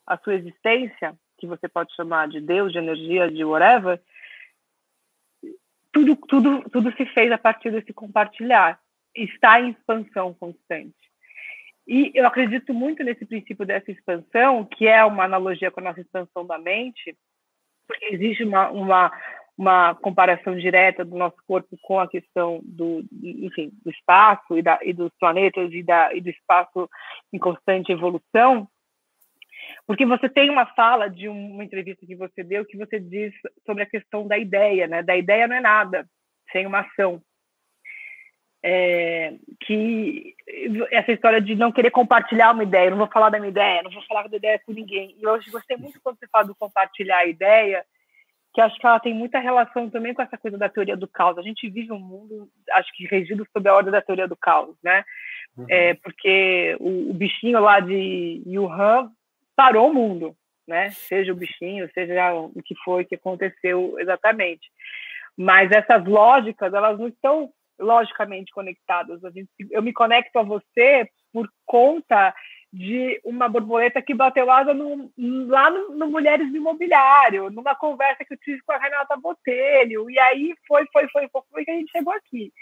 a 0.04 0.18
sua 0.18 0.34
existência, 0.34 1.16
que 1.38 1.46
você 1.46 1.68
pode 1.68 1.94
chamar 1.94 2.26
de 2.26 2.40
Deus, 2.40 2.72
de 2.72 2.78
energia, 2.78 3.30
de 3.30 3.44
whatever, 3.44 4.02
tudo, 5.92 6.16
tudo, 6.16 6.68
tudo 6.68 6.92
se 6.96 7.06
fez 7.06 7.30
a 7.30 7.38
partir 7.38 7.70
desse 7.70 7.92
compartilhar. 7.92 8.80
Está 9.14 9.60
em 9.60 9.70
expansão 9.70 10.34
constante. 10.34 11.13
E 11.86 12.10
eu 12.14 12.26
acredito 12.26 12.72
muito 12.72 13.02
nesse 13.04 13.26
princípio 13.26 13.66
dessa 13.66 13.90
expansão, 13.90 14.64
que 14.64 14.86
é 14.86 15.04
uma 15.04 15.24
analogia 15.24 15.70
com 15.70 15.80
a 15.80 15.84
nossa 15.84 16.00
expansão 16.00 16.46
da 16.46 16.58
mente, 16.58 17.16
porque 17.86 18.06
existe 18.06 18.42
uma, 18.42 18.70
uma, 18.70 19.12
uma 19.56 19.94
comparação 19.96 20.56
direta 20.56 21.04
do 21.04 21.16
nosso 21.16 21.36
corpo 21.46 21.76
com 21.82 22.00
a 22.00 22.08
questão 22.08 22.60
do, 22.64 23.04
enfim, 23.22 23.70
do 23.84 23.90
espaço 23.90 24.56
e, 24.56 24.62
da, 24.62 24.78
e 24.82 24.94
dos 24.94 25.12
planetas 25.20 25.70
e, 25.72 25.82
da, 25.82 26.14
e 26.14 26.20
do 26.20 26.30
espaço 26.30 26.88
em 27.32 27.38
constante 27.38 27.92
evolução, 27.92 28.66
porque 29.86 30.06
você 30.06 30.28
tem 30.28 30.50
uma 30.50 30.66
fala 30.66 31.08
de 31.08 31.28
uma 31.28 31.64
entrevista 31.64 32.06
que 32.06 32.16
você 32.16 32.42
deu 32.42 32.64
que 32.64 32.76
você 32.76 32.98
diz 32.98 33.34
sobre 33.66 33.82
a 33.82 33.86
questão 33.86 34.26
da 34.26 34.38
ideia, 34.38 34.86
né? 34.86 35.02
Da 35.02 35.16
ideia 35.16 35.46
não 35.46 35.56
é 35.56 35.60
nada 35.60 36.06
sem 36.50 36.66
uma 36.66 36.80
ação 36.80 37.22
é, 38.66 39.34
que 39.60 40.34
essa 40.90 41.12
história 41.12 41.38
de 41.38 41.54
não 41.54 41.70
querer 41.70 41.90
compartilhar 41.90 42.52
uma 42.52 42.62
ideia, 42.62 42.88
não 42.88 42.96
vou 42.96 43.08
falar 43.08 43.28
da 43.28 43.38
minha 43.38 43.50
ideia, 43.50 43.82
não 43.82 43.90
vou 43.90 44.02
falar 44.04 44.26
da 44.26 44.38
ideia 44.38 44.58
com 44.64 44.72
ninguém. 44.72 45.14
E 45.20 45.26
hoje 45.26 45.50
gostei 45.50 45.76
muito 45.76 46.00
quando 46.02 46.18
você 46.18 46.26
fala 46.28 46.46
do 46.46 46.54
compartilhar 46.54 47.18
a 47.18 47.26
ideia, 47.26 47.84
que 48.54 48.62
acho 48.62 48.78
que 48.78 48.86
ela 48.86 48.98
tem 48.98 49.12
muita 49.12 49.38
relação 49.38 49.90
também 49.90 50.14
com 50.14 50.22
essa 50.22 50.38
coisa 50.38 50.56
da 50.56 50.70
teoria 50.70 50.96
do 50.96 51.06
caos. 51.06 51.36
A 51.36 51.42
gente 51.42 51.68
vive 51.68 51.92
um 51.92 51.98
mundo, 51.98 52.48
acho 52.72 52.90
que 52.94 53.06
regido 53.06 53.46
sob 53.52 53.68
a 53.68 53.74
ordem 53.74 53.92
da 53.92 54.00
teoria 54.00 54.26
do 54.26 54.36
caos, 54.36 54.74
né? 54.82 55.04
Uhum. 55.58 55.66
É, 55.68 55.92
porque 55.94 56.74
o, 56.80 57.10
o, 57.10 57.12
bichinho 57.12 57.60
lá 57.60 57.80
de 57.80 58.42
Wuhan 58.46 59.10
parou 59.54 59.90
o 59.90 59.94
mundo, 59.94 60.34
né? 60.66 60.88
Seja 60.90 61.32
o 61.32 61.36
bichinho, 61.36 61.90
seja 61.92 62.32
o 62.32 62.62
que 62.62 62.74
foi 62.82 63.04
que 63.04 63.16
aconteceu 63.16 63.98
exatamente. 63.98 64.70
Mas 65.36 65.70
essas 65.70 66.02
lógicas, 66.06 66.72
elas 66.72 66.98
não 66.98 67.08
estão 67.08 67.52
logicamente 67.78 68.52
conectadas. 68.52 69.24
A 69.24 69.30
gente, 69.30 69.48
eu 69.70 69.82
me 69.82 69.92
conecto 69.92 70.38
a 70.38 70.42
você 70.42 71.08
por 71.32 71.48
conta 71.66 72.34
de 72.72 73.20
uma 73.24 73.48
borboleta 73.48 74.02
que 74.02 74.12
bateu 74.12 74.50
asa 74.50 74.74
no, 74.74 75.10
lá 75.16 75.70
no, 75.70 75.90
no, 75.94 76.10
Mulheres 76.10 76.50
do 76.50 76.56
Imobiliário, 76.56 77.48
numa 77.50 77.74
conversa 77.74 78.24
que 78.24 78.34
eu 78.34 78.38
tive 78.38 78.60
com 78.62 78.72
a 78.72 78.78
Renata 78.78 79.16
Botelho, 79.16 80.10
e 80.10 80.18
aí 80.18 80.54
foi, 80.66 80.84
foi, 80.92 81.08
foi, 81.08 81.28
foi, 81.28 81.42
foi 81.52 81.64
que 81.64 81.70
a 81.70 81.74
gente 81.74 81.92
chegou 81.92 82.12
aqui. 82.12 82.52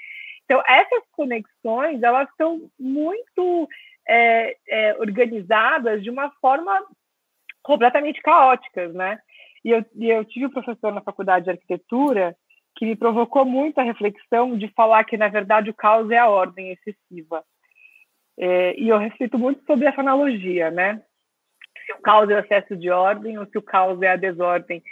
Então, 0.45 0.63
essas 0.67 1.03
conexões, 1.13 2.03
elas 2.03 2.29
são 2.37 2.71
muito 2.79 3.67
é, 4.07 4.57
é, 4.69 4.95
organizadas 4.99 6.03
de 6.03 6.11
uma 6.11 6.31
forma 6.43 6.79
completamente 7.63 8.21
caóticas, 8.21 8.93
né? 8.93 9.19
E 9.65 9.71
eu, 9.71 9.85
e 9.95 10.11
eu 10.11 10.25
tive 10.25 10.47
um 10.47 10.51
professor 10.51 10.93
na 10.93 11.01
faculdade 11.01 11.45
de 11.45 11.53
arquitetura 11.53 12.37
que 12.83 12.87
me 12.87 12.97
provocou 12.97 13.45
muito 13.45 13.79
a 13.79 13.85
reflexão 13.85 14.59
de 14.59 14.67
falar 14.75 15.05
que, 15.05 15.17
na 15.17 15.29
verdade, 15.29 15.71
o 15.71 15.75
caos 15.75 16.11
é 16.11 16.19
a 16.19 16.29
ordem 16.29 16.73
excessiva. 16.73 17.45
É, 18.37 18.75
e 18.77 18.89
eu 18.89 18.99
reflito 18.99 19.39
muito 19.39 19.65
sobre 19.65 19.87
essa 19.87 20.01
analogia, 20.01 20.69
né? 20.69 21.01
Se 21.87 21.93
o 21.93 22.01
caos 22.01 22.29
é 22.29 22.35
o 22.35 22.39
excesso 22.41 22.77
de 22.77 22.91
ordem 22.91 23.39
ou 23.39 23.47
se 23.47 23.57
o 23.57 23.63
caos 23.63 24.03
é 24.03 24.09
a 24.09 24.17
desordem. 24.17 24.83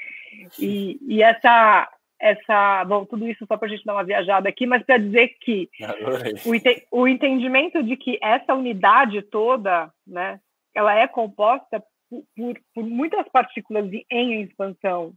E, 0.57 1.01
e 1.03 1.21
essa, 1.21 1.91
essa, 2.21 2.85
bom, 2.85 3.05
tudo 3.05 3.27
isso 3.27 3.45
só 3.45 3.57
para 3.57 3.67
a 3.67 3.71
gente 3.73 3.85
dar 3.85 3.95
uma 3.95 4.05
viajada 4.05 4.49
aqui, 4.49 4.67
mas 4.67 4.85
para 4.85 4.97
dizer 4.97 5.37
que 5.41 5.69
o, 6.93 7.01
o 7.01 7.09
entendimento 7.09 7.83
de 7.83 7.97
que 7.97 8.21
essa 8.23 8.55
unidade 8.55 9.21
toda, 9.21 9.93
né, 10.07 10.39
ela 10.73 10.95
é 10.95 11.09
composta 11.09 11.83
por, 12.09 12.23
por, 12.37 12.61
por 12.73 12.85
muitas 12.85 13.29
partículas 13.31 13.91
em 14.09 14.43
expansão. 14.43 15.13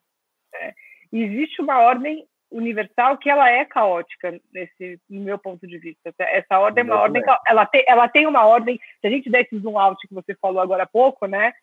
Né? 0.52 0.74
Existe 1.12 1.62
uma 1.62 1.80
ordem 1.80 2.26
universal 2.54 3.18
que 3.18 3.30
ela 3.30 3.50
é 3.50 3.66
caótica 3.66 4.40
nesse 4.54 5.00
no 5.10 5.22
meu 5.22 5.38
ponto 5.38 5.68
de 5.68 5.78
vista. 5.78 6.14
Essa 6.20 6.60
ordem 6.60 6.84
é 6.84 6.86
uma 6.86 7.02
ordem 7.02 7.22
ela 7.48 7.66
tem 7.66 7.84
ela 7.88 8.08
tem 8.08 8.28
uma 8.28 8.46
ordem 8.46 8.80
se 9.02 9.08
a 9.08 9.10
gente 9.10 9.30
der 9.30 9.42
esse 9.42 9.58
zoom 9.60 9.78
out 9.78 10.08
que 10.08 10.14
você 10.14 10.36
falou 10.36 10.62
agora 10.62 10.84
há 10.84 10.88
pouco 10.88 11.26
né 11.26 11.54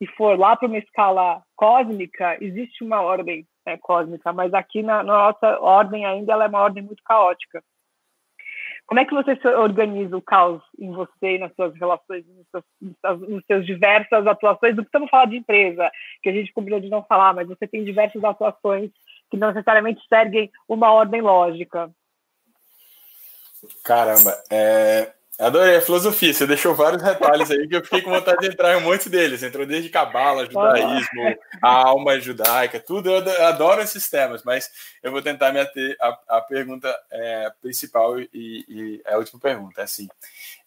e 0.00 0.06
for 0.06 0.38
lá 0.38 0.56
para 0.56 0.66
uma 0.66 0.78
escala 0.78 1.42
cósmica 1.54 2.36
existe 2.40 2.82
uma 2.82 3.00
ordem 3.00 3.46
né, 3.64 3.76
cósmica 3.78 4.32
mas 4.32 4.52
aqui 4.52 4.82
na, 4.82 5.02
na, 5.02 5.32
nossa 5.32 5.60
ordem 5.60 6.04
ainda 6.04 6.32
ela 6.32 6.44
é 6.44 6.48
uma 6.48 6.60
ordem 6.60 6.82
muito 6.82 7.02
caótica. 7.04 7.62
Como 8.86 8.98
é 8.98 9.04
que 9.04 9.14
você 9.14 9.38
organiza 9.50 10.16
o 10.16 10.22
caos 10.22 10.60
em 10.76 10.90
você 10.90 11.36
e 11.36 11.38
nas 11.38 11.54
suas 11.54 11.72
relações, 11.76 12.24
nos 12.26 12.44
seus, 12.50 13.20
nos 13.20 13.44
seus 13.46 13.64
diversas 13.64 14.26
atuações? 14.26 14.74
Não 14.74 14.82
precisamos 14.82 15.08
falar 15.08 15.26
de 15.26 15.36
empresa, 15.36 15.88
que 16.20 16.28
a 16.28 16.32
gente 16.32 16.52
combinou 16.52 16.80
de 16.80 16.88
não 16.88 17.04
falar, 17.04 17.32
mas 17.32 17.46
você 17.46 17.68
tem 17.68 17.84
diversas 17.84 18.24
atuações 18.24 18.90
que 19.30 19.36
não 19.36 19.48
necessariamente 19.48 20.02
seguem 20.08 20.50
uma 20.68 20.90
ordem 20.92 21.20
lógica. 21.20 21.90
Caramba, 23.84 24.42
é... 24.50 25.12
adorei 25.38 25.76
a 25.76 25.80
filosofia. 25.80 26.32
Você 26.32 26.46
deixou 26.46 26.74
vários 26.74 27.02
detalhes 27.02 27.50
aí 27.50 27.68
que 27.68 27.76
eu 27.76 27.84
fiquei 27.84 28.02
com 28.02 28.10
vontade 28.10 28.40
de 28.40 28.48
entrar 28.48 28.74
em 28.74 28.76
um 28.76 28.84
monte 28.84 29.08
deles. 29.08 29.42
Entrou 29.42 29.66
desde 29.66 29.90
cabala, 29.90 30.46
judaísmo, 30.46 31.36
a 31.62 31.70
alma 31.88 32.18
judaica, 32.18 32.80
tudo. 32.80 33.10
Eu 33.10 33.46
adoro 33.46 33.82
esses 33.82 34.08
temas, 34.08 34.42
mas 34.42 34.70
eu 35.02 35.12
vou 35.12 35.22
tentar 35.22 35.52
me 35.52 35.60
ater 35.60 35.96
à, 36.28 36.40
pergunta 36.40 36.94
é, 37.10 37.52
principal 37.60 38.18
e, 38.18 38.28
e, 38.34 39.02
a 39.06 39.16
última 39.16 39.38
pergunta. 39.38 39.82
Assim, 39.82 40.08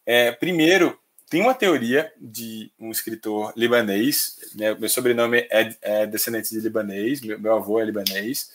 é, 0.06 0.32
primeiro, 0.32 0.98
tem 1.34 1.42
uma 1.42 1.56
teoria 1.56 2.14
de 2.22 2.72
um 2.80 2.92
escritor 2.92 3.52
libanês, 3.58 4.38
né, 4.54 4.76
meu 4.76 4.88
sobrenome 4.88 5.40
é, 5.50 5.76
é 5.82 6.06
descendente 6.06 6.52
de 6.52 6.60
libanês, 6.60 7.22
meu, 7.22 7.40
meu, 7.40 7.56
avô 7.56 7.82
é 7.82 7.86
libanês, 7.86 8.52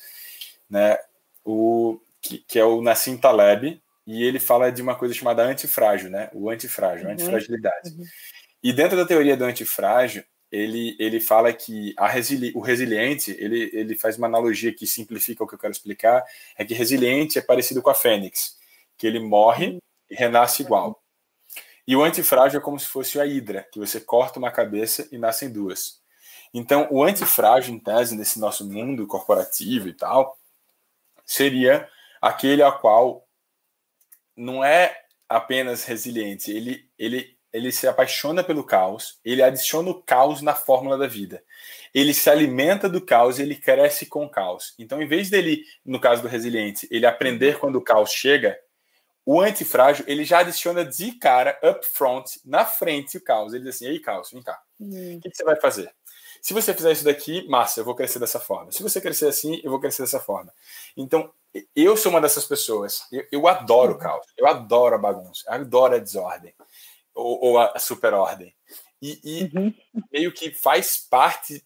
né, 0.71 0.97
o, 1.45 2.01
que, 2.23 2.39
que, 2.39 2.57
é 2.57 2.65
o 2.65 2.81
Nassim 2.81 3.17
Taleb, 3.17 3.83
e 4.07 4.23
ele 4.23 4.39
fala 4.39 4.71
de 4.71 4.81
uma 4.81 4.95
coisa 4.95 5.13
chamada 5.13 5.43
antifrágil, 5.43 6.09
né, 6.09 6.31
o 6.33 6.49
antifrágil, 6.49 7.07
uhum. 7.07 7.15
antifragilidade. 7.15 7.91
Uhum. 7.91 8.05
E 8.63 8.73
dentro 8.73 8.97
da 8.97 9.05
teoria 9.05 9.37
do 9.37 9.45
antifrágil, 9.45 10.23
ele, 10.49 10.95
ele 11.01 11.19
fala 11.19 11.53
que 11.53 11.93
a 11.97 12.07
resili 12.07 12.53
o 12.55 12.61
resiliente, 12.61 13.35
ele, 13.41 13.71
ele 13.73 13.99
faz 13.99 14.17
uma 14.17 14.29
analogia 14.29 14.73
que 14.73 14.87
simplifica 14.87 15.43
o 15.43 15.49
que 15.49 15.55
eu 15.57 15.59
quero 15.59 15.73
explicar, 15.73 16.23
é 16.57 16.65
que 16.65 16.75
resiliente 16.75 17.41
é 17.41 17.43
parecido 17.43 17.83
com 17.83 17.91
a 17.91 17.95
fênix, 17.95 18.57
que 18.97 19.05
ele 19.05 19.19
morre 19.19 19.79
e 20.09 20.15
renasce 20.15 20.63
igual. 20.63 21.03
E 21.89 21.97
o 21.97 22.05
antifrágil 22.05 22.61
é 22.61 22.63
como 22.63 22.79
se 22.79 22.87
fosse 22.87 23.19
a 23.19 23.25
hidra, 23.25 23.67
que 23.73 23.79
você 23.79 23.99
corta 23.99 24.39
uma 24.39 24.51
cabeça 24.51 25.09
e 25.11 25.17
nascem 25.17 25.51
duas. 25.51 26.03
Então, 26.53 26.87
o 26.91 27.03
antifrágil, 27.03 27.75
em 27.75 27.79
tese, 27.79 28.15
nesse 28.15 28.39
nosso 28.39 28.69
mundo 28.69 29.07
corporativo 29.07 29.89
e 29.89 29.95
tal, 29.95 30.39
seria 31.25 31.89
aquele 32.21 32.63
ao 32.63 32.79
qual 32.79 33.27
não 34.37 34.63
é 34.63 34.95
apenas 35.27 35.85
resiliente, 35.85 36.51
ele, 36.51 36.87
ele, 36.99 37.39
ele 37.51 37.73
se 37.73 37.89
apaixona 37.89 38.45
pelo 38.45 38.65
caos, 38.65 39.19
ele 39.25 39.43
adiciona 39.43 39.89
o 39.89 40.03
caos 40.03 40.43
na 40.43 40.55
fórmula 40.55 40.99
da 40.99 41.07
vida. 41.07 41.43
Ele 41.95 42.13
se 42.13 42.29
alimenta 42.29 42.87
do 42.87 43.01
caos 43.01 43.39
e 43.39 43.43
ele 43.43 43.57
cresce 43.57 44.05
com 44.05 44.27
o 44.27 44.31
caos. 44.31 44.75
Então, 44.79 45.01
em 45.01 45.09
vez 45.09 45.31
dele, 45.31 45.65
no 45.87 45.99
caso 45.99 46.21
do 46.21 46.29
resiliente, 46.29 46.87
ele 46.91 47.07
aprender 47.07 47.59
quando 47.59 47.77
o 47.77 47.83
caos 47.83 48.11
chega, 48.13 48.59
o 49.31 49.43
antifrágil, 49.43 50.07
ele 50.09 50.25
já 50.25 50.39
adiciona 50.39 50.83
de 50.87 51.13
cara, 51.13 51.61
up 51.63 51.87
front, 51.87 52.39
na 52.47 52.65
frente, 52.65 53.19
o 53.19 53.21
caos. 53.21 53.53
Ele 53.53 53.65
diz 53.65 53.75
assim: 53.75 53.85
ei, 53.85 53.99
caos, 53.99 54.31
vem 54.31 54.43
cá. 54.43 54.59
Hum. 54.81 55.19
O 55.19 55.21
que 55.21 55.37
você 55.37 55.45
vai 55.45 55.61
fazer? 55.61 55.95
Se 56.41 56.55
você 56.55 56.73
fizer 56.73 56.93
isso 56.93 57.05
daqui, 57.05 57.47
massa, 57.47 57.79
eu 57.79 57.85
vou 57.85 57.95
crescer 57.95 58.19
dessa 58.19 58.41
forma. 58.41 58.73
Se 58.73 58.83
você 58.83 59.03
crescer 59.03 59.29
assim, 59.29 59.61
eu 59.63 59.71
vou 59.71 59.79
crescer 59.79 60.01
dessa 60.01 60.19
forma. 60.19 60.51
Então, 60.97 61.31
eu 61.77 61.95
sou 61.95 62.11
uma 62.11 62.23
dessas 62.23 62.47
pessoas. 62.47 63.07
Eu, 63.13 63.27
eu 63.31 63.47
adoro 63.47 63.93
o 63.93 63.99
caos. 63.99 64.25
Eu 64.35 64.47
adoro 64.47 64.95
a 64.95 64.99
bagunça. 64.99 65.45
Eu 65.47 65.53
adoro 65.53 65.97
a 65.97 65.99
desordem. 65.99 66.55
Ou, 67.15 67.45
ou 67.45 67.59
a, 67.59 67.79
superordem. 67.79 68.55
E, 69.03 69.21
e 69.23 69.59
uhum. 69.59 69.75
meio 70.11 70.33
que 70.33 70.53
faz 70.53 70.97
parte. 70.97 71.63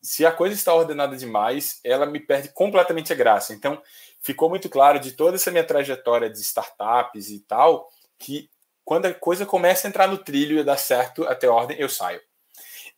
Se 0.00 0.24
a 0.24 0.30
coisa 0.30 0.54
está 0.54 0.72
ordenada 0.72 1.16
demais, 1.16 1.80
ela 1.82 2.06
me 2.06 2.20
perde 2.20 2.50
completamente 2.50 3.12
a 3.12 3.16
graça. 3.16 3.52
Então, 3.52 3.82
ficou 4.24 4.48
muito 4.48 4.70
claro 4.70 4.98
de 4.98 5.12
toda 5.12 5.36
essa 5.36 5.50
minha 5.50 5.62
trajetória 5.62 6.30
de 6.30 6.40
startups 6.40 7.28
e 7.28 7.40
tal, 7.40 7.86
que 8.18 8.48
quando 8.82 9.04
a 9.06 9.14
coisa 9.14 9.44
começa 9.44 9.86
a 9.86 9.90
entrar 9.90 10.08
no 10.08 10.16
trilho 10.16 10.58
e 10.58 10.64
dar 10.64 10.78
certo 10.78 11.24
até 11.24 11.46
ordem, 11.46 11.78
eu 11.78 11.90
saio. 11.90 12.20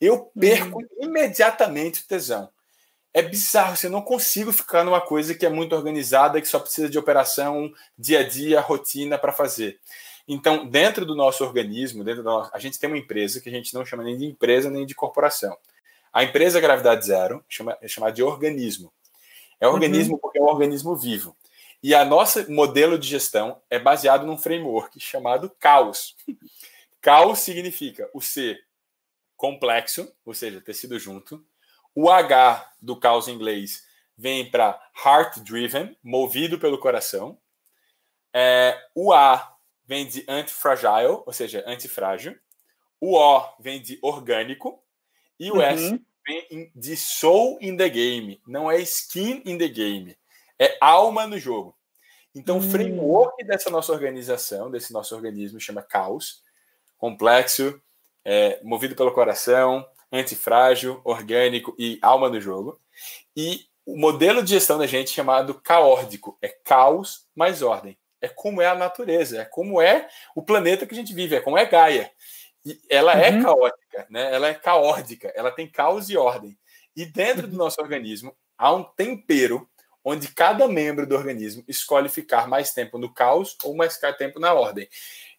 Eu 0.01 0.31
perco 0.39 0.79
uhum. 0.79 0.89
imediatamente 1.01 2.03
o 2.03 2.07
tesão. 2.07 2.49
É 3.13 3.23
bizarro, 3.23 3.77
você 3.77 3.87
assim, 3.87 3.93
não 3.93 4.03
consigo 4.03 4.53
ficar 4.53 4.85
numa 4.85 5.01
coisa 5.01 5.35
que 5.35 5.45
é 5.45 5.49
muito 5.49 5.75
organizada, 5.75 6.41
que 6.41 6.47
só 6.47 6.61
precisa 6.61 6.89
de 6.89 6.99
operação 6.99 7.73
dia 7.99 8.21
a 8.21 8.29
dia, 8.29 8.61
rotina 8.61 9.19
para 9.19 9.33
fazer. 9.33 9.81
Então, 10.29 10.67
dentro 10.69 11.05
do 11.05 11.17
nosso 11.17 11.43
organismo, 11.43 12.05
dentro 12.05 12.23
nosso, 12.23 12.51
a 12.53 12.59
gente 12.59 12.79
tem 12.79 12.89
uma 12.89 12.99
empresa 12.99 13.41
que 13.41 13.49
a 13.49 13.53
gente 13.53 13.75
não 13.75 13.85
chama 13.85 14.05
nem 14.05 14.17
de 14.17 14.27
empresa 14.27 14.71
nem 14.71 14.87
de 14.87 14.95
corporação. 14.95 15.57
A 16.13 16.23
empresa 16.23 16.61
Gravidade 16.61 17.07
Zero 17.07 17.45
chama, 17.49 17.77
é 17.81 17.89
chamada 17.89 18.13
de 18.13 18.23
organismo. 18.23 18.93
É 19.61 19.67
um 19.67 19.71
uhum. 19.71 19.75
organismo 19.75 20.19
porque 20.19 20.39
é 20.39 20.43
um 20.43 20.47
organismo 20.47 20.97
vivo. 20.97 21.37
E 21.83 21.95
a 21.95 22.05
nossa 22.05 22.47
modelo 22.49 22.99
de 22.99 23.07
gestão 23.07 23.61
é 23.71 23.79
baseado 23.79 24.27
num 24.27 24.39
framework 24.39 24.99
chamado 24.99 25.51
caos. 25.59 26.17
caos 27.01 27.39
significa 27.41 28.09
o 28.13 28.21
C 28.21 28.59
complexo, 29.37 30.13
ou 30.25 30.35
seja, 30.35 30.61
tecido 30.61 30.99
junto. 30.99 31.45
O 31.95 32.11
H 32.11 32.73
do 32.81 32.99
caos 32.99 33.29
em 33.29 33.35
inglês 33.35 33.85
vem 34.17 34.51
para 34.51 34.81
heart 35.05 35.39
driven, 35.41 35.97
movido 36.03 36.59
pelo 36.59 36.79
coração. 36.79 37.39
É, 38.33 38.79
o 38.95 39.13
A 39.13 39.57
vem 39.85 40.07
de 40.07 40.25
antifragile, 40.29 41.23
ou 41.25 41.33
seja, 41.33 41.63
antifrágil. 41.67 42.37
O 43.01 43.17
O 43.17 43.49
vem 43.61 43.81
de 43.81 43.99
orgânico. 44.03 44.83
E 45.39 45.51
o 45.51 45.57
uhum. 45.57 45.63
S 45.63 46.01
de 46.75 46.97
soul 46.97 47.59
in 47.61 47.77
the 47.77 47.89
game. 47.89 48.41
Não 48.47 48.71
é 48.71 48.79
skin 48.81 49.43
in 49.45 49.59
the 49.59 49.69
game. 49.69 50.17
É 50.59 50.77
alma 50.81 51.27
no 51.27 51.39
jogo. 51.39 51.77
Então, 52.35 52.57
o 52.57 52.61
hum. 52.61 52.71
framework 52.71 53.45
dessa 53.45 53.71
nossa 53.71 53.93
organização, 53.93 54.71
desse 54.71 54.93
nosso 54.93 55.15
organismo, 55.15 55.61
chama 55.61 55.83
caos. 55.83 56.43
Complexo, 56.99 57.81
é, 58.25 58.61
movido 58.63 58.95
pelo 58.95 59.13
coração, 59.13 59.87
antifrágil, 60.13 61.01
orgânico 61.05 61.75
e 61.79 61.99
alma 62.03 62.29
no 62.29 62.41
jogo. 62.41 62.81
E 63.37 63.67
o 63.85 63.97
modelo 63.97 64.43
de 64.43 64.51
gestão 64.51 64.79
da 64.79 64.87
gente 64.87 65.13
é 65.13 65.15
chamado 65.15 65.55
caórdico. 65.55 66.37
É 66.43 66.49
caos 66.49 67.27
mais 67.35 67.63
ordem. 67.63 67.97
É 68.21 68.29
como 68.29 68.61
é 68.61 68.67
a 68.67 68.75
natureza, 68.75 69.43
é 69.43 69.45
como 69.45 69.81
é 69.81 70.09
o 70.35 70.43
planeta 70.43 70.87
que 70.87 70.95
a 70.95 70.97
gente 70.97 71.15
vive, 71.15 71.37
é 71.37 71.41
como 71.41 71.57
é 71.57 71.65
Gaia. 71.65 72.11
E 72.67 72.81
ela 72.91 73.13
é 73.13 73.31
uhum. 73.31 73.39
é 73.39 73.43
caótica, 73.43 74.07
né? 74.11 74.35
ela 74.35 74.49
é 74.49 74.55
caórdica, 74.55 75.33
ela 75.37 75.53
tem 75.53 75.71
caos 75.71 76.11
e 76.11 76.17
ordem. 76.17 76.59
E 76.97 77.07
dentro 77.07 77.47
do 77.47 77.53
uhum. 77.53 77.59
nosso 77.59 77.81
organismo 77.81 78.37
há 78.59 78.75
um 78.75 78.83
tempero 78.83 79.69
onde 80.05 80.29
cada 80.29 80.67
membro 80.67 81.07
do 81.07 81.15
organismo 81.15 81.63
escolhe 81.69 82.09
ficar 82.09 82.49
mais 82.49 82.73
tempo 82.73 82.99
no 82.99 83.13
caos 83.13 83.57
ou 83.63 83.77
mais 83.77 83.97
tempo 84.19 84.41
na 84.41 84.53
ordem. 84.53 84.89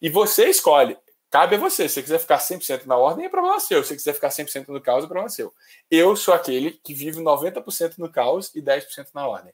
E 0.01 0.09
você 0.09 0.47
escolhe, 0.47 0.97
cabe 1.30 1.55
a 1.55 1.59
você. 1.59 1.89
Se 1.89 1.95
você 1.95 2.03
quiser 2.03 2.19
ficar 2.19 2.38
100% 2.38 2.86
na 2.86 2.95
ordem, 2.95 3.25
é 3.25 3.30
problema 3.30 3.59
seu. 3.59 3.84
Se 3.84 3.89
você 3.89 3.95
quiser 3.95 4.13
ficar 4.13 4.30
100% 4.30 4.69
no 4.69 4.82
caos, 4.82 5.03
é 5.03 5.07
problema 5.07 5.30
seu. 5.30 5.53
Eu 5.91 6.15
sou 6.15 6.34
aquele 6.34 6.71
que 6.71 6.93
vive 6.93 7.19
90% 7.19 7.97
no 7.97 8.09
caos 8.09 8.53
e 8.55 8.61
10% 8.61 9.07
na 9.13 9.28
ordem. 9.28 9.53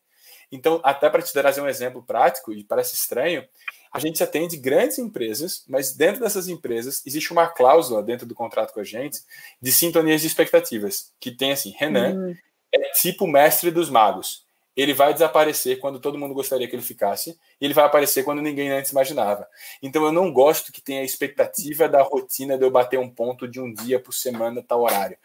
Então, 0.52 0.80
até 0.84 1.10
para 1.10 1.22
te 1.24 1.34
trazer 1.34 1.62
um 1.62 1.68
exemplo 1.68 2.04
prático, 2.04 2.54
e 2.54 2.64
parece 2.64 2.94
estranho, 2.94 3.48
a 3.94 4.00
gente 4.00 4.24
atende 4.24 4.58
grandes 4.58 4.98
empresas, 4.98 5.64
mas 5.68 5.96
dentro 5.96 6.22
dessas 6.22 6.48
empresas 6.48 7.04
existe 7.06 7.32
uma 7.32 7.48
cláusula 7.48 8.02
dentro 8.02 8.26
do 8.26 8.34
contrato 8.34 8.74
com 8.74 8.80
a 8.80 8.84
gente 8.84 9.20
de 9.62 9.72
sintonias 9.72 10.22
de 10.22 10.28
expectativas, 10.28 11.14
que 11.20 11.30
tem 11.30 11.52
assim, 11.52 11.76
Renan 11.78 12.16
uhum. 12.16 12.36
é 12.74 12.80
tipo 12.94 13.28
mestre 13.28 13.70
dos 13.70 13.92
magos. 13.92 14.44
Ele 14.76 14.96
vai 14.96 15.14
desaparecer 15.14 15.78
quando 15.78 16.00
todo 16.00 16.18
mundo 16.18 16.34
gostaria 16.34 16.68
que 16.68 16.76
ele 16.76 16.82
ficasse, 16.82 17.38
e 17.62 17.66
ele 17.66 17.76
vai 17.76 17.86
aparecer 17.86 18.24
quando 18.24 18.42
ninguém 18.42 18.72
antes 18.72 18.90
imaginava. 18.90 19.48
Então 19.84 20.04
eu 20.04 20.12
não 20.12 20.34
gosto 20.34 20.72
que 20.72 20.82
tenha 20.82 21.02
a 21.02 21.06
expectativa 21.06 21.88
da 21.88 22.02
rotina 22.02 22.58
de 22.58 22.66
eu 22.66 22.72
bater 22.72 22.98
um 22.98 23.08
ponto 23.08 23.48
de 23.48 23.60
um 23.60 23.72
dia 23.72 24.00
por 24.00 24.16
semana, 24.16 24.66
tal 24.68 24.82
horário. 24.82 25.16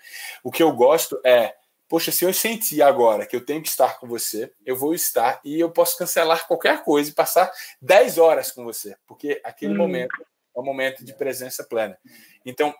O 0.44 0.52
que 0.52 0.62
eu 0.62 0.70
gosto 0.72 1.18
é 1.24 1.54
poxa, 1.88 2.12
se 2.12 2.24
eu 2.24 2.32
sentir 2.32 2.82
agora 2.82 3.26
que 3.26 3.34
eu 3.34 3.44
tenho 3.44 3.62
que 3.62 3.68
estar 3.68 3.98
com 3.98 4.06
você, 4.06 4.52
eu 4.64 4.76
vou 4.76 4.94
estar 4.94 5.40
e 5.44 5.58
eu 5.58 5.70
posso 5.70 5.96
cancelar 5.96 6.46
qualquer 6.46 6.84
coisa 6.84 7.10
e 7.10 7.14
passar 7.14 7.50
10 7.80 8.18
horas 8.18 8.52
com 8.52 8.62
você, 8.62 8.96
porque 9.06 9.40
aquele 9.42 9.72
hum. 9.72 9.78
momento 9.78 10.14
é 10.54 10.60
um 10.60 10.64
momento 10.64 11.04
de 11.04 11.14
presença 11.14 11.64
plena. 11.64 11.98
Então, 12.44 12.74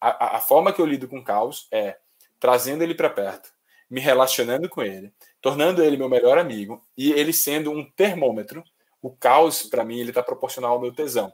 a, 0.00 0.36
a 0.36 0.40
forma 0.40 0.72
que 0.72 0.80
eu 0.80 0.86
lido 0.86 1.06
com 1.06 1.18
o 1.18 1.24
caos 1.24 1.68
é 1.70 1.96
trazendo 2.40 2.82
ele 2.82 2.94
para 2.94 3.10
perto, 3.10 3.52
me 3.88 4.00
relacionando 4.00 4.68
com 4.68 4.82
ele, 4.82 5.12
tornando 5.40 5.82
ele 5.82 5.96
meu 5.96 6.08
melhor 6.08 6.38
amigo 6.38 6.82
e 6.96 7.12
ele 7.12 7.32
sendo 7.32 7.70
um 7.70 7.88
termômetro. 7.92 8.62
O 9.00 9.10
caos, 9.10 9.62
para 9.62 9.84
mim, 9.84 10.00
ele 10.00 10.10
está 10.10 10.22
proporcional 10.22 10.72
ao 10.72 10.80
meu 10.80 10.92
tesão. 10.92 11.32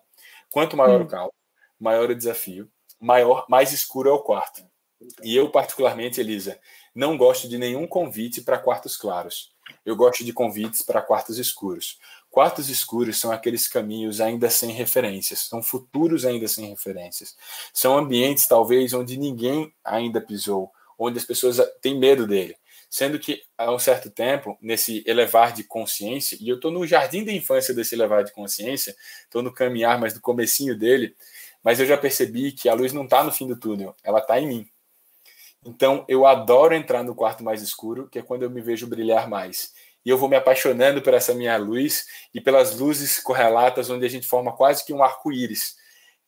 Quanto 0.51 0.77
maior 0.77 1.01
hum. 1.01 1.05
o 1.05 1.09
caos, 1.09 1.33
maior 1.81 2.11
o 2.11 2.14
desafio, 2.14 2.70
maior, 3.01 3.47
mais 3.49 3.72
escuro 3.72 4.11
é 4.11 4.12
o 4.12 4.22
quarto. 4.22 4.62
E 5.22 5.37
eu, 5.37 5.51
particularmente, 5.51 6.20
Elisa, 6.20 6.59
não 6.95 7.16
gosto 7.16 7.49
de 7.49 7.59
nenhum 7.59 7.86
convite 7.86 8.40
para 8.40 8.59
quartos 8.59 8.97
claros. 8.97 9.53
Eu 9.84 9.97
gosto 9.97 10.24
de 10.24 10.32
convites 10.32 10.82
para 10.82 11.03
quartos 11.03 11.38
escuros. 11.38 11.99
Quartos 12.30 12.68
escuros 12.68 13.18
são 13.18 13.32
aqueles 13.32 13.68
caminhos 13.68 14.20
ainda 14.20 14.51
sem 14.51 14.70
referências, 14.70 15.40
são 15.40 15.62
futuros 15.62 16.24
ainda 16.24 16.49
sem 16.49 16.68
referências. 16.68 17.36
São 17.72 17.97
ambientes, 17.97 18.47
talvez, 18.47 18.92
onde 18.92 19.16
ninguém 19.16 19.72
ainda 19.84 20.20
pisou, 20.20 20.70
onde 20.99 21.18
as 21.18 21.24
pessoas 21.24 21.59
têm 21.80 21.99
medo 21.99 22.26
dele. 22.26 22.57
Sendo 22.90 23.18
que, 23.18 23.42
há 23.59 23.72
um 23.72 23.78
certo 23.78 24.11
tempo, 24.11 24.57
nesse 24.61 25.03
elevar 25.07 25.53
de 25.53 25.64
consciência, 25.64 26.38
e 26.40 26.49
eu 26.49 26.57
estou 26.57 26.70
no 26.70 26.86
jardim 26.86 27.24
da 27.24 27.32
infância 27.32 27.74
desse 27.74 27.95
elevar 27.95 28.22
de 28.22 28.32
consciência, 28.32 28.95
estou 29.24 29.42
no 29.42 29.53
caminhar, 29.53 29.99
mas 29.99 30.14
no 30.14 30.20
comecinho 30.20 30.78
dele, 30.78 31.14
mas 31.62 31.80
eu 31.80 31.86
já 31.86 31.97
percebi 31.97 32.53
que 32.53 32.68
a 32.68 32.74
luz 32.74 32.92
não 32.92 33.05
está 33.05 33.24
no 33.24 33.32
fim 33.32 33.49
do 33.49 33.59
túnel, 33.59 33.97
ela 34.05 34.18
está 34.18 34.40
em 34.40 34.47
mim. 34.47 34.68
Então, 35.64 36.04
eu 36.08 36.26
adoro 36.26 36.74
entrar 36.74 37.02
no 37.02 37.14
quarto 37.14 37.42
mais 37.42 37.62
escuro, 37.62 38.08
que 38.08 38.18
é 38.18 38.22
quando 38.22 38.42
eu 38.42 38.50
me 38.50 38.60
vejo 38.60 38.86
brilhar 38.86 39.28
mais. 39.28 39.72
E 40.04 40.10
eu 40.10 40.18
vou 40.18 40.28
me 40.28 40.36
apaixonando 40.36 41.00
por 41.00 41.14
essa 41.14 41.32
minha 41.32 41.56
luz 41.56 42.06
e 42.34 42.40
pelas 42.40 42.78
luzes 42.78 43.18
correlatas, 43.18 43.88
onde 43.88 44.04
a 44.04 44.08
gente 44.08 44.26
forma 44.26 44.52
quase 44.52 44.84
que 44.84 44.92
um 44.92 45.02
arco-íris, 45.02 45.76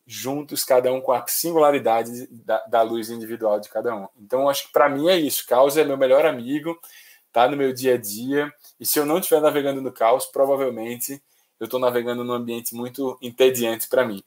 juntos, 0.05 0.63
cada 0.63 0.91
um 0.91 0.99
com 0.99 1.11
a 1.11 1.23
singularidade 1.27 2.27
da, 2.31 2.63
da 2.65 2.81
luz 2.81 3.09
individual 3.09 3.59
de 3.59 3.69
cada 3.69 3.95
um. 3.95 4.07
Então, 4.19 4.49
acho 4.49 4.67
que 4.67 4.73
para 4.73 4.89
mim 4.89 5.09
é 5.09 5.17
isso. 5.17 5.45
Caos 5.45 5.77
é 5.77 5.83
meu 5.83 5.97
melhor 5.97 6.25
amigo, 6.25 6.79
tá 7.31 7.47
no 7.47 7.55
meu 7.55 7.71
dia 7.71 7.93
a 7.93 7.97
dia. 7.97 8.51
E 8.79 8.85
se 8.85 8.97
eu 8.97 9.05
não 9.05 9.19
estiver 9.19 9.41
navegando 9.41 9.81
no 9.81 9.91
caos, 9.91 10.25
provavelmente 10.25 11.21
eu 11.59 11.65
estou 11.65 11.79
navegando 11.79 12.23
num 12.23 12.33
ambiente 12.33 12.73
muito 12.73 13.17
entediante 13.21 13.87
para 13.87 14.05
mim. 14.05 14.23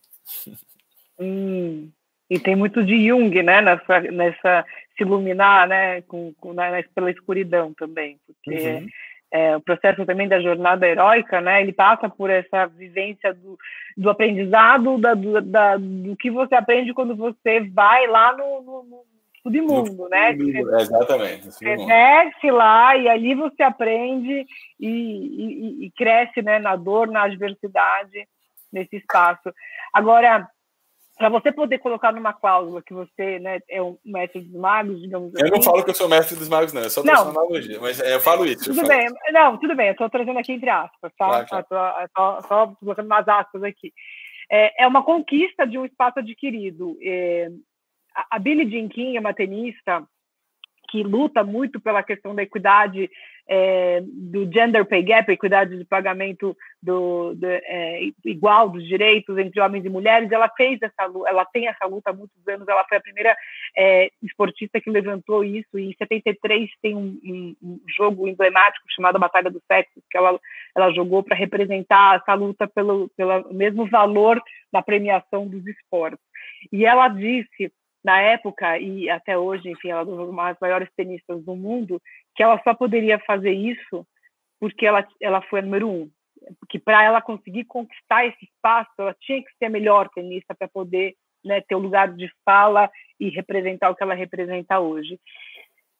Hum, 1.18 1.90
e 2.28 2.38
tem 2.38 2.54
muito 2.54 2.84
de 2.84 3.08
Jung, 3.08 3.42
né, 3.42 3.60
nessa, 3.60 4.00
nessa 4.00 4.64
se 5.00 5.04
iluminar, 5.04 5.66
né, 5.66 6.02
com, 6.02 6.34
com 6.38 6.52
né, 6.52 6.82
pela 6.94 7.10
escuridão 7.10 7.72
também, 7.72 8.18
porque 8.26 8.70
uhum. 8.70 8.86
é, 9.32 9.56
o 9.56 9.60
processo 9.60 10.04
também 10.04 10.28
da 10.28 10.40
jornada 10.40 10.86
heróica, 10.86 11.40
né, 11.40 11.62
ele 11.62 11.72
passa 11.72 12.08
por 12.08 12.28
essa 12.28 12.66
vivência 12.66 13.32
do, 13.32 13.58
do 13.96 14.10
aprendizado, 14.10 14.98
da, 14.98 15.14
do, 15.14 15.40
da, 15.40 15.76
do 15.78 16.14
que 16.16 16.30
você 16.30 16.54
aprende 16.54 16.92
quando 16.92 17.16
você 17.16 17.60
vai 17.60 18.06
lá 18.06 18.36
no, 18.36 18.62
no, 18.62 18.82
no 18.82 19.10
submundo, 19.42 19.92
no 19.94 20.08
né? 20.10 20.36
Você, 20.36 20.82
exatamente. 20.82 21.48
Desce 21.86 22.50
lá 22.50 22.94
e 22.94 23.08
ali 23.08 23.34
você 23.34 23.62
aprende 23.62 24.46
e, 24.78 24.86
e, 24.88 25.86
e 25.86 25.90
cresce, 25.92 26.42
né, 26.42 26.58
na 26.58 26.76
dor, 26.76 27.08
na 27.08 27.22
adversidade, 27.22 28.28
nesse 28.70 28.96
espaço. 28.96 29.50
Agora, 29.94 30.46
para 31.20 31.28
você 31.28 31.52
poder 31.52 31.76
colocar 31.80 32.12
numa 32.12 32.32
cláusula 32.32 32.80
que 32.80 32.94
você 32.94 33.38
né, 33.40 33.60
é 33.68 33.82
um 33.82 33.98
mestre 34.02 34.40
dos 34.40 34.58
magos, 34.58 35.02
digamos 35.02 35.34
assim. 35.34 35.44
Eu 35.44 35.50
não 35.50 35.58
assim. 35.58 35.66
falo 35.66 35.84
que 35.84 35.90
eu 35.90 35.94
sou 35.94 36.08
mestre 36.08 36.34
dos 36.34 36.48
magos, 36.48 36.72
não, 36.72 36.80
eu 36.80 36.88
só 36.88 37.02
trouxe 37.02 37.22
uma 37.22 37.30
analogia, 37.32 37.78
mas 37.78 38.00
é, 38.00 38.14
eu 38.14 38.20
falo 38.20 38.46
isso. 38.46 38.64
Tudo 38.64 38.76
falo 38.76 38.88
bem, 38.88 39.06
não, 39.30 39.58
tudo 39.58 39.76
bem, 39.76 39.88
eu 39.88 39.92
estou 39.92 40.08
trazendo 40.08 40.38
aqui 40.38 40.52
entre 40.52 40.70
aspas, 40.70 41.12
tá? 41.18 41.26
Claro, 41.44 41.46
claro. 41.46 42.08
Só, 42.16 42.40
só, 42.40 42.66
colocando 42.68 43.04
umas 43.04 43.28
aspas 43.28 43.62
aqui. 43.64 43.92
É, 44.50 44.84
é, 44.84 44.86
uma 44.86 45.02
conquista 45.02 45.66
de 45.66 45.76
um 45.76 45.84
espaço 45.84 46.20
adquirido. 46.20 46.96
É, 47.02 47.50
a 48.30 48.38
Billie 48.38 48.70
Jean 48.70 48.88
King 48.88 49.14
é 49.18 49.20
uma 49.20 49.34
tenista 49.34 50.02
que 50.88 51.02
luta 51.02 51.44
muito 51.44 51.78
pela 51.78 52.02
questão 52.02 52.34
da 52.34 52.42
equidade 52.42 53.10
é, 53.52 54.00
do 54.04 54.44
gender 54.52 54.84
pay 54.86 55.02
gap, 55.02 55.28
equidade 55.28 55.76
de 55.76 55.84
pagamento 55.84 56.56
do, 56.80 57.34
do 57.34 57.46
é, 57.48 58.00
igual 58.24 58.68
dos 58.68 58.86
direitos 58.86 59.36
entre 59.36 59.60
homens 59.60 59.84
e 59.84 59.88
mulheres. 59.88 60.30
Ela 60.30 60.48
fez 60.56 60.80
essa, 60.80 61.10
ela 61.26 61.44
tem 61.46 61.66
essa 61.66 61.84
luta 61.86 62.10
há 62.10 62.12
muitos 62.12 62.46
anos. 62.46 62.68
Ela 62.68 62.84
foi 62.88 62.98
a 62.98 63.02
primeira 63.02 63.36
é, 63.76 64.08
esportista 64.22 64.80
que 64.80 64.88
levantou 64.88 65.42
isso. 65.42 65.76
E 65.76 65.90
em 65.90 65.94
73 65.98 66.70
tem 66.80 66.94
um, 66.94 67.18
um, 67.24 67.56
um 67.60 67.80
jogo 67.88 68.28
emblemático 68.28 68.86
chamado 68.94 69.18
Batalha 69.18 69.50
dos 69.50 69.62
Sexos 69.66 70.02
que 70.08 70.16
ela 70.16 70.38
ela 70.76 70.92
jogou 70.92 71.24
para 71.24 71.36
representar 71.36 72.20
essa 72.20 72.34
luta 72.34 72.68
pelo 72.68 73.10
pelo 73.16 73.52
mesmo 73.52 73.84
valor 73.86 74.40
da 74.72 74.80
premiação 74.80 75.48
dos 75.48 75.66
esportes. 75.66 76.24
E 76.70 76.86
ela 76.86 77.08
disse 77.08 77.72
na 78.04 78.20
época 78.20 78.78
e 78.78 79.08
até 79.10 79.36
hoje, 79.36 79.68
enfim, 79.70 79.90
ela 79.90 80.02
é 80.02 80.04
uma 80.04 80.50
das 80.50 80.60
maiores 80.60 80.88
tenistas 80.96 81.44
do 81.44 81.54
mundo, 81.54 82.00
que 82.34 82.42
ela 82.42 82.60
só 82.62 82.74
poderia 82.74 83.18
fazer 83.20 83.52
isso 83.52 84.06
porque 84.58 84.86
ela, 84.86 85.06
ela 85.20 85.40
foi 85.42 85.60
a 85.60 85.62
número 85.62 85.88
um. 85.88 86.10
Que 86.68 86.78
para 86.78 87.02
ela 87.02 87.20
conseguir 87.20 87.64
conquistar 87.64 88.26
esse 88.26 88.44
espaço, 88.44 88.90
ela 88.98 89.14
tinha 89.20 89.42
que 89.42 89.50
ser 89.58 89.66
a 89.66 89.70
melhor 89.70 90.08
tenista 90.10 90.54
para 90.54 90.68
poder 90.68 91.14
né, 91.44 91.60
ter 91.62 91.74
o 91.74 91.80
lugar 91.80 92.12
de 92.12 92.30
fala 92.44 92.90
e 93.18 93.28
representar 93.30 93.90
o 93.90 93.94
que 93.94 94.02
ela 94.02 94.14
representa 94.14 94.78
hoje. 94.78 95.18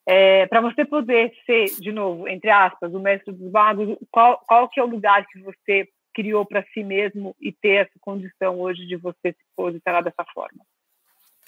É, 0.07 0.47
para 0.47 0.61
você 0.61 0.83
poder 0.83 1.31
ser, 1.45 1.65
de 1.79 1.91
novo, 1.91 2.27
entre 2.27 2.49
aspas, 2.49 2.93
o 2.93 2.99
mestre 2.99 3.31
dos 3.33 3.51
magos, 3.51 3.97
qual, 4.11 4.39
qual 4.47 4.67
que 4.67 4.79
é 4.79 4.83
o 4.83 4.87
lugar 4.87 5.25
que 5.27 5.39
você 5.39 5.87
criou 6.13 6.45
para 6.45 6.65
si 6.73 6.83
mesmo 6.83 7.35
e 7.39 7.51
ter 7.51 7.85
essa 7.85 7.99
condição 7.99 8.59
hoje 8.59 8.85
de 8.85 8.95
você 8.95 9.31
se 9.31 9.43
posicionar 9.55 10.03
dessa 10.03 10.25
forma? 10.33 10.63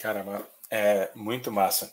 Caramba, 0.04 0.46
é 0.70 1.10
muito 1.16 1.50
massa. 1.50 1.90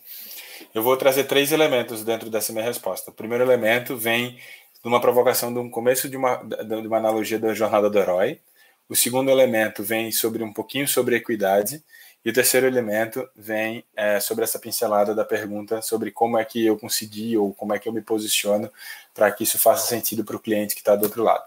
Eu 0.74 0.82
vou 0.82 0.96
trazer 0.96 1.28
três 1.28 1.52
elementos 1.52 2.02
dentro 2.02 2.28
dessa 2.28 2.52
minha 2.52 2.64
resposta. 2.64 3.12
O 3.12 3.14
primeiro 3.14 3.44
elemento 3.44 3.96
vem 3.96 4.32
de 4.32 4.88
uma 4.88 5.00
provocação 5.00 5.54
de 5.54 5.61
um 5.61 5.70
começo 5.70 6.08
de 6.08 6.16
uma, 6.16 6.34
de 6.38 6.88
uma 6.88 6.96
analogia 6.96 7.38
da 7.38 7.54
jornada 7.54 7.88
do 7.88 7.96
herói. 7.96 8.40
O 8.88 8.96
segundo 8.96 9.30
elemento 9.30 9.84
vem 9.84 10.11
sobre 10.11 10.42
um 10.42 10.52
pouquinho 10.52 10.88
sobre 10.88 11.14
equidade. 11.14 11.84
E 12.24 12.30
o 12.30 12.32
terceiro 12.32 12.66
elemento 12.66 13.28
vem 13.36 13.84
é, 13.94 14.18
sobre 14.18 14.42
essa 14.42 14.58
pincelada 14.58 15.14
da 15.14 15.24
pergunta 15.24 15.80
sobre 15.80 16.11
como 16.11 16.36
é 16.36 16.44
que 16.44 16.66
eu 16.66 16.76
consegui 16.76 17.36
ou 17.36 17.54
como 17.54 17.74
é 17.74 17.78
que 17.78 17.88
eu 17.88 17.92
me 17.92 18.02
posiciono 18.02 18.72
para 19.14 19.30
que 19.30 19.44
isso 19.44 19.56
faça 19.56 19.86
sentido 19.86 20.24
para 20.24 20.34
o 20.34 20.40
cliente 20.40 20.74
que 20.74 20.80
está 20.80 20.96
do 20.96 21.04
outro 21.04 21.22
lado. 21.22 21.44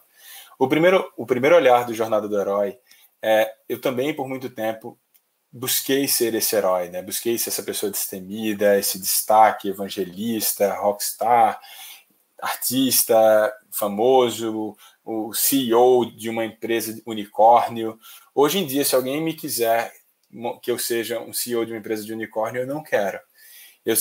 O 0.57 0.69
primeiro, 0.69 1.11
o 1.17 1.25
primeiro 1.25 1.57
olhar 1.57 1.83
do 1.85 1.93
Jornada 1.93 2.25
do 2.25 2.39
Herói 2.39 2.79
é, 3.21 3.53
eu 3.69 3.79
também, 3.79 4.13
por 4.13 4.27
muito 4.27 4.49
tempo, 4.49 4.97
busquei 5.53 6.07
ser 6.07 6.33
esse 6.33 6.55
herói, 6.55 6.89
né? 6.89 7.03
Busquei 7.03 7.37
ser 7.37 7.51
essa 7.51 7.61
pessoa 7.61 7.91
destemida, 7.91 8.79
esse 8.79 8.99
destaque, 8.99 9.69
evangelista, 9.69 10.73
rockstar, 10.73 11.61
artista 12.41 13.53
famoso, 13.71 14.75
o 15.05 15.33
CEO 15.33 16.05
de 16.05 16.29
uma 16.29 16.43
empresa 16.43 16.93
de 16.93 17.03
unicórnio. 17.05 17.99
Hoje 18.33 18.57
em 18.57 18.65
dia, 18.65 18.83
se 18.83 18.95
alguém 18.95 19.21
me 19.21 19.33
quiser 19.33 19.93
que 20.61 20.71
eu 20.71 20.79
seja 20.79 21.19
um 21.19 21.31
CEO 21.31 21.65
de 21.65 21.71
uma 21.71 21.77
empresa 21.77 22.03
de 22.03 22.11
unicórnio, 22.11 22.61
eu 22.61 22.67
não 22.67 22.81
quero. 22.81 23.19
Eu, 23.85 23.95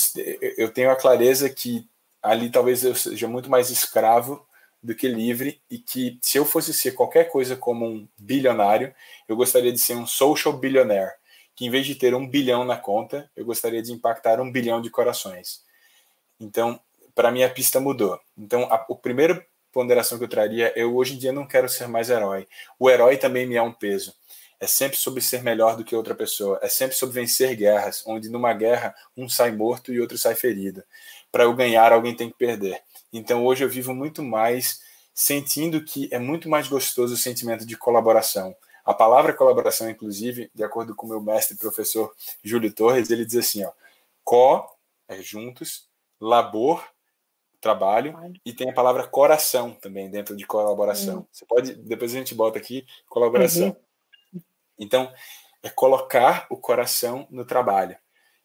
eu 0.57 0.73
tenho 0.73 0.91
a 0.91 0.97
clareza 0.97 1.51
que 1.51 1.87
ali 2.23 2.51
talvez 2.51 2.83
eu 2.85 2.95
seja 2.95 3.29
muito 3.29 3.51
mais 3.51 3.69
escravo 3.69 4.47
do 4.83 4.95
que 4.95 5.07
livre 5.07 5.61
e 5.71 5.79
que 5.79 6.19
se 6.23 6.39
eu 6.39 6.45
fosse 6.45 6.73
ser 6.73 6.93
qualquer 6.93 7.29
coisa 7.31 7.57
como 7.57 7.87
um 7.87 8.09
bilionário, 8.19 8.95
eu 9.29 9.37
gostaria 9.37 9.73
de 9.73 9.79
ser 9.79 9.95
um 9.95 10.07
social 10.07 10.57
billionaire, 10.57 11.13
que 11.55 11.67
em 11.67 11.71
vez 11.71 11.87
de 11.87 11.95
ter 11.95 12.15
um 12.15 12.27
bilhão 12.27 12.65
na 12.65 12.77
conta, 12.77 13.31
eu 13.37 13.45
gostaria 13.45 13.83
de 13.83 13.93
impactar 13.93 14.41
um 14.41 14.51
bilhão 14.51 14.81
de 14.81 14.91
corações. 14.91 15.63
Então, 16.41 16.81
para 17.15 17.31
mim 17.31 17.43
a 17.43 17.51
pista 17.51 17.79
mudou. 17.79 18.19
Então, 18.37 18.65
a, 18.65 18.75
a 18.75 18.95
primeira 18.95 19.47
ponderação 19.73 20.19
que 20.19 20.25
eu 20.25 20.29
traria, 20.29 20.73
eu 20.77 20.95
hoje 20.95 21.15
em 21.15 21.19
dia 21.19 21.33
não 21.33 21.47
quero 21.47 21.69
ser 21.69 21.89
mais 21.89 22.11
herói. 22.11 22.47
O 22.79 22.91
herói 22.91 23.17
também 23.17 23.47
me 23.47 23.57
é 23.57 23.63
um 23.63 23.73
peso. 23.73 24.15
É 24.61 24.67
sempre 24.67 24.97
sobre 24.97 25.21
ser 25.21 25.43
melhor 25.43 25.77
do 25.77 25.83
que 25.83 25.97
outra 25.97 26.15
pessoa. 26.15 26.59
É 26.63 26.69
sempre 26.69 26.95
sobre 26.95 27.15
vencer 27.15 27.57
guerras, 27.57 28.05
onde 28.07 28.29
numa 28.29 28.53
guerra 28.53 28.95
um 29.17 29.29
sai 29.29 29.51
morto 29.51 29.93
e 29.93 30.01
outro 30.01 30.17
sai 30.17 30.35
ferido. 30.35 30.85
Para 31.33 31.45
eu 31.45 31.55
ganhar, 31.55 31.93
alguém 31.93 32.15
tem 32.15 32.31
que 32.31 32.37
perder. 32.37 32.81
Então 33.13 33.45
hoje 33.45 33.65
eu 33.65 33.69
vivo 33.69 33.95
muito 33.95 34.23
mais 34.23 34.81
sentindo 35.15 35.83
que 35.85 36.09
é 36.13 36.19
muito 36.19 36.49
mais 36.49 36.69
gostoso 36.69 37.15
o 37.15 37.17
sentimento 37.17 37.67
de 37.67 37.77
colaboração. 37.77 38.55
A 38.85 38.93
palavra 38.93 39.33
colaboração, 39.33 39.89
inclusive, 39.89 40.51
de 40.55 40.65
acordo 40.65 40.95
com 40.95 41.07
o 41.07 41.11
meu 41.11 41.21
mestre 41.21 41.57
professor 41.57 42.13
Júlio 42.43 42.73
Torres, 42.73 43.11
ele 43.11 43.25
diz 43.25 43.37
assim, 43.37 43.65
ó, 43.65 43.73
co 44.25 44.67
é 45.09 45.23
juntos, 45.23 45.89
labor 46.21 46.85
trabalho 47.61 48.19
e 48.45 48.53
tem 48.53 48.71
a 48.71 48.75
palavra 48.75 49.07
coração 49.07 49.73
também 49.73 50.11
dentro 50.11 50.37
de 50.37 50.45
colaboração. 50.45 51.19
Uhum. 51.19 51.27
Você 51.31 51.47
pode 51.47 51.75
depois 51.75 52.13
a 52.13 52.19
gente 52.19 52.35
bota 52.35 52.59
aqui 52.59 52.85
colaboração. 53.09 53.77
Uhum. 54.33 54.43
Então 54.79 55.13
é 55.63 55.71
colocar 55.71 56.47
o 56.51 56.57
coração 56.57 57.27
no 57.31 57.45
trabalho 57.45 57.97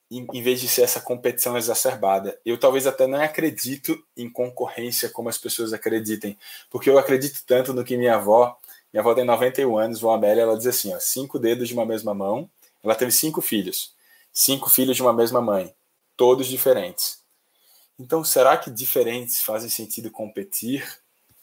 em, 0.10 0.26
em 0.34 0.42
vez 0.42 0.62
de 0.62 0.68
ser 0.68 0.84
essa 0.84 1.02
competição 1.02 1.58
exacerbada. 1.58 2.40
Eu 2.46 2.60
talvez 2.60 2.86
até 2.86 3.08
não 3.08 3.20
acredito 3.20 3.98
em 4.16 4.30
concorrência 4.30 5.10
como 5.10 5.30
as 5.30 5.38
pessoas 5.38 5.74
acreditem, 5.74 6.38
porque 6.70 6.90
eu 6.90 7.00
acredito 7.00 7.44
tanto 7.46 7.74
no 7.74 7.84
que 7.84 7.98
minha 7.98 8.16
avó, 8.16 8.58
minha 8.94 9.02
avó 9.02 9.14
tem 9.14 9.24
91 9.24 9.78
anos, 9.78 10.00
vó 10.00 10.14
Amélia, 10.14 10.42
ela 10.44 10.58
diz 10.58 10.68
assim, 10.68 10.94
ó, 10.94 11.00
cinco 11.00 11.38
dedos 11.38 11.68
de 11.68 11.74
uma 11.74 11.86
mesma 11.86 12.14
mão. 12.14 12.50
Ela 12.84 12.96
teve 12.96 13.12
cinco 13.12 13.42
filhos, 13.42 13.94
cinco 14.32 14.70
filhos 14.70 14.96
de 14.96 15.02
uma 15.02 15.14
mesma 15.14 15.42
mãe, 15.42 15.74
todos 16.16 16.48
diferentes. 16.48 17.22
Então, 18.00 18.24
será 18.24 18.56
que 18.56 18.70
diferentes 18.70 19.42
fazem 19.42 19.70
sentido 19.70 20.12
competir? 20.12 20.88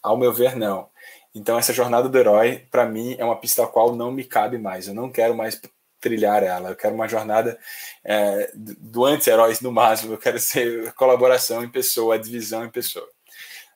Ao 0.01 0.17
meu 0.17 0.33
ver, 0.33 0.55
não. 0.55 0.89
Então, 1.33 1.57
essa 1.57 1.73
jornada 1.73 2.07
do 2.07 2.17
herói, 2.17 2.65
para 2.71 2.85
mim, 2.85 3.15
é 3.19 3.25
uma 3.25 3.35
pista 3.35 3.63
a 3.63 3.67
qual 3.67 3.93
não 3.95 4.11
me 4.11 4.23
cabe 4.23 4.57
mais. 4.57 4.87
Eu 4.87 4.93
não 4.93 5.11
quero 5.11 5.35
mais 5.35 5.59
trilhar 5.99 6.43
ela. 6.43 6.69
Eu 6.69 6.75
quero 6.75 6.95
uma 6.95 7.07
jornada 7.07 7.59
é, 8.03 8.51
do 8.53 9.03
anti-heróis 9.03 9.59
no 9.59 9.71
máximo. 9.71 10.13
Eu 10.13 10.17
quero 10.17 10.39
ser 10.39 10.93
colaboração 10.93 11.63
em 11.63 11.69
pessoa, 11.69 12.17
divisão 12.17 12.63
em 12.63 12.69
pessoa. 12.69 13.07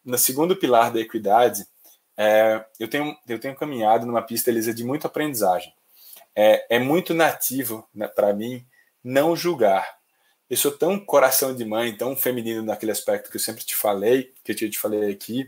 No 0.05 0.17
segundo 0.17 0.55
pilar 0.55 0.91
da 0.91 1.01
equidade, 1.01 1.65
é, 2.19 2.65
eu, 2.79 2.89
tenho, 2.89 3.15
eu 3.27 3.39
tenho 3.39 3.55
caminhado 3.55 4.05
numa 4.05 4.21
pista, 4.21 4.49
Elisa, 4.49 4.73
de 4.73 4.83
muita 4.83 5.07
aprendizagem. 5.07 5.73
É, 6.35 6.75
é 6.75 6.79
muito 6.79 7.13
nativo 7.13 7.87
né, 7.95 8.07
para 8.07 8.33
mim 8.33 8.65
não 9.03 9.35
julgar 9.35 9.99
eu 10.49 10.57
sou 10.57 10.71
tão 10.71 10.99
coração 10.99 11.55
de 11.55 11.63
mãe, 11.63 11.95
tão 11.95 12.15
feminino 12.15 12.63
naquele 12.63 12.91
aspecto 12.91 13.29
que 13.29 13.37
eu 13.37 13.41
sempre 13.41 13.63
te 13.63 13.75
falei, 13.75 14.33
que 14.43 14.51
eu 14.51 14.55
te 14.55 14.79
falei 14.79 15.11
aqui, 15.11 15.47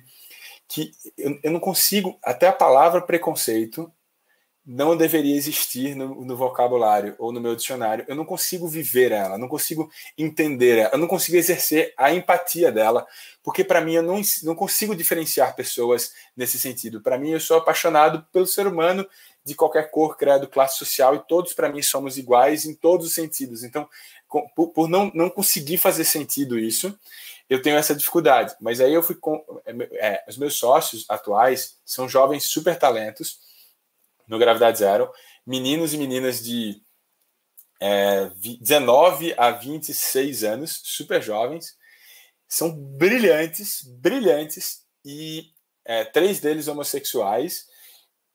que 0.67 0.91
eu, 1.17 1.39
eu 1.43 1.51
não 1.51 1.59
consigo, 1.59 2.19
até 2.23 2.47
a 2.47 2.53
palavra 2.53 3.01
preconceito 3.01 3.91
não 4.65 4.95
deveria 4.95 5.35
existir 5.35 5.95
no, 5.95 6.23
no, 6.23 6.35
vocabulário 6.35 7.15
ou 7.17 7.31
no 7.31 7.41
meu 7.41 7.55
dicionário. 7.55 8.05
Eu 8.07 8.15
não 8.15 8.23
consigo 8.23 8.67
viver 8.67 9.11
ela, 9.11 9.37
não 9.37 9.47
consigo 9.47 9.89
entender 10.17 10.77
ela, 10.77 10.91
eu 10.93 10.99
não 10.99 11.07
consigo 11.07 11.37
exercer 11.37 11.93
a 11.97 12.13
empatia 12.13 12.71
dela, 12.71 13.05
porque 13.43 13.63
para 13.63 13.81
mim 13.81 13.95
eu 13.95 14.03
não, 14.03 14.21
não 14.43 14.53
consigo 14.53 14.95
diferenciar 14.95 15.55
pessoas 15.55 16.13
nesse 16.37 16.59
sentido. 16.59 17.01
Para 17.01 17.17
mim, 17.17 17.31
eu 17.31 17.39
sou 17.39 17.57
apaixonado 17.57 18.25
pelo 18.31 18.45
ser 18.45 18.67
humano 18.67 19.07
de 19.43 19.55
qualquer 19.55 19.89
cor, 19.89 20.15
credo, 20.15 20.47
classe 20.47 20.77
social, 20.77 21.15
e 21.15 21.27
todos 21.27 21.53
para 21.53 21.69
mim 21.69 21.81
somos 21.81 22.17
iguais 22.17 22.65
em 22.65 22.75
todos 22.75 23.07
os 23.07 23.13
sentidos. 23.15 23.63
Então, 23.63 23.89
por, 24.55 24.69
por 24.69 24.87
não, 24.87 25.11
não 25.15 25.29
conseguir 25.29 25.77
fazer 25.77 26.03
sentido 26.03 26.59
isso, 26.59 26.97
eu 27.49 27.59
tenho 27.61 27.77
essa 27.77 27.95
dificuldade. 27.95 28.55
Mas 28.61 28.79
aí 28.79 28.93
eu 28.93 29.01
fui 29.01 29.15
com. 29.15 29.43
É, 29.65 29.73
é 29.93 30.23
os 30.29 30.37
meus 30.37 30.55
sócios 30.55 31.05
atuais 31.09 31.77
são 31.83 32.07
jovens 32.07 32.43
super 32.43 32.77
talentos 32.77 33.39
no 34.31 34.39
Gravidade 34.39 34.79
Zero, 34.79 35.11
meninos 35.45 35.93
e 35.93 35.97
meninas 35.97 36.41
de 36.41 36.81
é, 37.81 38.31
19 38.61 39.35
a 39.37 39.51
26 39.51 40.45
anos, 40.45 40.81
super 40.85 41.21
jovens, 41.21 41.75
são 42.47 42.71
brilhantes, 42.71 43.83
brilhantes, 43.99 44.85
e 45.03 45.51
é, 45.83 46.05
três 46.05 46.39
deles 46.39 46.69
homossexuais. 46.69 47.67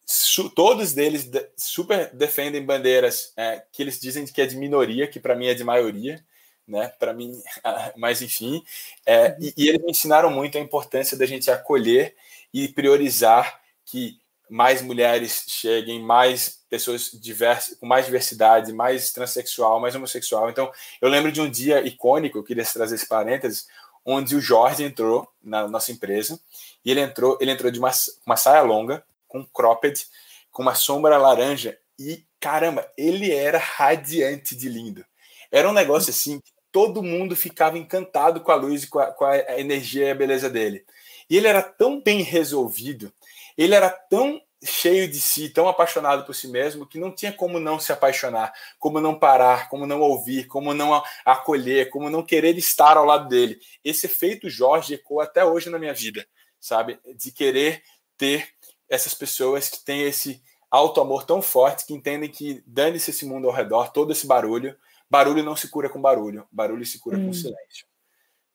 Su, 0.05 0.51
todos 0.51 0.93
deles 0.93 1.25
de, 1.25 1.49
super 1.57 2.15
defendem 2.15 2.65
bandeiras 2.65 3.33
é, 3.35 3.65
que 3.73 3.83
eles 3.83 3.99
dizem 3.99 4.27
que 4.27 4.43
é 4.43 4.47
de 4.47 4.57
minoria, 4.57 5.09
que 5.09 5.19
para 5.19 5.35
mim 5.35 5.47
é 5.47 5.55
de 5.55 5.65
maioria, 5.65 6.23
né? 6.69 6.89
Para 6.99 7.15
mim, 7.15 7.33
mas 7.97 8.21
enfim, 8.21 8.63
é, 9.07 9.35
e, 9.41 9.55
e, 9.57 9.69
eles 9.69 9.83
me 9.83 9.93
ensinaram 9.93 10.31
muito 10.31 10.59
a 10.59 10.61
importância 10.61 11.17
da 11.17 11.25
gente 11.25 11.51
acolher 11.51 12.15
e 12.53 12.69
priorizar 12.69 13.63
que 13.87 14.19
mais 14.49 14.83
mulheres 14.83 15.45
cheguem, 15.49 16.03
mais 16.03 16.61
pessoas 16.69 17.11
diversas, 17.13 17.79
com 17.79 17.87
mais 17.87 18.07
diversidade, 18.07 18.73
mais 18.73 19.13
transexual, 19.13 19.81
mais 19.81 19.95
homossexual. 19.95 20.51
Então, 20.51 20.71
eu 21.01 21.09
lembro 21.09 21.33
de 21.33 21.41
um 21.41 21.51
dia 21.51 21.87
icônico, 21.87 22.39
eu 22.39 22.45
queria 22.45 22.65
trazer 22.65 22.95
esse 22.95 23.09
parênteses, 23.09 23.67
onde 24.05 24.37
o 24.37 24.41
Jorge 24.41 24.85
entrou 24.85 25.29
na 25.43 25.67
nossa 25.67 25.91
empresa 25.91 26.41
e 26.85 26.91
ele 26.91 27.01
entrou, 27.01 27.37
ele 27.41 27.51
entrou 27.51 27.71
de 27.71 27.79
uma, 27.79 27.91
uma 28.25 28.37
saia 28.37 28.63
longa, 28.63 29.05
com 29.27 29.45
cropped, 29.45 30.07
com 30.53 30.63
uma 30.63 30.75
sombra 30.75 31.19
laranja. 31.19 31.77
E 31.99 32.25
caramba, 32.39 32.89
ele 32.97 33.33
era 33.33 33.59
radiante 33.59 34.55
de 34.55 34.69
lindo. 34.69 35.05
Era 35.51 35.69
um 35.69 35.73
negócio 35.73 36.11
assim, 36.11 36.41
todo 36.71 37.03
mundo 37.03 37.35
ficava 37.35 37.79
encantado 37.79 38.41
com 38.41 38.53
a 38.53 38.55
luz 38.55 38.85
e 38.85 38.87
com 38.87 38.99
a, 38.99 39.07
com 39.07 39.25
a 39.25 39.59
energia 39.59 40.07
e 40.07 40.11
a 40.11 40.15
beleza 40.15 40.49
dele. 40.49 40.85
E 41.29 41.37
ele 41.37 41.49
era 41.49 41.63
tão 41.63 42.01
bem 42.01 42.23
resolvido, 42.23 43.13
ele 43.57 43.75
era 43.75 43.91
tão 43.91 44.41
cheio 44.65 45.09
de 45.09 45.21
si, 45.21 45.49
tão 45.49 45.69
apaixonado 45.69 46.25
por 46.25 46.35
si 46.35 46.49
mesmo, 46.49 46.87
que 46.87 46.99
não 46.99 47.15
tinha 47.15 47.33
como 47.33 47.61
não 47.61 47.79
se 47.79 47.93
apaixonar, 47.93 48.53
como 48.79 49.01
não 49.01 49.19
parar, 49.19 49.69
como 49.69 49.87
não 49.87 50.01
ouvir, 50.01 50.47
como 50.47 50.75
não 50.75 51.03
acolher, 51.25 51.91
como 51.91 52.11
não 52.11 52.23
querer 52.23 52.57
estar 52.57 52.97
ao 52.97 53.05
lado 53.05 53.29
dele. 53.29 53.59
Esse 53.85 54.07
efeito 54.07 54.49
Jorge 54.49 54.95
ecoa 54.95 55.25
até 55.25 55.45
hoje 55.45 55.71
na 55.71 55.79
minha 55.79 55.95
vida, 55.95 56.27
sabe? 56.61 56.99
De 57.17 57.31
querer 57.31 57.83
ter 58.17 58.49
essas 58.89 59.15
pessoas 59.15 59.69
que 59.69 59.85
têm 59.85 60.03
esse 60.03 60.43
auto-amor 60.71 61.25
tão 61.25 61.41
forte 61.43 61.87
que 61.87 61.95
entendem 61.95 62.31
que 62.31 62.63
dane-se 62.67 63.11
esse 63.11 63.25
mundo 63.25 63.49
ao 63.49 63.55
redor, 63.55 63.93
todo 63.93 64.13
esse 64.13 64.27
barulho. 64.27 64.77
Barulho 65.09 65.43
não 65.43 65.55
se 65.55 65.69
cura 65.69 65.89
com 65.89 66.01
barulho, 66.01 66.47
barulho 66.51 66.85
se 66.85 66.99
cura 66.99 67.17
hum. 67.17 67.27
com 67.27 67.33
silêncio. 67.33 67.87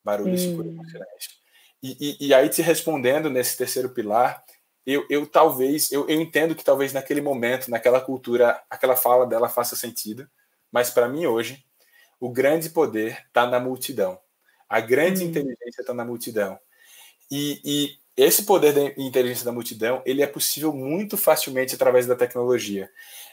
Barulho 0.03 0.33
hum. 0.33 0.37
se 0.37 0.53
cura 0.53 0.69
com 0.69 0.81
hum. 0.81 0.89
silêncio. 0.89 1.31
E, 1.83 1.97
e, 1.99 2.27
e, 2.27 2.33
aí, 2.33 2.47
te 2.49 2.61
respondendo 2.61 3.29
nesse 3.29 3.57
terceiro 3.57 3.89
pilar, 3.89 4.43
eu, 4.85 5.05
eu 5.09 5.27
talvez, 5.27 5.91
eu, 5.91 6.07
eu 6.07 6.19
entendo 6.19 6.55
que 6.55 6.63
talvez 6.63 6.93
naquele 6.93 7.21
momento, 7.21 7.69
naquela 7.69 8.01
cultura, 8.01 8.61
aquela 8.69 8.95
fala 8.95 9.25
dela 9.25 9.47
faça 9.47 9.75
sentido, 9.75 10.27
mas 10.71 10.89
para 10.89 11.07
mim 11.07 11.25
hoje, 11.25 11.63
o 12.19 12.29
grande 12.29 12.69
poder 12.69 13.23
está 13.27 13.45
na 13.47 13.59
multidão. 13.59 14.19
A 14.67 14.79
grande 14.79 15.23
hum. 15.23 15.27
inteligência 15.27 15.81
está 15.81 15.93
na 15.93 16.05
multidão. 16.05 16.59
E, 17.29 17.61
e 17.63 17.97
esse 18.15 18.43
poder 18.43 18.73
da 18.73 18.81
inteligência 19.01 19.45
da 19.45 19.51
multidão 19.51 20.01
ele 20.05 20.21
é 20.21 20.27
possível 20.27 20.73
muito 20.73 21.17
facilmente 21.17 21.75
através 21.75 22.05
da 22.05 22.15
tecnologia. 22.15 22.89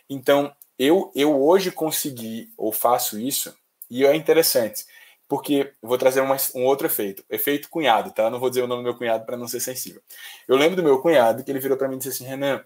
Então, 0.09 0.55
eu, 0.79 1.11
eu 1.15 1.41
hoje 1.43 1.71
consegui 1.71 2.51
ou 2.57 2.73
faço 2.73 3.19
isso, 3.19 3.55
e 3.91 4.05
é 4.05 4.15
interessante, 4.15 4.85
porque 5.29 5.75
vou 5.83 5.99
trazer 5.99 6.23
um 6.23 6.65
outro 6.65 6.87
efeito, 6.87 7.23
efeito 7.29 7.69
cunhado, 7.69 8.11
tá? 8.11 8.31
Não 8.31 8.41
vou 8.41 8.49
dizer 8.49 8.63
o 8.63 8.67
nome 8.67 8.83
do 8.83 8.87
meu 8.87 8.97
cunhado 8.97 9.27
para 9.27 9.37
não 9.37 9.47
ser 9.47 9.61
sensível. 9.61 10.01
Eu 10.49 10.57
lembro 10.57 10.77
do 10.77 10.83
meu 10.83 11.01
cunhado 11.03 11.45
que 11.45 11.51
ele 11.51 11.61
virou 11.61 11.77
para 11.77 11.87
mim 11.87 11.97
e 11.97 11.99
disse 11.99 12.09
assim: 12.09 12.25
Renan, 12.25 12.65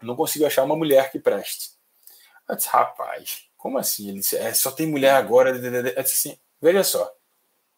não 0.00 0.14
consigo 0.14 0.46
achar 0.46 0.62
uma 0.62 0.76
mulher 0.76 1.10
que 1.10 1.18
preste. 1.18 1.72
Eu 2.48 2.56
disse, 2.56 2.68
rapaz, 2.68 3.42
como 3.56 3.78
assim? 3.78 4.08
Ele 4.08 4.20
disse, 4.20 4.36
é, 4.36 4.54
só 4.54 4.70
tem 4.70 4.86
mulher 4.86 5.14
agora. 5.14 5.50
Eu 5.50 6.02
disse 6.02 6.28
assim: 6.28 6.38
veja 6.62 6.84
só, 6.84 7.12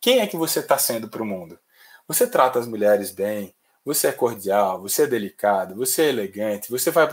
quem 0.01 0.21
é 0.21 0.27
que 0.27 0.37
você 0.37 0.61
está 0.61 0.77
sendo 0.77 1.09
para 1.09 1.23
o 1.23 1.27
mundo? 1.27 1.59
Você 2.07 2.27
trata 2.27 2.59
as 2.59 2.67
mulheres 2.67 3.11
bem, 3.11 3.55
você 3.85 4.09
é 4.09 4.13
cordial, 4.13 4.83
você 4.83 5.05
é 5.05 5.07
delicado, 5.07 5.75
você 5.75 6.03
é 6.03 6.09
elegante, 6.09 6.71
você 6.71 6.91
vai 6.91 7.09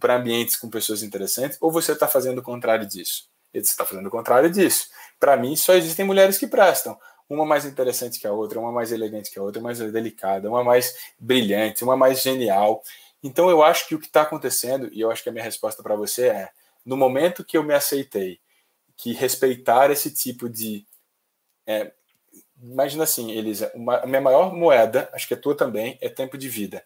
para 0.00 0.16
ambientes 0.16 0.56
com 0.56 0.70
pessoas 0.70 1.02
interessantes, 1.02 1.58
ou 1.60 1.70
você 1.70 1.92
está 1.92 2.08
fazendo 2.08 2.38
o 2.38 2.42
contrário 2.42 2.86
disso? 2.86 3.31
Você 3.52 3.60
está 3.60 3.84
fazendo 3.84 4.06
o 4.06 4.10
contrário 4.10 4.50
disso. 4.50 4.88
Para 5.20 5.36
mim, 5.36 5.54
só 5.56 5.74
existem 5.74 6.04
mulheres 6.04 6.38
que 6.38 6.46
prestam. 6.46 6.98
Uma 7.28 7.46
mais 7.46 7.64
interessante 7.64 8.18
que 8.18 8.26
a 8.26 8.32
outra, 8.32 8.58
uma 8.58 8.72
mais 8.72 8.92
elegante 8.92 9.30
que 9.30 9.38
a 9.38 9.42
outra, 9.42 9.60
uma 9.60 9.68
mais 9.68 9.78
delicada, 9.78 10.48
uma 10.48 10.64
mais 10.64 10.94
brilhante, 11.18 11.84
uma 11.84 11.96
mais 11.96 12.22
genial. 12.22 12.82
Então, 13.22 13.48
eu 13.48 13.62
acho 13.62 13.86
que 13.86 13.94
o 13.94 13.98
que 13.98 14.06
está 14.06 14.22
acontecendo, 14.22 14.88
e 14.92 15.00
eu 15.00 15.10
acho 15.10 15.22
que 15.22 15.28
a 15.28 15.32
minha 15.32 15.44
resposta 15.44 15.82
para 15.82 15.94
você 15.94 16.28
é: 16.28 16.50
no 16.84 16.96
momento 16.96 17.44
que 17.44 17.56
eu 17.56 17.62
me 17.62 17.74
aceitei, 17.74 18.40
que 18.96 19.12
respeitar 19.12 19.90
esse 19.90 20.12
tipo 20.12 20.48
de. 20.48 20.86
É, 21.66 21.92
imagina 22.60 23.04
assim, 23.04 23.30
Elisa, 23.32 23.70
uma, 23.74 23.98
a 23.98 24.06
minha 24.06 24.20
maior 24.20 24.54
moeda, 24.54 25.08
acho 25.12 25.26
que 25.26 25.34
a 25.34 25.36
tua 25.36 25.56
também, 25.56 25.98
é 26.00 26.08
tempo 26.08 26.36
de 26.36 26.48
vida. 26.48 26.84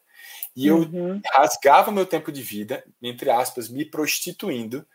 E 0.55 0.67
eu 0.67 0.79
uhum. 0.79 1.21
rasgava 1.35 1.93
meu 1.93 2.07
tempo 2.07 2.33
de 2.33 2.43
vida, 2.43 2.83
entre 3.03 3.31
aspas, 3.31 3.69
me 3.69 3.85
prostituindo, 3.85 4.87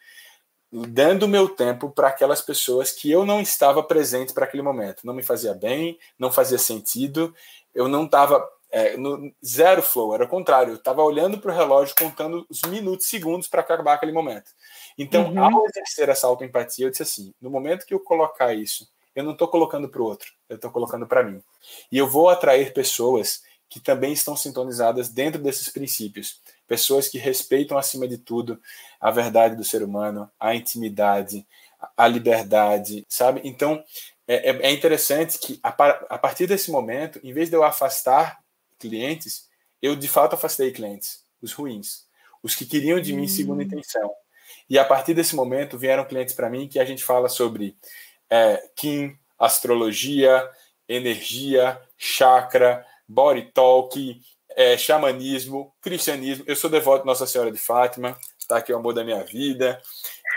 dando 0.72 1.28
meu 1.28 1.50
tempo 1.50 1.90
para 1.90 2.08
aquelas 2.08 2.42
pessoas 2.42 2.92
que 2.92 3.12
eu 3.12 3.26
não 3.26 3.42
estava 3.42 3.84
presente 3.84 4.34
para 4.34 4.46
aquele 4.46 4.64
momento. 4.64 5.06
Não 5.06 5.14
me 5.14 5.22
fazia 5.22 5.54
bem, 5.54 6.00
não 6.18 6.32
fazia 6.32 6.58
sentido, 6.58 7.36
eu 7.76 7.88
não 7.88 8.06
estava 8.06 8.48
é, 8.72 8.96
no 8.96 9.34
zero 9.46 9.82
flow, 9.82 10.16
era 10.16 10.24
o 10.24 10.30
contrário, 10.30 10.72
eu 10.72 10.78
estava 10.78 11.04
olhando 11.04 11.38
para 11.38 11.52
o 11.52 11.56
relógio, 11.56 11.96
contando 11.98 12.46
os 12.50 12.62
minutos, 12.64 13.08
segundos 13.08 13.48
para 13.48 13.62
acabar 13.62 13.94
aquele 13.94 14.14
momento. 14.14 14.52
Então, 14.98 15.30
uhum. 15.30 15.44
ao 15.44 15.66
exercer 15.66 16.08
essa 16.08 16.26
autoempatia, 16.28 16.86
eu 16.86 16.90
disse 16.90 17.04
assim: 17.04 17.34
no 17.42 17.50
momento 17.50 17.86
que 17.86 17.94
eu 17.94 18.00
colocar 18.00 18.54
isso, 18.54 18.90
eu 19.14 19.24
não 19.24 19.34
estou 19.34 19.48
colocando 19.50 19.90
para 19.90 20.02
o 20.02 20.06
outro, 20.06 20.32
eu 20.48 20.56
estou 20.56 20.72
colocando 20.72 21.06
para 21.06 21.24
mim. 21.24 21.44
E 21.92 21.98
eu 21.98 22.08
vou 22.08 22.30
atrair 22.30 22.74
pessoas 22.74 23.42
que 23.70 23.80
também 23.80 24.12
estão 24.14 24.36
sintonizadas 24.36 25.10
dentro 25.10 25.42
desses 25.42 25.70
princípios. 25.70 26.42
Pessoas 26.68 27.08
que 27.08 27.18
respeitam, 27.18 27.78
acima 27.78 28.08
de 28.08 28.18
tudo, 28.18 28.60
a 29.00 29.12
verdade 29.12 29.56
do 29.56 29.64
ser 29.64 29.84
humano, 29.84 30.30
a 30.40 30.56
intimidade, 30.56 31.46
a 31.98 32.08
liberdade, 32.08 33.06
sabe? 33.10 33.42
Então, 33.44 33.84
é, 34.28 34.50
é, 34.50 34.68
é 34.68 34.72
interessante 34.72 35.38
que, 35.38 35.60
a, 35.62 35.70
a 35.70 36.18
partir 36.18 36.48
desse 36.48 36.72
momento, 36.72 37.20
em 37.24 37.34
vez 37.34 37.50
de 37.50 37.56
eu 37.56 37.64
afastar 37.64 38.40
clientes, 38.80 39.50
eu 39.82 39.96
de 39.96 40.08
fato 40.08 40.34
afastei 40.34 40.72
clientes, 40.72 41.24
os 41.42 41.54
ruins, 41.54 42.06
os 42.42 42.56
que 42.56 42.66
queriam 42.66 43.00
de 43.00 43.14
mim 43.14 43.28
segunda 43.28 43.64
hum. 43.64 43.66
intenção. 43.66 44.12
E 44.70 44.80
a 44.80 44.86
partir 44.86 45.14
desse 45.14 45.36
momento 45.36 45.78
vieram 45.78 46.06
clientes 46.06 46.34
para 46.34 46.50
mim 46.50 46.68
que 46.68 46.80
a 46.80 46.86
gente 46.86 47.04
fala 47.04 47.28
sobre 47.28 47.76
é, 48.30 48.70
Kim, 48.76 49.18
astrologia, 49.38 50.50
energia, 50.88 51.82
chakra, 51.98 52.86
body 53.08 53.52
talk, 53.54 54.22
é, 54.56 54.78
xamanismo, 54.78 55.74
cristianismo. 55.82 56.44
Eu 56.48 56.56
sou 56.56 56.70
devoto 56.70 57.02
de 57.02 57.08
Nossa 57.08 57.28
Senhora 57.28 57.52
de 57.52 57.58
Fátima, 57.58 58.18
tá 58.48 58.58
aqui 58.58 58.74
o 58.74 58.78
amor 58.78 58.94
da 58.94 59.04
minha 59.04 59.24
vida. 59.24 59.82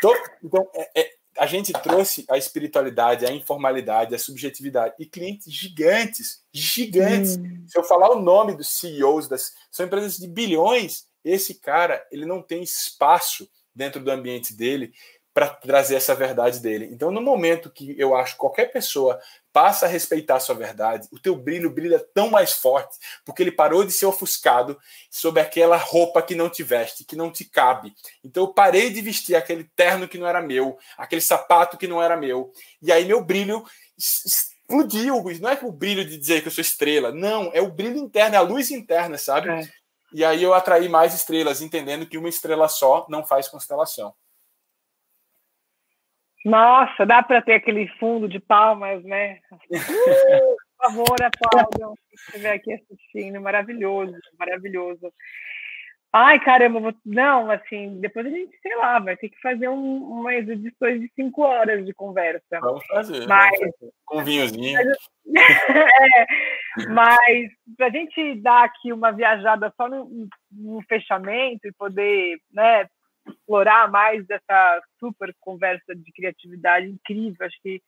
Tô, 0.00 0.14
então, 0.42 0.68
é, 0.74 1.00
é, 1.00 1.10
a 1.38 1.46
gente 1.46 1.72
trouxe 1.72 2.24
a 2.28 2.38
espiritualidade, 2.38 3.26
a 3.26 3.32
informalidade, 3.32 4.14
a 4.14 4.18
subjetividade 4.18 4.94
e 4.98 5.06
clientes 5.06 5.52
gigantes, 5.52 6.42
gigantes. 6.52 7.36
Hum. 7.36 7.64
Se 7.66 7.78
eu 7.78 7.84
falar 7.84 8.10
o 8.10 8.20
nome 8.20 8.56
dos 8.56 8.68
CEOs 8.68 9.28
das 9.28 9.52
são 9.70 9.86
empresas 9.86 10.16
de 10.16 10.28
bilhões, 10.28 11.06
esse 11.24 11.54
cara 11.54 12.06
ele 12.12 12.26
não 12.26 12.42
tem 12.42 12.62
espaço 12.62 13.48
dentro 13.74 14.02
do 14.02 14.10
ambiente 14.10 14.54
dele 14.54 14.92
para 15.32 15.48
trazer 15.48 15.96
essa 15.96 16.14
verdade 16.14 16.60
dele. 16.60 16.88
Então, 16.92 17.10
no 17.10 17.20
momento 17.20 17.68
que 17.68 17.98
eu 17.98 18.14
acho 18.14 18.34
que 18.34 18.38
qualquer 18.38 18.70
pessoa 18.70 19.18
passa 19.54 19.86
a 19.86 19.88
respeitar 19.88 20.34
a 20.34 20.40
sua 20.40 20.56
verdade, 20.56 21.06
o 21.12 21.18
teu 21.18 21.36
brilho 21.36 21.70
brilha 21.70 22.04
tão 22.12 22.28
mais 22.28 22.54
forte, 22.54 22.98
porque 23.24 23.40
ele 23.40 23.52
parou 23.52 23.84
de 23.84 23.92
ser 23.92 24.04
ofuscado 24.04 24.76
sob 25.08 25.40
aquela 25.40 25.76
roupa 25.76 26.20
que 26.20 26.34
não 26.34 26.50
te 26.50 26.64
veste, 26.64 27.04
que 27.04 27.14
não 27.14 27.30
te 27.30 27.44
cabe. 27.44 27.94
Então, 28.24 28.42
eu 28.42 28.48
parei 28.52 28.90
de 28.90 29.00
vestir 29.00 29.36
aquele 29.36 29.62
terno 29.76 30.08
que 30.08 30.18
não 30.18 30.26
era 30.26 30.42
meu, 30.42 30.76
aquele 30.98 31.20
sapato 31.20 31.78
que 31.78 31.86
não 31.86 32.02
era 32.02 32.16
meu, 32.16 32.52
e 32.82 32.90
aí 32.90 33.04
meu 33.04 33.24
brilho 33.24 33.64
explodiu. 33.96 35.22
Não 35.40 35.50
é 35.50 35.58
o 35.62 35.70
brilho 35.70 36.04
de 36.04 36.18
dizer 36.18 36.42
que 36.42 36.48
eu 36.48 36.52
sou 36.52 36.62
estrela, 36.62 37.12
não, 37.12 37.52
é 37.54 37.62
o 37.62 37.70
brilho 37.70 37.98
interno, 37.98 38.34
é 38.34 38.38
a 38.38 38.42
luz 38.42 38.72
interna, 38.72 39.16
sabe? 39.16 39.50
É. 39.50 39.68
E 40.12 40.24
aí 40.24 40.42
eu 40.42 40.52
atraí 40.52 40.88
mais 40.88 41.14
estrelas, 41.14 41.62
entendendo 41.62 42.06
que 42.06 42.18
uma 42.18 42.28
estrela 42.28 42.68
só 42.68 43.06
não 43.08 43.24
faz 43.24 43.46
constelação. 43.46 44.12
Nossa, 46.44 47.06
dá 47.06 47.22
para 47.22 47.40
ter 47.40 47.54
aquele 47.54 47.88
fundo 47.98 48.28
de 48.28 48.38
palmas, 48.38 49.02
né? 49.04 49.38
Uh, 49.70 50.56
por 50.76 50.92
favor, 50.92 51.16
aplaudam 51.22 51.94
estiver 52.12 52.52
aqui 52.52 52.74
assistindo. 52.74 53.40
Maravilhoso, 53.40 54.12
maravilhoso. 54.38 55.10
Ai, 56.16 56.38
caramba, 56.38 56.94
não, 57.04 57.50
assim, 57.50 57.98
depois 58.00 58.26
a 58.26 58.30
gente, 58.30 58.56
sei 58.62 58.76
lá, 58.76 59.00
vai 59.00 59.16
ter 59.16 59.28
que 59.30 59.40
fazer 59.40 59.68
um, 59.68 60.20
umas 60.20 60.46
edições 60.48 61.00
de 61.00 61.10
cinco 61.16 61.42
horas 61.42 61.84
de 61.84 61.92
conversa. 61.92 62.60
Vamos 62.60 62.86
fazer. 62.86 63.26
Mas, 63.26 63.58
vamos 63.58 63.76
fazer. 63.78 63.92
Com 64.04 64.24
vinhozinho. 64.24 64.78
é, 65.36 66.86
mas 66.88 67.48
para 67.76 67.86
a 67.86 67.90
gente 67.90 68.40
dar 68.42 68.64
aqui 68.64 68.92
uma 68.92 69.10
viajada 69.10 69.72
só 69.76 69.88
no, 69.88 70.28
no 70.52 70.82
fechamento 70.82 71.66
e 71.66 71.72
poder 71.72 72.36
né, 72.52 72.86
explorar 73.26 73.90
mais 73.90 74.26
dessa 74.26 74.82
super 74.98 75.34
conversa 75.40 75.94
de 75.94 76.12
criatividade 76.12 76.86
incrível. 76.86 77.46
Acho 77.46 77.60
que, 77.62 77.82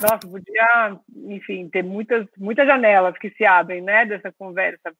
nossa, 0.00 0.18
podia, 0.18 0.98
enfim, 1.28 1.68
ter 1.68 1.82
muitas, 1.82 2.26
muitas 2.36 2.66
janelas 2.66 3.16
que 3.18 3.30
se 3.30 3.44
abrem, 3.44 3.80
né, 3.80 4.06
dessa 4.06 4.32
conversa. 4.32 4.92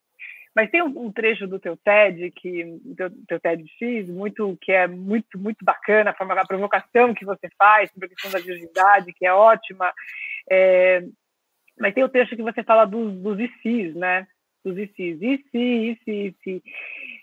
Mas 0.55 0.71
tem 0.71 0.83
um, 0.83 1.11
trecho 1.11 1.47
do 1.47 1.59
teu 1.59 1.77
TED, 1.79 2.31
que 2.31 2.79
teu, 2.95 3.11
teu 3.27 3.41
TEDx, 3.41 4.09
muito, 4.09 4.57
que 4.61 4.71
é 4.71 4.87
muito, 4.87 5.39
muito 5.39 5.65
bacana, 5.65 6.11
a, 6.11 6.15
forma, 6.15 6.35
a 6.35 6.47
provocação 6.47 7.15
que 7.15 7.25
você 7.25 7.49
faz 7.59 7.91
sobre 7.91 8.07
a 8.07 8.09
questão 8.11 8.31
da 8.31 8.39
virgindade, 8.39 9.15
que 9.15 9.25
é 9.25 9.33
ótima. 9.33 9.91
É, 10.51 11.03
mas 11.79 11.95
tem 11.95 12.05
o 12.05 12.09
trecho 12.09 12.37
que 12.37 12.43
você 12.43 12.63
fala 12.63 12.85
dos, 12.85 13.15
dos 13.15 13.41
ICs, 13.41 13.95
né? 13.95 14.27
Dos 14.63 14.77
ICs. 14.77 15.23
IC, 15.23 15.59
IC, 15.59 16.37
IC. 16.47 16.63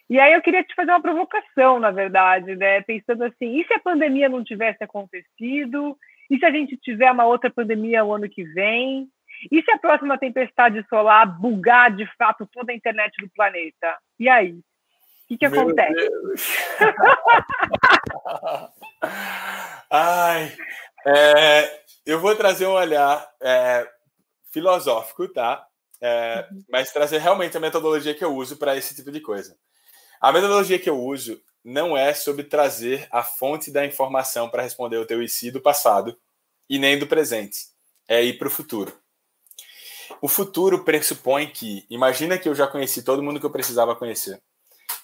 E 0.09 0.19
aí 0.19 0.33
eu 0.33 0.41
queria 0.41 0.63
te 0.63 0.73
fazer 0.73 0.91
uma 0.91 1.01
provocação, 1.01 1.79
na 1.79 1.91
verdade, 1.91 2.55
né? 2.55 2.81
Pensando 2.81 3.23
assim, 3.23 3.59
e 3.59 3.65
se 3.65 3.73
a 3.73 3.79
pandemia 3.79 4.27
não 4.27 4.43
tivesse 4.43 4.83
acontecido? 4.83 5.95
E 6.29 6.39
se 6.39 6.45
a 6.45 6.51
gente 6.51 6.75
tiver 6.77 7.11
uma 7.11 7.25
outra 7.25 7.51
pandemia 7.51 8.03
o 8.03 8.13
ano 8.13 8.27
que 8.27 8.43
vem? 8.43 9.07
E 9.51 9.61
se 9.61 9.71
a 9.71 9.77
próxima 9.77 10.17
tempestade 10.17 10.83
solar 10.89 11.39
bugar 11.39 11.95
de 11.95 12.07
fato 12.17 12.49
toda 12.51 12.71
a 12.71 12.75
internet 12.75 13.15
do 13.21 13.29
planeta? 13.29 13.97
E 14.19 14.27
aí? 14.27 14.53
O 14.53 14.63
que, 15.27 15.37
que 15.37 15.45
acontece? 15.45 16.09
Ai, 19.91 20.51
é, 21.05 21.81
eu 22.03 22.19
vou 22.19 22.35
trazer 22.35 22.65
um 22.65 22.71
olhar 22.71 23.29
é, 23.41 23.87
filosófico, 24.51 25.27
tá? 25.27 25.63
É, 26.01 26.47
uhum. 26.51 26.63
mas 26.69 26.91
trazer 26.91 27.19
realmente 27.19 27.55
a 27.55 27.59
metodologia 27.59 28.15
que 28.15 28.23
eu 28.23 28.33
uso 28.33 28.57
para 28.57 28.75
esse 28.75 28.95
tipo 28.95 29.11
de 29.11 29.21
coisa. 29.21 29.55
A 30.19 30.31
metodologia 30.31 30.79
que 30.79 30.89
eu 30.89 30.99
uso 30.99 31.41
não 31.63 31.95
é 31.95 32.13
sobre 32.13 32.43
trazer 32.43 33.07
a 33.11 33.23
fonte 33.23 33.71
da 33.71 33.85
informação 33.85 34.49
para 34.49 34.63
responder 34.63 34.97
o 34.97 35.05
teu 35.05 35.21
IC 35.21 35.51
do 35.51 35.61
passado 35.61 36.17
e 36.69 36.77
nem 36.77 36.97
do 36.97 37.07
presente. 37.07 37.67
É 38.07 38.23
ir 38.23 38.37
para 38.37 38.47
o 38.47 38.51
futuro. 38.51 38.93
O 40.21 40.27
futuro 40.27 40.83
pressupõe 40.83 41.47
que, 41.47 41.85
imagina 41.89 42.37
que 42.37 42.49
eu 42.49 42.55
já 42.55 42.67
conheci 42.67 43.03
todo 43.03 43.23
mundo 43.23 43.39
que 43.39 43.45
eu 43.45 43.51
precisava 43.51 43.95
conhecer. 43.95 44.41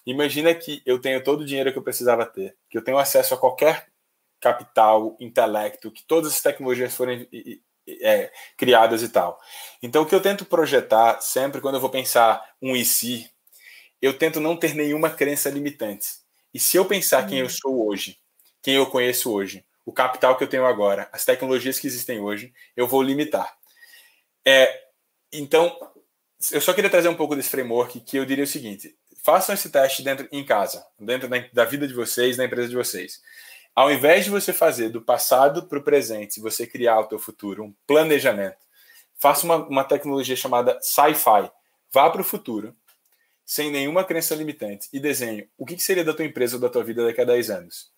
Imagina 0.05 0.53
que 0.53 0.81
eu 0.85 0.99
tenho 0.99 1.23
todo 1.23 1.41
o 1.41 1.45
dinheiro 1.45 1.71
que 1.71 1.77
eu 1.77 1.83
precisava 1.83 2.25
ter, 2.25 2.55
que 2.69 2.77
eu 2.77 2.83
tenho 2.83 2.97
acesso 2.97 3.33
a 3.33 3.37
qualquer 3.37 3.87
capital, 4.39 5.15
intelecto, 5.19 5.91
que 5.91 6.03
todas 6.03 6.33
as 6.33 6.41
tecnologias 6.41 6.93
forem 6.93 7.27
é, 8.01 8.31
criadas 8.57 9.01
e 9.01 9.09
tal. 9.09 9.39
Então, 9.81 10.03
o 10.03 10.05
que 10.05 10.13
eu 10.13 10.21
tento 10.21 10.45
projetar 10.45 11.21
sempre 11.21 11.61
quando 11.61 11.75
eu 11.75 11.81
vou 11.81 11.89
pensar 11.89 12.43
um 12.61 12.75
IC, 12.75 13.29
eu 14.01 14.17
tento 14.17 14.39
não 14.39 14.55
ter 14.55 14.73
nenhuma 14.75 15.09
crença 15.09 15.49
limitante. 15.49 16.07
E 16.53 16.59
se 16.59 16.77
eu 16.77 16.85
pensar 16.85 17.27
quem 17.27 17.39
eu 17.39 17.47
hum. 17.47 17.49
sou 17.49 17.87
hoje, 17.87 18.17
quem 18.61 18.75
eu 18.75 18.85
conheço 18.85 19.31
hoje, 19.31 19.65
o 19.85 19.93
capital 19.93 20.35
que 20.35 20.43
eu 20.43 20.47
tenho 20.47 20.65
agora, 20.65 21.07
as 21.11 21.23
tecnologias 21.23 21.79
que 21.79 21.87
existem 21.87 22.19
hoje, 22.19 22.53
eu 22.75 22.87
vou 22.87 23.03
limitar. 23.03 23.55
É, 24.45 24.85
então, 25.31 25.77
eu 26.51 26.61
só 26.61 26.73
queria 26.73 26.89
trazer 26.89 27.09
um 27.09 27.15
pouco 27.15 27.35
desse 27.35 27.49
framework 27.49 27.99
que 27.99 28.17
eu 28.17 28.25
diria 28.25 28.43
o 28.43 28.47
seguinte: 28.47 28.95
façam 29.23 29.53
esse 29.53 29.69
teste 29.69 30.03
dentro 30.03 30.27
em 30.31 30.43
casa, 30.45 30.85
dentro 30.99 31.27
da, 31.27 31.37
da 31.51 31.65
vida 31.65 31.87
de 31.87 31.93
vocês, 31.93 32.37
da 32.37 32.45
empresa 32.45 32.69
de 32.69 32.75
vocês. 32.75 33.21
Ao 33.75 33.91
invés 33.91 34.23
de 34.23 34.31
você 34.31 34.53
fazer 34.53 34.89
do 34.89 35.01
passado 35.01 35.67
para 35.67 35.77
o 35.77 35.83
presente, 35.83 36.39
você 36.39 36.65
criar 36.65 36.99
o 36.99 37.07
teu 37.07 37.19
futuro, 37.19 37.65
um 37.65 37.75
planejamento, 37.85 38.57
faça 39.15 39.45
uma, 39.45 39.57
uma 39.57 39.83
tecnologia 39.83 40.35
chamada 40.35 40.79
sci-fi. 40.81 41.51
Vá 41.91 42.09
para 42.09 42.21
o 42.21 42.25
futuro, 42.25 42.73
sem 43.45 43.71
nenhuma 43.71 44.03
crença 44.03 44.33
limitante 44.33 44.89
e 44.91 44.99
desenhe 44.99 45.47
o 45.57 45.65
que 45.65 45.77
seria 45.77 46.03
da 46.03 46.13
tua 46.13 46.25
empresa 46.25 46.55
ou 46.55 46.61
da 46.61 46.69
tua 46.69 46.83
vida 46.83 47.05
daqui 47.05 47.21
a 47.21 47.25
10 47.25 47.49
anos. 47.49 47.91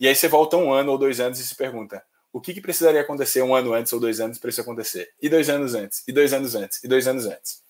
E 0.00 0.08
aí 0.08 0.14
você 0.14 0.28
volta 0.28 0.56
um 0.56 0.72
ano 0.72 0.92
ou 0.92 0.98
dois 0.98 1.20
anos 1.20 1.38
e 1.38 1.46
se 1.46 1.54
pergunta: 1.54 2.02
o 2.32 2.40
que, 2.40 2.52
que 2.52 2.60
precisaria 2.60 3.00
acontecer 3.00 3.42
um 3.42 3.54
ano 3.54 3.74
antes 3.74 3.92
ou 3.92 4.00
dois 4.00 4.18
anos 4.18 4.38
para 4.38 4.50
isso 4.50 4.60
acontecer? 4.60 5.12
E 5.20 5.28
dois 5.28 5.48
anos 5.48 5.74
antes, 5.74 6.02
e 6.08 6.12
dois 6.12 6.32
anos 6.32 6.54
antes, 6.54 6.82
e 6.82 6.88
dois 6.88 7.06
anos 7.06 7.26
antes. 7.26 7.62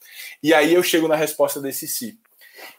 E 0.43 0.55
aí 0.55 0.72
eu 0.72 0.82
chego 0.82 1.09
na 1.09 1.16
resposta 1.16 1.61
desse 1.61 1.87
si. 1.87 2.18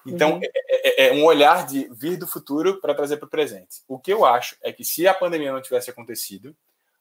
Então, 0.05 0.35
uhum. 0.35 0.41
é, 0.43 1.05
é, 1.05 1.07
é, 1.09 1.13
um 1.13 1.23
olhar 1.25 1.65
de 1.67 1.87
vir 1.91 2.17
do 2.17 2.25
futuro 2.25 2.79
para 2.79 2.95
trazer 2.95 3.17
para 3.17 3.27
o 3.27 3.29
presente. 3.29 3.83
O 3.87 3.99
que 3.99 4.11
eu 4.11 4.25
acho 4.25 4.55
é 4.63 4.71
que 4.71 4.83
se 4.83 5.07
a 5.07 5.13
pandemia 5.13 5.51
não 5.51 5.61
tivesse 5.61 5.89
acontecido, 5.89 6.55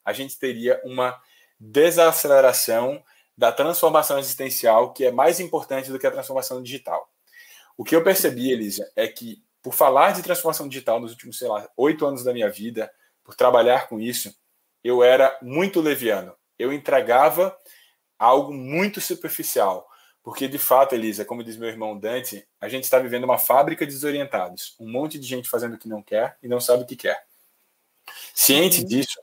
a 0.05 0.12
gente 0.12 0.38
teria 0.38 0.80
uma 0.84 1.18
desaceleração 1.59 3.02
da 3.36 3.50
transformação 3.50 4.18
existencial, 4.18 4.92
que 4.92 5.05
é 5.05 5.11
mais 5.11 5.40
importante 5.40 5.90
do 5.90 5.98
que 5.98 6.07
a 6.07 6.11
transformação 6.11 6.62
digital. 6.62 7.09
O 7.76 7.84
que 7.84 7.94
eu 7.94 8.04
percebi, 8.04 8.52
Elisa, 8.52 8.90
é 8.94 9.08
que 9.08 9.42
por 9.62 9.72
falar 9.72 10.12
de 10.12 10.22
transformação 10.22 10.68
digital 10.68 11.00
nos 11.00 11.12
últimos, 11.12 11.38
sei 11.38 11.48
lá, 11.48 11.68
oito 11.76 12.06
anos 12.06 12.22
da 12.22 12.32
minha 12.32 12.50
vida, 12.50 12.90
por 13.24 13.34
trabalhar 13.34 13.88
com 13.88 13.98
isso, 13.98 14.34
eu 14.82 15.02
era 15.02 15.36
muito 15.40 15.80
leviano. 15.80 16.34
Eu 16.58 16.72
entregava 16.72 17.56
algo 18.18 18.52
muito 18.52 19.00
superficial. 19.00 19.88
Porque, 20.22 20.48
de 20.48 20.58
fato, 20.58 20.94
Elisa, 20.94 21.24
como 21.24 21.44
diz 21.44 21.56
meu 21.56 21.68
irmão 21.68 21.98
Dante, 21.98 22.46
a 22.60 22.68
gente 22.68 22.84
está 22.84 22.98
vivendo 22.98 23.24
uma 23.24 23.38
fábrica 23.38 23.86
de 23.86 23.92
desorientados. 23.92 24.74
Um 24.78 24.90
monte 24.90 25.18
de 25.18 25.26
gente 25.26 25.50
fazendo 25.50 25.74
o 25.74 25.78
que 25.78 25.88
não 25.88 26.02
quer 26.02 26.36
e 26.42 26.48
não 26.48 26.60
sabe 26.60 26.82
o 26.82 26.86
que 26.86 26.96
quer. 26.96 27.26
Ciente 28.34 28.80
uhum. 28.80 28.86
disso, 28.86 29.20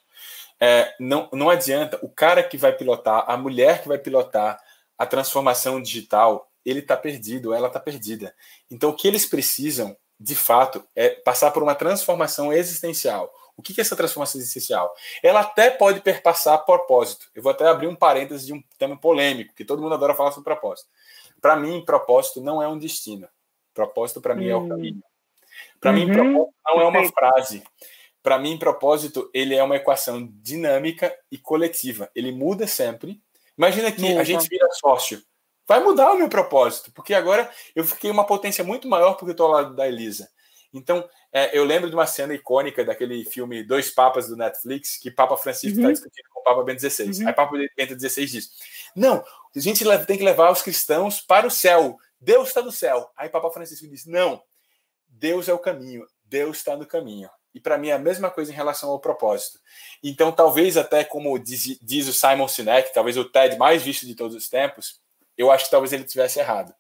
é, 0.60 0.94
não, 1.00 1.30
não 1.34 1.50
adianta. 1.50 2.00
O 2.04 2.10
cara 2.10 2.44
que 2.44 2.58
vai 2.58 2.72
pilotar, 2.74 3.26
a 3.28 3.38
mulher 3.38 3.82
que 3.82 3.88
vai 3.88 3.98
pilotar 3.98 4.60
a 4.98 5.06
transformação 5.06 5.82
digital, 5.82 6.51
ele 6.66 6.80
está 6.80 6.96
perdido, 6.98 7.54
ela 7.54 7.68
está 7.68 7.80
perdida. 7.80 8.34
Então, 8.70 8.90
o 8.90 8.96
que 8.96 9.08
eles 9.08 9.26
precisam, 9.26 9.96
de 10.20 10.36
fato, 10.36 10.84
é 10.96 11.10
passar 11.10 11.52
por 11.52 11.64
uma 11.64 11.76
transformação 11.76 12.52
existencial. 12.54 13.32
O 13.58 13.62
que 13.62 13.80
é 13.80 13.82
essa 13.82 13.96
transformação 13.96 14.40
existencial? 14.40 14.94
Ela 15.22 15.42
até 15.42 15.70
pode 15.70 16.02
perpassar 16.02 16.66
propósito. 16.66 17.30
Eu 17.36 17.44
vou 17.44 17.52
até 17.52 17.68
abrir 17.68 17.88
um 17.88 17.96
parênteses 17.96 18.46
de 18.46 18.54
um 18.54 18.64
tema 18.78 18.98
polêmico, 18.98 19.54
que 19.54 19.66
todo 19.66 19.82
mundo 19.82 19.94
adora 19.94 20.16
falar 20.16 20.32
sobre 20.32 20.46
propósito. 20.46 20.90
Para 21.40 21.56
mim, 21.56 21.84
propósito 21.84 22.42
não 22.42 22.62
é 22.62 22.68
um 22.68 22.78
destino. 22.78 23.28
Propósito, 23.74 24.22
para 24.22 24.36
mim, 24.36 24.48
é 24.48 24.56
o 24.56 24.62
hum. 24.62 24.70
caminho. 24.70 25.04
Para 25.80 25.92
uhum. 25.92 25.98
mim, 25.98 26.12
propósito 26.12 26.56
não 26.66 26.82
é 26.82 26.86
uma 26.86 27.12
frase. 27.12 27.64
Para 28.24 28.38
mim, 28.38 28.58
propósito 28.58 29.30
ele 29.34 29.56
é 29.56 29.64
uma 29.64 29.76
equação 29.76 30.30
dinâmica 30.42 31.16
e 31.32 31.38
coletiva. 31.38 32.10
Ele 32.16 32.32
muda 32.32 32.68
sempre. 32.68 33.22
Imagina 33.58 33.92
que 33.92 34.18
a 34.18 34.24
gente 34.24 34.48
vira 34.48 34.68
sócio. 34.72 35.22
Vai 35.68 35.82
mudar 35.84 36.12
o 36.12 36.18
meu 36.18 36.28
propósito, 36.28 36.92
porque 36.94 37.14
agora 37.14 37.50
eu 37.76 37.84
fiquei 37.84 38.12
uma 38.12 38.26
potência 38.26 38.64
muito 38.64 38.88
maior 38.88 39.14
porque 39.14 39.32
estou 39.32 39.48
ao 39.48 39.54
lado 39.54 39.76
da 39.76 39.88
Elisa. 39.88 40.30
Então, 40.74 41.08
é, 41.34 41.58
eu 41.58 41.64
lembro 41.64 41.90
de 41.90 41.96
uma 41.96 42.08
cena 42.08 42.34
icônica 42.34 42.84
daquele 42.84 43.26
filme 43.26 43.64
Dois 43.64 43.90
Papas 43.90 44.28
do 44.28 44.38
Netflix, 44.38 44.98
que 44.98 45.12
Papa 45.12 45.36
Francisco 45.38 45.78
está 45.78 45.88
uhum. 45.88 45.94
discutindo 45.94 46.30
com 46.32 46.40
o 46.40 46.44
Papa 46.44 46.64
Bento 46.64 46.90
XVI. 46.90 47.22
Uhum. 47.22 47.28
Aí 47.28 47.34
Papa 47.34 47.58
Bento 47.78 48.00
XVI 48.00 48.26
diz: 48.26 48.50
Não, 48.96 49.24
a 49.56 49.60
gente 49.60 49.84
tem 50.06 50.18
que 50.18 50.24
levar 50.24 50.52
os 50.52 50.62
cristãos 50.62 51.20
para 51.20 51.46
o 51.46 51.52
céu. 51.52 51.98
Deus 52.20 52.50
está 52.50 52.62
no 52.62 52.72
céu. 52.72 53.10
Aí 53.18 53.28
Papa 53.30 53.52
Francisco 53.52 53.88
diz: 53.88 54.06
Não, 54.06 54.42
Deus 55.08 55.50
é 55.50 55.54
o 55.54 55.60
caminho. 55.60 56.06
Deus 56.24 56.58
está 56.58 56.78
no 56.78 56.86
caminho. 56.86 57.30
E 57.54 57.60
para 57.60 57.78
mim 57.78 57.90
é 57.90 57.94
a 57.94 58.00
mesma 58.00 58.30
coisa 58.30 58.52
em 58.52 58.56
relação 58.56 58.90
ao 58.90 59.00
propósito. 59.00 59.60
Então, 60.02 60.32
talvez 60.32 60.78
até 60.78 61.04
como 61.04 61.38
diz, 61.38 61.78
diz 61.82 62.08
o 62.08 62.14
Simon 62.14 62.48
Sinek, 62.48 62.94
talvez 62.94 63.18
o 63.18 63.26
TED 63.26 63.58
mais 63.58 63.84
visto 63.84 64.06
de 64.06 64.16
todos 64.16 64.36
os 64.36 64.48
tempos, 64.48 65.01
eu 65.42 65.52
acho 65.52 65.66
que 65.66 65.72
talvez 65.72 65.92
ele 65.92 66.04
tivesse 66.04 66.40
errado. 66.40 66.74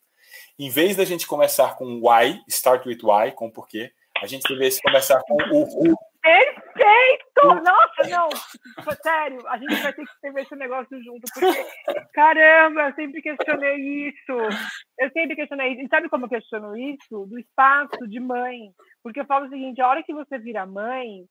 Em 0.59 0.70
vez 0.70 0.95
da 0.95 1.03
gente 1.03 1.28
começar 1.28 1.76
com 1.76 1.99
why, 2.01 2.39
start 2.47 2.86
with 2.86 2.99
why, 3.03 3.32
com 3.32 3.49
porquê, 3.49 3.91
a 4.22 4.28
gente 4.28 4.43
deveria 4.47 4.78
começar 4.84 5.20
com 5.24 5.36
o. 5.36 5.95
Perfeito! 6.22 7.64
Nossa, 7.64 8.07
não! 8.07 8.30
Sério, 9.01 9.47
a 9.47 9.57
gente 9.57 9.82
vai 9.82 9.91
ter 9.91 10.05
que 10.05 10.12
escrever 10.12 10.41
esse 10.43 10.55
negócio 10.55 11.03
junto, 11.03 11.22
porque, 11.34 11.66
caramba, 12.14 12.89
eu 12.89 12.93
sempre 12.93 13.24
questionei 13.24 14.09
isso. 14.09 14.32
Eu 14.99 15.09
sempre 15.12 15.36
questionei 15.36 15.74
isso. 15.74 15.82
E 15.82 15.88
sabe 15.88 16.09
como 16.09 16.26
eu 16.26 16.30
questiono 16.30 16.78
isso? 16.78 17.26
Do 17.26 17.39
espaço 17.39 18.07
de 18.07 18.20
mãe. 18.20 18.72
Porque 19.01 19.22
eu 19.22 19.26
falo 19.26 19.47
o 19.47 19.49
seguinte: 19.49 19.82
a 19.82 19.88
hora 19.88 20.03
que 20.03 20.14
você 20.14 20.38
vira 20.38 20.64
mãe, 20.68 21.26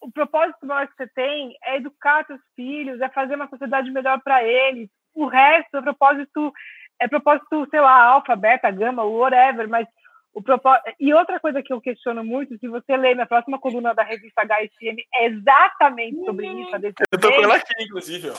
o 0.00 0.10
propósito 0.10 0.66
maior 0.66 0.88
que 0.88 0.96
você 0.96 1.06
tem 1.14 1.54
é 1.62 1.76
educar 1.76 2.26
seus 2.26 2.40
filhos, 2.56 3.00
é 3.00 3.08
fazer 3.10 3.36
uma 3.36 3.48
sociedade 3.48 3.90
melhor 3.92 4.20
para 4.24 4.42
eles. 4.42 4.88
O 5.14 5.26
resto 5.26 5.76
é 5.76 5.82
propósito, 5.82 6.52
é 7.00 7.08
propósito, 7.08 7.66
sei 7.70 7.80
lá, 7.80 8.04
alfa, 8.04 8.36
beta, 8.36 8.70
gama, 8.70 9.04
whatever, 9.04 9.68
mas 9.68 9.86
o 10.32 10.42
propósito... 10.42 10.94
E 10.98 11.12
outra 11.12 11.40
coisa 11.40 11.62
que 11.62 11.72
eu 11.72 11.80
questiono 11.80 12.24
muito, 12.24 12.58
se 12.58 12.68
você 12.68 12.96
ler 12.96 13.16
na 13.16 13.26
próxima 13.26 13.58
coluna 13.58 13.94
da 13.94 14.02
revista 14.02 14.42
HSM, 14.42 14.96
é 15.14 15.26
exatamente 15.26 16.24
sobre 16.24 16.48
uhum. 16.48 16.62
isso. 16.62 16.76
eu 17.12 17.20
tô 17.20 17.28
com 17.28 17.42
ela 17.42 17.56
aqui, 17.56 17.72
inclusive. 17.80 18.32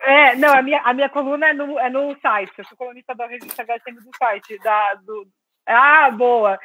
É, 0.00 0.36
não, 0.36 0.54
a 0.54 0.62
minha, 0.62 0.80
a 0.82 0.94
minha 0.94 1.08
coluna 1.08 1.48
é 1.48 1.52
no, 1.52 1.78
é 1.78 1.90
no 1.90 2.16
site. 2.20 2.52
Eu 2.58 2.64
sou 2.66 2.76
colunista 2.76 3.14
da 3.14 3.26
revista 3.26 3.64
HSM 3.64 3.94
do 3.94 4.16
site, 4.16 4.58
da, 4.62 4.94
do, 4.94 5.26
ah, 5.68 6.10
boa! 6.10 6.58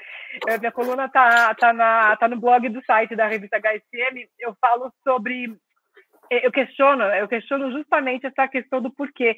A 0.48 0.58
minha 0.58 0.72
coluna 0.72 1.10
tá, 1.10 1.54
tá, 1.56 1.74
na, 1.74 2.16
tá 2.16 2.28
no 2.30 2.40
blog 2.40 2.70
do 2.70 2.82
site 2.86 3.18
da 3.18 3.28
revista 3.28 3.58
HSM. 3.58 4.30
Eu 4.40 4.56
falo 4.62 4.92
sobre. 5.04 5.54
Eu 6.30 6.52
questiono, 6.52 7.04
eu 7.04 7.28
questiono 7.28 7.72
justamente 7.72 8.26
essa 8.26 8.48
questão 8.48 8.82
do 8.82 8.92
porquê. 8.92 9.36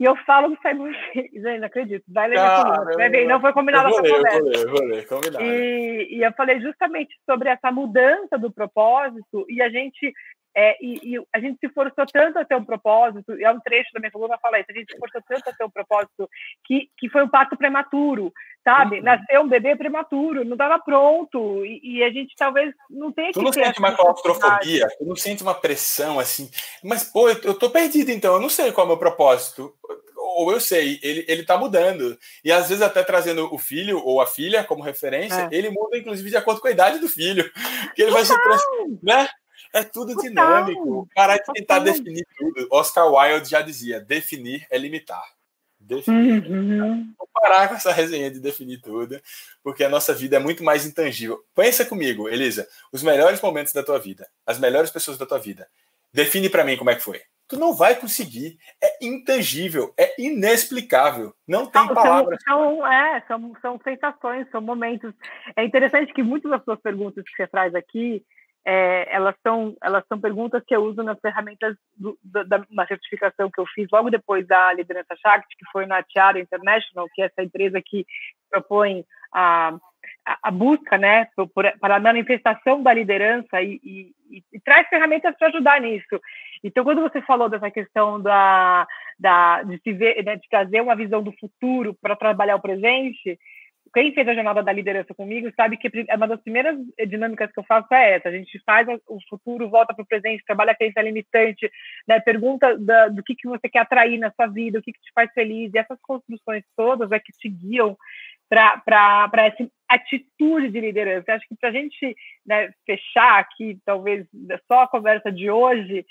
E 0.00 0.04
eu 0.04 0.16
falo 0.24 0.48
do 0.48 0.58
Simon 0.62 0.90
Gente, 1.14 1.58
não 1.58 1.66
acredito. 1.66 2.04
Vai 2.08 2.28
ler 2.28 2.38
ah, 2.38 2.62
coluna. 2.62 2.96
Vai 2.96 3.10
ver, 3.10 3.26
não 3.26 3.40
foi 3.40 3.52
combinado 3.52 3.88
essa 3.88 4.02
conversa. 4.02 4.38
Eu 4.38 4.42
vou 4.42 4.50
ler, 4.50 4.66
vou 4.66 4.84
ler, 4.84 5.06
combinado. 5.06 5.44
E, 5.44 6.16
e 6.16 6.22
eu 6.22 6.32
falei 6.32 6.60
justamente 6.60 7.14
sobre 7.26 7.48
essa 7.48 7.70
mudança 7.70 8.38
do 8.38 8.50
propósito 8.50 9.44
e 9.48 9.60
a 9.62 9.68
gente 9.68 10.12
é, 10.54 10.76
e, 10.84 11.14
e, 11.14 11.22
a 11.32 11.40
gente 11.40 11.58
se 11.58 11.68
forçou 11.70 12.04
tanto 12.06 12.38
a 12.38 12.44
ter 12.44 12.54
um 12.54 12.64
propósito, 12.64 13.34
e 13.38 13.44
é 13.44 13.50
um 13.50 13.60
trecho 13.60 13.90
da 13.94 14.00
minha 14.00 14.12
coluna 14.12 14.38
fala 14.38 14.60
isso, 14.60 14.70
a 14.70 14.74
gente 14.74 14.92
se 14.92 14.98
forçou 14.98 15.22
tanto 15.26 15.48
a 15.48 15.52
ter 15.52 15.64
um 15.64 15.70
propósito 15.70 16.28
que, 16.64 16.90
que 16.98 17.08
foi 17.08 17.24
um 17.24 17.28
parto 17.28 17.56
prematuro, 17.56 18.32
sabe? 18.62 18.98
Uhum. 18.98 19.02
Nasceu 19.02 19.40
um 19.40 19.48
bebê 19.48 19.74
prematuro, 19.74 20.44
não 20.44 20.52
estava 20.52 20.78
pronto, 20.78 21.64
e, 21.64 21.80
e, 21.82 22.04
a 22.04 22.10
gente 22.10 22.34
talvez 22.36 22.74
não 22.90 23.10
tenha 23.10 23.32
tu 23.32 23.40
que. 23.40 23.40
Tu 23.40 23.44
não 23.44 23.52
sente 23.52 23.78
uma 23.78 23.96
claustrofobia, 23.96 24.88
tu 24.98 25.04
não 25.06 25.16
sente 25.16 25.42
uma 25.42 25.54
pressão 25.54 26.18
assim, 26.18 26.50
mas 26.84 27.04
pô, 27.04 27.30
eu, 27.30 27.40
eu 27.44 27.54
tô 27.58 27.70
perdido 27.70 28.10
então, 28.10 28.34
eu 28.34 28.40
não 28.40 28.50
sei 28.50 28.72
qual 28.72 28.84
é 28.84 28.86
o 28.86 28.88
meu 28.88 28.98
propósito. 28.98 29.74
Ou 30.34 30.50
eu 30.50 30.60
sei, 30.60 30.98
ele, 31.02 31.26
ele 31.28 31.42
tá 31.44 31.58
mudando. 31.58 32.18
E 32.42 32.50
às 32.50 32.68
vezes 32.68 32.82
até 32.82 33.02
trazendo 33.02 33.52
o 33.52 33.58
filho 33.58 34.02
ou 34.02 34.18
a 34.18 34.26
filha 34.26 34.64
como 34.64 34.82
referência, 34.82 35.48
é. 35.50 35.54
ele 35.54 35.68
muda, 35.68 35.98
inclusive, 35.98 36.30
de 36.30 36.36
acordo 36.36 36.58
com 36.58 36.68
a 36.68 36.70
idade 36.70 36.98
do 36.98 37.08
filho. 37.08 37.50
Que 37.94 38.02
ele 38.02 38.10
vai 38.10 38.24
se 38.24 38.32
né? 39.02 39.28
É 39.72 39.82
tudo 39.82 40.14
dinâmico. 40.16 41.08
Parar 41.14 41.38
de 41.38 41.52
tentar 41.54 41.78
definir 41.78 42.26
tudo. 42.36 42.68
Oscar 42.70 43.10
Wilde 43.10 43.48
já 43.48 43.62
dizia: 43.62 44.00
definir 44.00 44.66
é 44.70 44.76
limitar. 44.76 45.24
Definir. 45.80 46.46
Uhum. 46.46 47.12
Vou 47.18 47.28
parar 47.32 47.68
com 47.68 47.74
essa 47.74 47.92
resenha 47.92 48.30
de 48.30 48.38
definir 48.38 48.80
tudo, 48.80 49.20
porque 49.64 49.82
a 49.82 49.88
nossa 49.88 50.14
vida 50.14 50.36
é 50.36 50.38
muito 50.38 50.62
mais 50.62 50.86
intangível. 50.86 51.42
Pensa 51.54 51.84
comigo, 51.84 52.28
Elisa, 52.28 52.68
os 52.92 53.02
melhores 53.02 53.40
momentos 53.40 53.72
da 53.72 53.82
tua 53.82 53.98
vida, 53.98 54.28
as 54.46 54.58
melhores 54.58 54.90
pessoas 54.90 55.18
da 55.18 55.26
tua 55.26 55.38
vida. 55.38 55.66
Define 56.12 56.48
para 56.48 56.64
mim 56.64 56.76
como 56.76 56.90
é 56.90 56.94
que 56.94 57.02
foi. 57.02 57.22
Tu 57.48 57.58
não 57.58 57.74
vai 57.74 57.94
conseguir. 57.96 58.58
É 58.82 59.04
intangível, 59.04 59.92
é 59.98 60.14
inexplicável. 60.18 61.34
Não 61.46 61.66
tem 61.66 61.86
não, 61.86 61.94
palavras. 61.94 62.38
São, 62.42 62.76
são, 62.76 62.86
é, 62.86 63.20
são, 63.26 63.52
são 63.60 63.80
sensações, 63.82 64.48
são 64.50 64.60
momentos. 64.60 65.12
É 65.56 65.64
interessante 65.64 66.12
que 66.12 66.22
muitas 66.22 66.50
das 66.50 66.62
suas 66.64 66.80
perguntas 66.80 67.24
que 67.24 67.34
você 67.36 67.46
traz 67.46 67.74
aqui, 67.74 68.24
é, 68.64 69.08
elas 69.14 69.34
são 69.42 69.76
elas 69.82 70.04
são 70.08 70.20
perguntas 70.20 70.62
que 70.66 70.74
eu 70.74 70.82
uso 70.82 71.02
nas 71.02 71.18
ferramentas 71.20 71.76
do, 71.96 72.16
da, 72.22 72.42
da 72.42 72.86
certificação 72.86 73.50
que 73.50 73.60
eu 73.60 73.66
fiz 73.66 73.88
logo 73.92 74.10
depois 74.10 74.46
da 74.46 74.72
liderança 74.72 75.16
Shakti, 75.16 75.56
que 75.56 75.70
foi 75.72 75.86
na 75.86 76.02
Tiara 76.02 76.40
International, 76.40 77.08
que 77.12 77.22
é 77.22 77.26
essa 77.26 77.42
empresa 77.42 77.80
que 77.84 78.06
propõe 78.50 79.04
a, 79.32 79.74
a, 80.42 80.50
busca, 80.50 80.96
né, 80.96 81.26
por, 81.54 81.70
para 81.80 81.96
a 81.96 82.00
manifestação 82.00 82.82
da 82.82 82.92
liderança 82.92 83.60
e, 83.60 83.80
e, 83.82 84.14
e, 84.30 84.44
e 84.52 84.60
traz 84.60 84.88
ferramentas 84.88 85.34
para 85.36 85.48
ajudar 85.48 85.80
nisso. 85.80 86.20
Então, 86.62 86.84
quando 86.84 87.00
você 87.00 87.20
falou 87.22 87.48
dessa 87.48 87.70
questão 87.70 88.20
da, 88.20 88.86
da 89.18 89.62
de 89.64 89.78
se 89.78 89.92
ver, 89.92 90.22
né, 90.24 90.36
de 90.36 90.48
trazer 90.48 90.80
uma 90.80 90.94
visão 90.94 91.22
do 91.22 91.32
futuro 91.32 91.96
para 92.00 92.14
trabalhar 92.14 92.56
o 92.56 92.62
presente, 92.62 93.38
quem 93.92 94.14
fez 94.14 94.26
a 94.26 94.34
jornada 94.34 94.62
da 94.62 94.72
liderança 94.72 95.14
comigo 95.14 95.50
sabe 95.54 95.76
que 95.76 95.90
é 96.08 96.16
uma 96.16 96.26
das 96.26 96.40
primeiras 96.40 96.78
dinâmicas 97.08 97.52
que 97.52 97.58
eu 97.58 97.64
faço 97.64 97.92
é 97.92 98.14
essa. 98.14 98.28
A 98.28 98.32
gente 98.32 98.58
faz 98.64 98.88
o 99.06 99.18
futuro, 99.28 99.68
volta 99.68 99.92
para 99.94 100.02
o 100.02 100.06
presente, 100.06 100.44
trabalha 100.46 100.72
a 100.72 100.74
crença 100.74 101.02
limitante, 101.02 101.70
né? 102.08 102.18
pergunta 102.20 102.76
da, 102.78 103.08
do 103.08 103.22
que, 103.22 103.34
que 103.34 103.48
você 103.48 103.68
quer 103.68 103.80
atrair 103.80 104.18
na 104.18 104.30
sua 104.32 104.46
vida, 104.46 104.78
o 104.78 104.82
que, 104.82 104.92
que 104.92 105.00
te 105.00 105.12
faz 105.14 105.30
feliz. 105.32 105.72
E 105.74 105.78
essas 105.78 105.98
construções 106.00 106.64
todas 106.76 107.12
é 107.12 107.18
que 107.18 107.32
te 107.32 107.48
guiam 107.48 107.96
para 108.84 109.46
essa 109.46 109.66
atitude 109.88 110.68
de 110.70 110.80
liderança. 110.80 111.32
Acho 111.32 111.48
que 111.48 111.56
para 111.58 111.70
a 111.70 111.72
gente 111.72 112.14
né, 112.46 112.70
fechar 112.84 113.38
aqui, 113.38 113.78
talvez 113.84 114.26
só 114.70 114.82
a 114.82 114.88
conversa 114.88 115.32
de 115.32 115.50
hoje, 115.50 116.04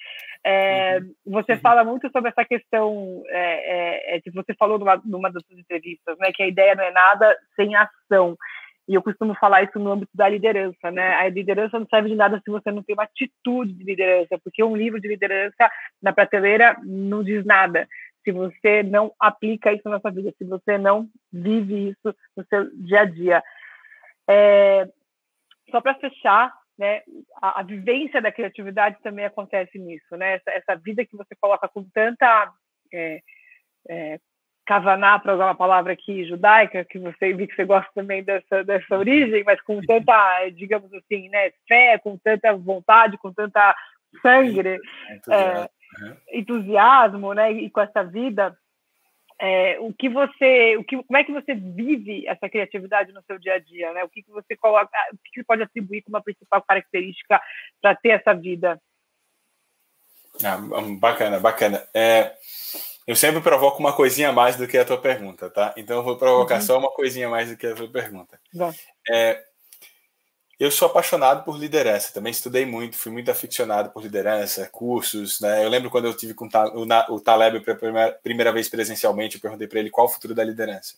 é, 0.44 0.98
uhum. 0.98 1.14
você 1.28 1.54
uhum. 1.54 1.60
fala 1.60 1.84
muito 1.84 2.10
sobre 2.12 2.30
essa 2.30 2.44
questão 2.44 3.22
é, 3.28 4.14
é, 4.14 4.16
é, 4.16 4.22
que 4.22 4.32
você 4.32 4.56
falou 4.56 4.80
numa, 4.80 5.00
numa 5.06 5.32
das 5.32 5.44
suas 5.46 5.60
entrevistas, 5.60 6.18
né, 6.18 6.32
que 6.34 6.42
a 6.42 6.48
ideia 6.48 6.74
não 6.74 6.84
é 6.84 6.92
nada 6.92 7.38
sem 7.56 7.76
ação. 7.76 8.36
E 8.90 8.96
eu 8.96 9.04
costumo 9.04 9.36
falar 9.36 9.62
isso 9.64 9.78
no 9.78 9.92
âmbito 9.92 10.12
da 10.14 10.28
liderança, 10.28 10.90
né? 10.92 11.14
A 11.14 11.30
liderança 11.30 11.80
não 11.80 11.86
serve 11.86 12.10
de 12.10 12.16
nada 12.16 12.42
se 12.44 12.52
você 12.52 12.72
não 12.72 12.82
tem 12.84 12.94
uma 12.94 13.04
atitude 13.04 13.72
de 13.74 13.84
liderança, 13.84 14.40
porque 14.44 14.64
um 14.64 14.76
livro 14.76 15.00
de 15.00 15.08
liderança 15.08 15.70
na 16.02 16.12
prateleira 16.12 16.76
não 16.84 17.24
diz 17.24 17.46
nada 17.46 17.88
se 18.24 18.32
você 18.32 18.84
não 18.84 19.14
aplica 19.20 19.74
isso 19.74 19.88
na 19.90 20.00
sua 20.00 20.12
vida, 20.12 20.34
se 20.38 20.46
você 20.46 20.78
não 20.78 21.10
vive 21.32 21.90
isso 21.90 22.16
no 22.36 22.46
seu 22.46 22.70
dia 22.76 23.02
a 23.02 23.06
dia. 23.06 23.44
É, 24.30 24.88
só 25.70 25.82
para 25.82 25.96
fechar, 25.96 26.54
né, 26.78 27.02
a, 27.42 27.62
a, 27.62 27.64
vivência 27.64 28.22
da 28.22 28.32
criatividade 28.32 28.98
também 29.04 29.26
acontece 29.26 29.78
nisso, 29.78 30.16
né? 30.16 30.36
Essa, 30.36 30.52
essa 30.52 30.76
vida 30.76 31.06
que 31.06 31.16
você 31.16 31.36
coloca 31.40 31.68
com 31.68 31.84
tanta 31.94 32.52
é, 32.94 33.22
é, 33.90 34.20
kavaná, 34.66 35.20
para 35.20 35.36
usar 35.36 35.46
uma 35.46 35.56
palavra 35.56 35.94
aqui 35.94 36.24
judaica, 36.26 36.86
que 36.86 37.00
você 37.00 37.34
vi 37.34 37.48
que 37.48 37.56
você 37.56 37.66
gosta 37.66 37.90
também 37.94 38.24
dessa, 38.24 38.64
dessa 38.64 38.98
origem, 38.98 39.44
mas 39.44 39.60
com 39.62 39.82
tanta, 39.82 40.50
digamos 40.50 40.94
assim, 40.94 41.30
né, 41.30 41.52
fé, 41.68 41.98
com 41.98 42.18
tanta 42.18 42.56
vontade, 42.56 43.18
com 43.18 43.34
tanta 43.34 43.76
sangue, 44.22 44.62
é, 44.70 45.70
entusiasmo, 46.32 47.34
né, 47.34 47.52
e 47.52 47.70
com 47.70 47.82
essa 47.82 48.04
vida, 48.04 48.56
é, 49.42 49.80
o 49.80 49.92
que 49.92 50.08
você, 50.08 50.78
o 50.78 50.84
que, 50.84 51.02
como 51.04 51.18
é 51.18 51.24
que 51.24 51.34
você 51.34 51.56
vive 51.56 52.28
essa 52.28 52.48
criatividade 52.48 53.12
no 53.12 53.24
seu 53.24 53.40
dia 53.40 53.56
a 53.56 53.60
dia, 53.60 53.92
né? 53.92 54.04
O 54.04 54.10
que, 54.10 54.22
que 54.22 54.30
você 54.30 54.56
coloca, 54.56 54.96
o 55.12 55.18
que, 55.18 55.32
que 55.34 55.44
pode 55.44 55.64
atribuir 55.64 56.04
como 56.04 56.16
a 56.18 56.22
principal 56.22 56.62
característica 56.62 57.42
para 57.82 57.96
ter 57.96 58.10
essa 58.10 58.36
vida? 58.36 58.80
Ah, 60.44 60.60
bacana, 61.00 61.40
bacana. 61.40 61.84
É, 61.92 62.36
eu 63.08 63.16
sempre 63.16 63.42
provoco 63.42 63.80
uma 63.80 63.94
coisinha 63.94 64.30
a 64.30 64.32
mais 64.32 64.58
do 64.58 64.68
que 64.68 64.78
a 64.78 64.86
tua 64.86 65.02
pergunta, 65.02 65.50
tá? 65.50 65.74
Então 65.76 65.98
eu 65.98 66.04
vou 66.04 66.18
provocar 66.18 66.56
uhum. 66.56 66.62
só 66.62 66.78
uma 66.78 66.92
coisinha 66.92 67.26
a 67.26 67.32
mais 67.32 67.50
do 67.50 67.58
que 67.58 67.66
a 67.66 67.76
tua 67.76 67.92
pergunta. 67.92 68.40
É, 69.10 69.44
eu 70.62 70.70
sou 70.70 70.88
apaixonado 70.88 71.44
por 71.44 71.58
liderança, 71.58 72.14
também 72.14 72.30
estudei 72.30 72.68
muito, 72.68 72.96
fui 72.96 73.12
muito 73.12 73.32
aficionado 73.32 73.90
por 73.90 74.04
liderança, 74.04 74.70
cursos, 74.72 75.42
né? 75.42 75.66
Eu 75.66 75.70
lembro 75.70 75.90
quando 75.90 76.06
eu 76.06 76.14
tive 76.16 76.36
com 76.36 76.48
o 77.10 77.20
Taleb 77.20 77.62
pela 77.62 78.12
primeira, 78.12 78.52
vez 78.52 78.70
presencialmente, 78.70 79.38
eu 79.38 79.42
perguntei 79.42 79.68
para 79.68 79.80
ele 79.80 79.90
qual 79.90 80.06
o 80.06 80.10
futuro 80.12 80.36
da 80.36 80.44
liderança. 80.44 80.94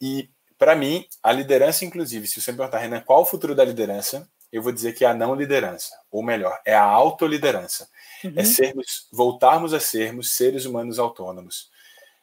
E 0.00 0.30
para 0.56 0.76
mim, 0.76 1.04
a 1.24 1.32
liderança, 1.32 1.84
inclusive, 1.84 2.28
se 2.28 2.40
você 2.40 2.52
me 2.52 2.58
perguntar, 2.58 2.78
Renan, 2.78 3.00
qual 3.00 3.22
o 3.22 3.26
futuro 3.26 3.52
da 3.52 3.64
liderança? 3.64 4.28
Eu 4.52 4.62
vou 4.62 4.70
dizer 4.70 4.92
que 4.92 5.04
é 5.04 5.08
a 5.08 5.14
não 5.14 5.34
liderança, 5.34 5.92
ou 6.08 6.22
melhor, 6.22 6.56
é 6.64 6.76
a 6.76 6.84
autoliderança. 6.84 7.88
É 8.22 8.28
uhum. 8.28 8.34
É 8.36 8.44
sermos, 8.44 9.08
voltarmos 9.12 9.74
a 9.74 9.80
sermos 9.80 10.36
seres 10.36 10.66
humanos 10.66 11.00
autônomos. 11.00 11.68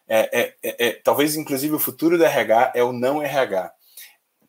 É, 0.08 0.40
é, 0.40 0.56
é, 0.64 0.88
é 0.88 0.92
talvez, 0.94 1.36
inclusive, 1.36 1.76
o 1.76 1.80
futuro 1.80 2.18
do 2.18 2.24
RH 2.24 2.72
é 2.76 2.82
o 2.82 2.94
não 2.94 3.22
RH 3.22 3.74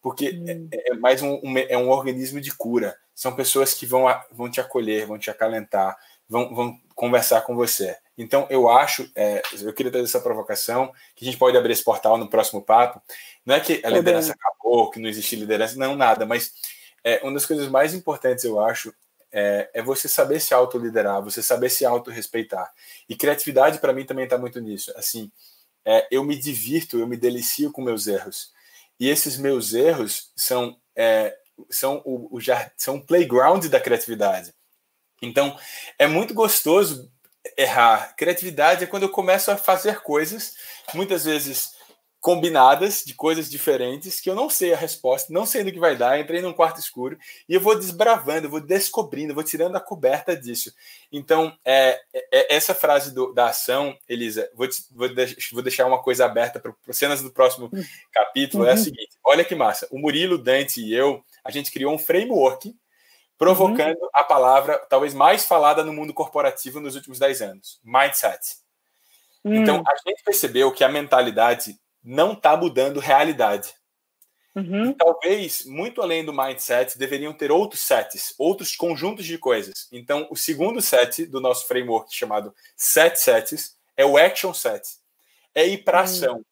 porque 0.02 0.30
hum. 0.30 0.68
é, 0.72 0.90
é, 0.90 0.94
mais 0.94 1.22
um, 1.22 1.40
um, 1.42 1.56
é 1.56 1.78
um 1.78 1.88
organismo 1.88 2.40
de 2.40 2.54
cura. 2.54 2.96
São 3.14 3.34
pessoas 3.34 3.72
que 3.72 3.86
vão, 3.86 4.04
vão 4.32 4.50
te 4.50 4.60
acolher, 4.60 5.06
vão 5.06 5.18
te 5.18 5.30
acalentar, 5.30 5.96
vão, 6.28 6.52
vão 6.54 6.80
conversar 6.94 7.42
com 7.42 7.54
você. 7.54 7.96
Então, 8.18 8.46
eu 8.50 8.68
acho, 8.68 9.10
é, 9.14 9.42
eu 9.60 9.72
queria 9.72 9.92
trazer 9.92 10.06
essa 10.06 10.20
provocação, 10.20 10.92
que 11.14 11.24
a 11.24 11.26
gente 11.26 11.38
pode 11.38 11.56
abrir 11.56 11.72
esse 11.72 11.84
portal 11.84 12.18
no 12.18 12.28
próximo 12.28 12.60
papo. 12.60 13.00
Não 13.46 13.54
é 13.54 13.60
que 13.60 13.80
a 13.84 13.88
liderança 13.88 14.32
acabou, 14.32 14.90
que 14.90 15.00
não 15.00 15.08
existe 15.08 15.36
liderança, 15.36 15.78
não, 15.78 15.96
nada, 15.96 16.26
mas 16.26 16.52
é, 17.04 17.20
uma 17.22 17.32
das 17.32 17.46
coisas 17.46 17.68
mais 17.68 17.94
importantes, 17.94 18.44
eu 18.44 18.60
acho, 18.60 18.92
é, 19.30 19.70
é 19.72 19.82
você 19.82 20.08
saber 20.08 20.40
se 20.40 20.52
autoliderar, 20.52 21.22
você 21.22 21.42
saber 21.42 21.70
se 21.70 21.84
autorrespeitar. 21.84 22.70
E 23.08 23.16
criatividade, 23.16 23.78
para 23.78 23.92
mim, 23.92 24.04
também 24.04 24.24
está 24.24 24.36
muito 24.36 24.60
nisso. 24.60 24.92
Assim, 24.96 25.30
é, 25.84 26.06
eu 26.10 26.22
me 26.22 26.36
divirto, 26.36 26.98
eu 26.98 27.06
me 27.06 27.16
delicio 27.16 27.72
com 27.72 27.82
meus 27.82 28.06
erros. 28.06 28.52
E 29.02 29.08
esses 29.08 29.36
meus 29.36 29.74
erros 29.74 30.30
são, 30.36 30.76
é, 30.94 31.36
são 31.68 32.00
o, 32.04 32.36
o 32.36 32.38
são 32.76 33.00
playground 33.00 33.66
da 33.66 33.80
criatividade. 33.80 34.54
Então, 35.20 35.58
é 35.98 36.06
muito 36.06 36.32
gostoso 36.32 37.10
errar. 37.58 38.14
Criatividade 38.16 38.84
é 38.84 38.86
quando 38.86 39.02
eu 39.02 39.08
começo 39.08 39.50
a 39.50 39.56
fazer 39.56 40.02
coisas, 40.02 40.54
muitas 40.94 41.24
vezes 41.24 41.72
combinadas 42.22 43.02
de 43.04 43.14
coisas 43.14 43.50
diferentes 43.50 44.20
que 44.20 44.30
eu 44.30 44.34
não 44.36 44.48
sei 44.48 44.72
a 44.72 44.76
resposta, 44.76 45.32
não 45.32 45.44
sei 45.44 45.64
do 45.64 45.72
que 45.72 45.80
vai 45.80 45.96
dar. 45.96 46.20
Entrei 46.20 46.40
num 46.40 46.52
quarto 46.52 46.78
escuro 46.78 47.18
e 47.48 47.54
eu 47.54 47.60
vou 47.60 47.76
desbravando, 47.76 48.46
eu 48.46 48.50
vou 48.50 48.60
descobrindo, 48.60 49.32
eu 49.32 49.34
vou 49.34 49.42
tirando 49.42 49.74
a 49.74 49.80
coberta 49.80 50.36
disso. 50.36 50.72
Então, 51.10 51.52
é, 51.64 52.00
é, 52.14 52.28
é 52.32 52.54
essa 52.54 52.76
frase 52.76 53.12
do, 53.12 53.34
da 53.34 53.46
ação, 53.46 53.98
Elisa, 54.08 54.48
vou, 54.54 54.68
vou, 54.92 55.08
vou, 55.52 55.62
deixar 55.62 55.84
uma 55.84 56.00
coisa 56.00 56.24
aberta 56.24 56.60
para 56.60 56.72
cenas 56.92 57.20
do 57.20 57.32
próximo 57.32 57.68
hum. 57.72 57.82
capítulo. 58.12 58.62
Uhum. 58.62 58.68
É 58.68 58.72
a 58.72 58.76
uhum. 58.76 58.84
seguinte: 58.84 59.18
olha 59.24 59.44
que 59.44 59.56
massa. 59.56 59.88
O 59.90 59.98
Murilo, 59.98 60.38
Dante 60.38 60.80
e 60.80 60.94
eu, 60.94 61.24
a 61.44 61.50
gente 61.50 61.72
criou 61.72 61.92
um 61.92 61.98
framework 61.98 62.72
provocando 63.36 63.98
uhum. 64.00 64.08
a 64.14 64.22
palavra 64.22 64.78
talvez 64.88 65.12
mais 65.12 65.44
falada 65.44 65.82
no 65.82 65.92
mundo 65.92 66.14
corporativo 66.14 66.78
nos 66.78 66.94
últimos 66.94 67.18
10 67.18 67.42
anos: 67.42 67.80
mindset. 67.82 68.62
Então, 69.44 69.78
hum. 69.78 69.84
a 69.84 70.08
gente 70.08 70.22
percebeu 70.22 70.70
que 70.70 70.84
a 70.84 70.88
mentalidade 70.88 71.81
não 72.02 72.32
está 72.32 72.56
mudando 72.56 73.00
realidade. 73.00 73.74
Uhum. 74.54 74.90
E 74.90 74.94
talvez, 74.94 75.64
muito 75.64 76.02
além 76.02 76.24
do 76.24 76.32
mindset, 76.32 76.98
deveriam 76.98 77.32
ter 77.32 77.50
outros 77.50 77.80
sets, 77.80 78.34
outros 78.38 78.76
conjuntos 78.76 79.24
de 79.24 79.38
coisas. 79.38 79.88
Então, 79.90 80.26
o 80.30 80.36
segundo 80.36 80.80
set 80.82 81.24
do 81.24 81.40
nosso 81.40 81.66
framework, 81.66 82.14
chamado 82.14 82.54
set 82.76 83.18
sets, 83.18 83.76
é 83.96 84.04
o 84.04 84.18
action 84.18 84.52
set. 84.52 84.82
É 85.54 85.66
ir 85.66 85.78
para 85.84 85.98
uhum. 85.98 86.04
ação. 86.04 86.44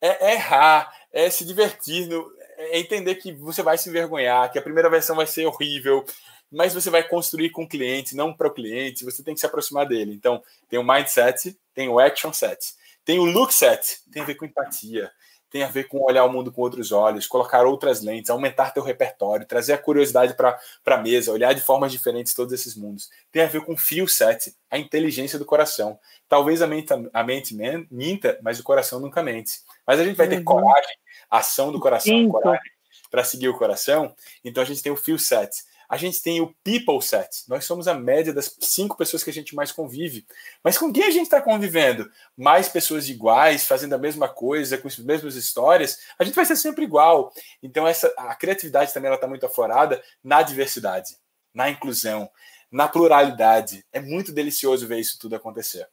É, 0.00 0.32
errar, 0.32 0.92
é 1.12 1.30
se 1.30 1.44
divertir, 1.44 2.08
no, 2.08 2.28
é 2.56 2.78
entender 2.78 3.16
que 3.16 3.32
você 3.32 3.62
vai 3.62 3.78
se 3.78 3.88
envergonhar, 3.88 4.50
que 4.50 4.58
a 4.58 4.62
primeira 4.62 4.90
versão 4.90 5.14
vai 5.14 5.26
ser 5.26 5.46
horrível, 5.46 6.04
mas 6.50 6.74
você 6.74 6.90
vai 6.90 7.06
construir 7.06 7.50
com 7.50 7.64
o 7.64 7.68
cliente, 7.68 8.16
não 8.16 8.32
para 8.32 8.48
o 8.48 8.52
cliente, 8.52 9.04
você 9.04 9.22
tem 9.22 9.34
que 9.34 9.40
se 9.40 9.46
aproximar 9.46 9.86
dele. 9.86 10.12
Então, 10.12 10.42
tem 10.68 10.78
o 10.78 10.84
mindset, 10.84 11.56
tem 11.74 11.88
o 11.88 11.98
action 11.98 12.32
set. 12.32 12.74
Tem 13.04 13.18
o 13.18 13.24
look 13.24 13.52
set, 13.52 14.00
tem 14.10 14.22
a 14.22 14.24
ver 14.24 14.34
com 14.36 14.44
empatia, 14.44 15.10
tem 15.52 15.62
a 15.62 15.68
ver 15.68 15.84
com 15.84 16.02
olhar 16.02 16.24
o 16.24 16.32
mundo 16.32 16.50
com 16.50 16.62
outros 16.62 16.92
olhos, 16.92 17.26
colocar 17.26 17.66
outras 17.66 18.00
lentes, 18.00 18.30
aumentar 18.30 18.72
teu 18.72 18.82
repertório, 18.82 19.46
trazer 19.46 19.74
a 19.74 19.78
curiosidade 19.78 20.34
para 20.34 20.58
a 20.86 20.96
mesa, 20.96 21.30
olhar 21.30 21.52
de 21.52 21.60
formas 21.60 21.92
diferentes 21.92 22.32
todos 22.32 22.54
esses 22.54 22.74
mundos. 22.74 23.10
Tem 23.30 23.42
a 23.42 23.46
ver 23.46 23.60
com 23.62 23.76
feel 23.76 24.08
set, 24.08 24.56
a 24.70 24.78
inteligência 24.78 25.38
do 25.38 25.44
coração. 25.44 25.98
Talvez 26.26 26.62
a 26.62 26.66
mente, 26.66 26.88
a 27.12 27.22
mente 27.22 27.54
minta, 27.90 28.38
mas 28.42 28.58
o 28.58 28.62
coração 28.62 28.98
nunca 28.98 29.22
mente. 29.22 29.60
Mas 29.86 30.00
a 30.00 30.04
gente 30.04 30.16
vai 30.16 30.26
ter 30.26 30.38
uhum. 30.38 30.44
coragem, 30.44 30.96
ação 31.30 31.70
do 31.70 31.78
coração, 31.78 32.28
coragem 32.30 32.72
para 33.10 33.22
seguir 33.22 33.48
o 33.48 33.58
coração. 33.58 34.16
Então 34.42 34.62
a 34.62 34.66
gente 34.66 34.82
tem 34.82 34.90
o 34.90 34.96
feel 34.96 35.18
set 35.18 35.50
a 35.92 35.98
gente 35.98 36.22
tem 36.22 36.40
o 36.40 36.54
people 36.64 37.02
set. 37.02 37.44
Nós 37.46 37.66
somos 37.66 37.86
a 37.86 37.92
média 37.92 38.32
das 38.32 38.56
cinco 38.60 38.96
pessoas 38.96 39.22
que 39.22 39.28
a 39.28 39.32
gente 39.32 39.54
mais 39.54 39.70
convive. 39.70 40.26
Mas 40.64 40.78
com 40.78 40.90
quem 40.90 41.04
a 41.04 41.10
gente 41.10 41.24
está 41.24 41.38
convivendo? 41.38 42.10
Mais 42.34 42.66
pessoas 42.66 43.10
iguais, 43.10 43.66
fazendo 43.66 43.92
a 43.92 43.98
mesma 43.98 44.26
coisa, 44.26 44.78
com 44.78 44.88
as 44.88 44.96
mesmas 44.96 45.34
histórias, 45.34 45.98
a 46.18 46.24
gente 46.24 46.34
vai 46.34 46.46
ser 46.46 46.56
sempre 46.56 46.82
igual. 46.82 47.30
Então, 47.62 47.86
essa, 47.86 48.10
a 48.16 48.34
criatividade 48.34 48.94
também 48.94 49.12
está 49.12 49.26
muito 49.26 49.44
aflorada 49.44 50.02
na 50.24 50.40
diversidade, 50.40 51.14
na 51.52 51.68
inclusão, 51.68 52.30
na 52.70 52.88
pluralidade. 52.88 53.84
É 53.92 54.00
muito 54.00 54.32
delicioso 54.32 54.88
ver 54.88 54.98
isso 54.98 55.18
tudo 55.18 55.36
acontecer. 55.36 55.86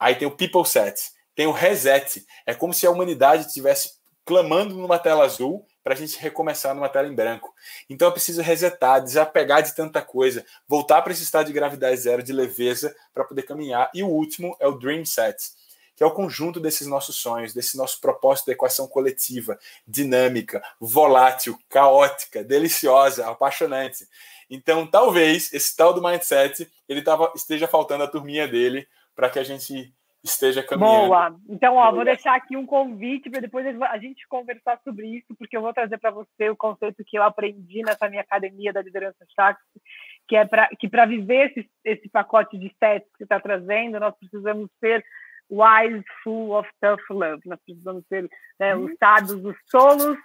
Aí 0.00 0.14
tem 0.14 0.26
o 0.26 0.34
people 0.34 0.64
set, 0.64 1.12
tem 1.34 1.46
o 1.46 1.52
reset. 1.52 2.24
É 2.46 2.54
como 2.54 2.72
se 2.72 2.86
a 2.86 2.90
humanidade 2.90 3.46
estivesse 3.46 3.98
clamando 4.24 4.74
numa 4.74 4.98
tela 4.98 5.22
azul 5.22 5.66
para 5.84 5.92
a 5.92 5.96
gente 5.96 6.18
recomeçar 6.18 6.74
numa 6.74 6.88
tela 6.88 7.06
em 7.06 7.14
branco. 7.14 7.54
Então 7.88 8.08
eu 8.08 8.12
preciso 8.12 8.40
resetar, 8.40 9.04
desapegar 9.04 9.62
de 9.62 9.76
tanta 9.76 10.00
coisa, 10.00 10.44
voltar 10.66 11.02
para 11.02 11.12
esse 11.12 11.22
estado 11.22 11.46
de 11.46 11.52
gravidade 11.52 11.96
zero, 11.98 12.22
de 12.22 12.32
leveza, 12.32 12.96
para 13.12 13.22
poder 13.22 13.42
caminhar. 13.42 13.90
E 13.94 14.02
o 14.02 14.08
último 14.08 14.56
é 14.58 14.66
o 14.66 14.78
Dream 14.78 15.04
Set, 15.04 15.52
que 15.94 16.02
é 16.02 16.06
o 16.06 16.10
conjunto 16.10 16.58
desses 16.58 16.86
nossos 16.86 17.16
sonhos, 17.16 17.52
desse 17.52 17.76
nosso 17.76 18.00
propósito 18.00 18.46
da 18.46 18.52
equação 18.52 18.88
coletiva, 18.88 19.58
dinâmica, 19.86 20.62
volátil, 20.80 21.58
caótica, 21.68 22.42
deliciosa, 22.42 23.28
apaixonante. 23.28 24.08
Então, 24.48 24.86
talvez 24.86 25.52
esse 25.52 25.76
tal 25.76 25.92
do 25.92 26.02
mindset 26.02 26.70
ele 26.88 27.02
tava, 27.02 27.30
esteja 27.36 27.68
faltando 27.68 28.04
a 28.04 28.08
turminha 28.08 28.48
dele 28.48 28.88
para 29.14 29.28
que 29.28 29.38
a 29.38 29.44
gente 29.44 29.94
esteja 30.24 30.62
caminhando. 30.62 31.06
Boa. 31.06 31.36
Então, 31.48 31.76
ó, 31.76 31.92
vou 31.92 32.04
deixar 32.04 32.34
aqui 32.34 32.56
um 32.56 32.64
convite 32.64 33.28
para 33.28 33.40
depois 33.40 33.66
a 33.66 33.98
gente 33.98 34.26
conversar 34.26 34.80
sobre 34.82 35.06
isso, 35.06 35.34
porque 35.38 35.56
eu 35.56 35.60
vou 35.60 35.72
trazer 35.72 35.98
para 35.98 36.10
você 36.10 36.48
o 36.48 36.56
conceito 36.56 37.04
que 37.06 37.18
eu 37.18 37.22
aprendi 37.22 37.82
nessa 37.82 38.08
minha 38.08 38.22
academia 38.22 38.72
da 38.72 38.80
liderança 38.80 39.26
Shax, 39.38 39.60
que 40.26 40.34
é 40.34 40.46
para 40.46 40.68
que 40.78 40.88
para 40.88 41.04
viver 41.04 41.50
esse, 41.50 41.70
esse 41.84 42.08
pacote 42.08 42.58
de 42.58 42.74
sets 42.82 43.06
que 43.12 43.18
você 43.18 43.24
está 43.24 43.38
trazendo, 43.38 44.00
nós 44.00 44.14
precisamos 44.18 44.70
ser 44.80 45.04
wise, 45.50 46.02
full 46.22 46.56
of 46.56 46.68
tough 46.80 47.02
love. 47.10 47.42
Nós 47.44 47.60
precisamos 47.64 48.02
ser 48.08 48.28
né, 48.58 48.74
os 48.74 48.92
sábios, 48.98 49.44
os 49.44 49.56
solos, 49.66 50.16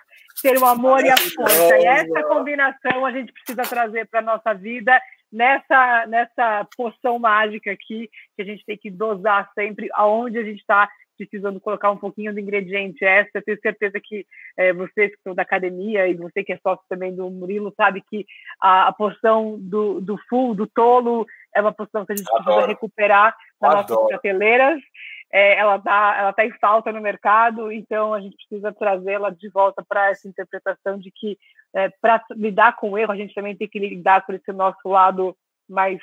ter 0.42 0.58
o 0.58 0.66
amor 0.66 1.04
e 1.04 1.10
a 1.10 1.18
força. 1.18 1.78
E 1.78 1.86
essa 1.86 2.24
combinação 2.24 3.06
a 3.06 3.12
gente 3.12 3.34
precisa 3.34 3.64
trazer 3.64 4.08
para 4.08 4.22
a 4.22 4.24
nossa 4.24 4.54
vida 4.54 4.98
nessa, 5.32 6.06
nessa 6.08 6.68
poção 6.76 7.20
mágica 7.20 7.72
aqui, 7.72 8.10
que 8.36 8.42
a 8.42 8.46
gente 8.46 8.66
tem 8.66 8.78
que 8.78 8.90
dosar 8.90 9.50
sempre 9.54 9.90
aonde 9.94 10.38
a 10.38 10.44
gente 10.44 10.60
está 10.60 10.90
precisando 11.18 11.60
colocar 11.60 11.92
um 11.92 11.98
pouquinho 11.98 12.34
do 12.34 12.40
ingrediente 12.40 13.04
extra. 13.04 13.42
tenho 13.42 13.60
certeza 13.60 14.00
que 14.02 14.26
é, 14.58 14.72
vocês 14.72 15.12
que 15.12 15.22
são 15.22 15.36
da 15.36 15.42
academia 15.42 16.08
e 16.08 16.14
você 16.14 16.44
que 16.44 16.54
é 16.54 16.58
sócio 16.64 16.84
também 16.88 17.14
do 17.14 17.30
Murilo 17.30 17.74
sabe 17.76 18.02
que 18.10 18.26
a, 18.62 18.88
a 18.88 18.94
porção 18.94 19.58
do, 19.60 20.00
do 20.00 20.18
full, 20.30 20.56
do 20.56 20.66
tolo, 20.66 21.28
é 21.54 21.60
uma 21.60 21.74
porção 21.74 22.06
que 22.06 22.14
a 22.14 22.16
gente 22.16 22.30
Adoro. 22.30 22.44
precisa 22.44 22.68
recuperar 22.68 23.36
nas 23.62 23.72
Adoro. 23.72 23.90
nossas 23.90 24.08
prateleiras. 24.08 24.80
É, 25.32 25.58
ela 25.58 25.76
está 25.76 26.18
ela 26.18 26.34
tá 26.34 26.46
em 26.46 26.52
falta 26.54 26.92
no 26.92 27.02
mercado, 27.02 27.72
então 27.72 28.14
a 28.14 28.20
gente 28.20 28.36
precisa 28.36 28.74
trazê-la 28.74 29.30
de 29.30 29.50
volta 29.50 29.84
para 29.88 30.10
essa 30.10 30.28
interpretação 30.28 30.98
de 30.98 31.12
que 31.12 31.38
é, 31.74 31.90
para 32.02 32.24
lidar 32.32 32.76
com 32.76 32.92
o 32.92 32.98
erro 32.98 33.12
a 33.12 33.16
gente 33.16 33.36
também 33.36 33.56
tem 33.56 33.68
que 33.68 33.80
lidar 33.80 34.26
com 34.26 34.34
esse 34.34 34.52
nosso 34.52 34.88
lado 34.88 35.36
mais 35.70 36.00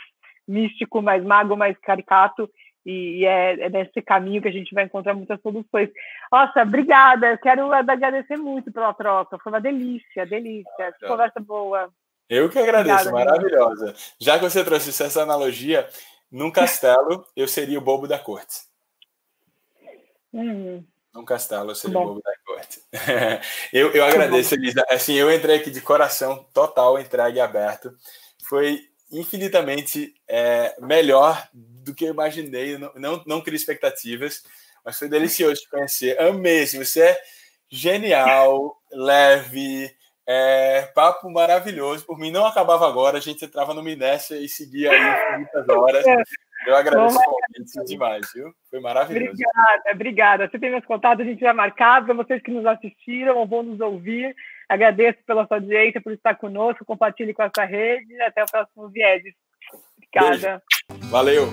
místico, 0.47 1.03
mais 1.03 1.25
mago, 1.25 1.57
mais 1.57 1.77
caricato 1.79 2.49
e, 2.85 3.19
e 3.19 3.25
é, 3.25 3.65
é, 3.65 3.69
nesse 3.69 4.01
caminho 4.01 4.41
que 4.41 4.47
a 4.47 4.53
gente 4.53 4.73
vai 4.73 4.85
encontrar 4.85 5.13
muitas 5.13 5.41
soluções. 5.41 5.91
Nossa, 6.31 6.63
obrigada, 6.63 7.33
eu 7.33 7.39
quero 7.39 7.73
agradecer 7.73 8.37
muito 8.37 8.71
pela 8.71 8.95
troca, 8.95 9.39
foi 9.39 9.53
uma 9.53 9.61
delícia, 9.61 10.25
delícia, 10.25 10.95
que 11.01 11.07
conversa 11.07 11.41
boa. 11.41 11.91
Eu 12.29 12.49
que 12.49 12.59
agradeço, 12.59 13.09
obrigada, 13.09 13.31
maravilhosa. 13.31 13.95
Já 14.21 14.39
que 14.39 14.45
você 14.45 14.65
trouxe 14.65 14.91
essa 14.91 15.23
analogia, 15.23 15.89
num 16.31 16.51
castelo 16.51 17.25
eu 17.35 17.49
seria 17.49 17.79
o 17.79 17.83
bobo 17.83 18.07
da 18.07 18.19
corte. 18.19 18.76
Hum. 20.37 20.85
Num 21.15 21.25
castelo 21.25 21.71
eu 21.71 21.75
seria 21.75 21.95
Bom. 21.95 22.03
o 22.03 22.09
bobo 22.09 22.23
da 22.23 22.33
corte. 22.45 22.81
eu, 23.73 23.91
eu 23.93 24.05
agradeço, 24.05 24.55
Elisa. 24.55 24.85
Assim, 24.91 25.15
eu 25.15 25.33
entrei 25.33 25.57
aqui 25.57 25.71
de 25.71 25.81
coração 25.81 26.47
total, 26.53 27.01
entregue 27.01 27.39
e 27.39 27.41
aberto. 27.41 27.97
Foi 28.45 28.81
infinitamente 29.11 30.15
é, 30.29 30.77
melhor 30.79 31.49
do 31.55 31.95
que 31.95 32.05
eu 32.05 32.11
imaginei. 32.11 32.77
Não, 32.77 32.93
não, 32.97 33.25
não 33.27 33.43
expectativas, 33.47 34.43
mas 34.85 34.99
foi 34.99 35.09
delicioso 35.09 35.63
te 35.63 35.71
conhecer. 35.71 36.21
Amei. 36.21 36.65
Assim, 36.65 36.85
você 36.85 37.01
é 37.01 37.23
genial, 37.71 38.79
leve, 38.93 39.91
é, 40.27 40.83
papo 40.95 41.31
maravilhoso. 41.31 42.05
Por 42.05 42.19
mim, 42.19 42.31
não 42.31 42.45
acabava 42.45 42.87
agora. 42.87 43.17
A 43.17 43.23
gente 43.23 43.43
entrava 43.43 43.73
no 43.73 43.83
Minécia 43.83 44.37
e 44.37 44.51
seguia 44.51 44.91
aí 44.91 45.39
muitas 45.39 45.67
horas. 45.71 46.05
Eu 46.67 46.75
agradeço 46.75 47.17
o 47.17 47.23
convite 47.23 47.85
demais, 47.87 48.27
viu? 48.35 48.53
Foi 48.69 48.81
maravilhoso. 48.81 49.31
Obrigada, 49.31 49.93
obrigada. 49.93 50.49
Você 50.49 50.59
tem 50.59 50.71
meus 50.71 50.85
contatos, 50.85 51.25
a 51.25 51.29
gente 51.29 51.41
vai 51.41 51.53
marcar. 51.53 52.05
Para 52.05 52.15
vocês 52.15 52.43
que 52.43 52.51
nos 52.51 52.67
assistiram 52.67 53.37
ou 53.37 53.47
vão 53.47 53.63
nos 53.63 53.81
ouvir, 53.81 54.35
agradeço 54.69 55.19
pela 55.25 55.47
sua 55.47 55.59
audiência, 55.59 56.01
por 56.01 56.13
estar 56.13 56.35
conosco. 56.35 56.85
Compartilhe 56.85 57.33
com 57.33 57.45
essa 57.45 57.65
rede. 57.65 58.21
Até 58.21 58.43
o 58.43 58.47
próximo 58.47 58.89
Viedes. 58.89 59.35
Obrigada. 59.97 60.63
Beijo. 60.91 61.09
Valeu. 61.09 61.49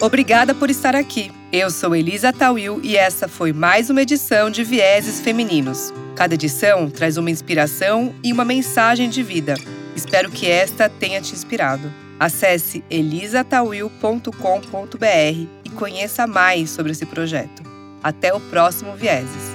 Obrigada 0.00 0.54
por 0.54 0.70
estar 0.70 0.94
aqui. 0.94 1.30
Eu 1.52 1.70
sou 1.70 1.94
Elisa 1.94 2.32
Tawil 2.32 2.80
e 2.82 2.96
essa 2.96 3.28
foi 3.28 3.52
mais 3.52 3.90
uma 3.90 4.00
edição 4.00 4.48
de 4.48 4.64
Vieses 4.64 5.20
Femininos. 5.20 5.92
Cada 6.16 6.34
edição 6.34 6.88
traz 6.88 7.16
uma 7.18 7.30
inspiração 7.30 8.14
e 8.24 8.32
uma 8.32 8.44
mensagem 8.44 9.10
de 9.10 9.22
vida. 9.22 9.54
Espero 9.94 10.30
que 10.30 10.48
esta 10.48 10.88
tenha 10.88 11.20
te 11.20 11.34
inspirado. 11.34 12.07
Acesse 12.18 12.82
elisatawil.com.br 12.90 15.46
e 15.64 15.70
conheça 15.70 16.26
mais 16.26 16.70
sobre 16.70 16.92
esse 16.92 17.06
projeto. 17.06 17.62
Até 18.02 18.34
o 18.34 18.40
próximo 18.40 18.96
Vieses. 18.96 19.47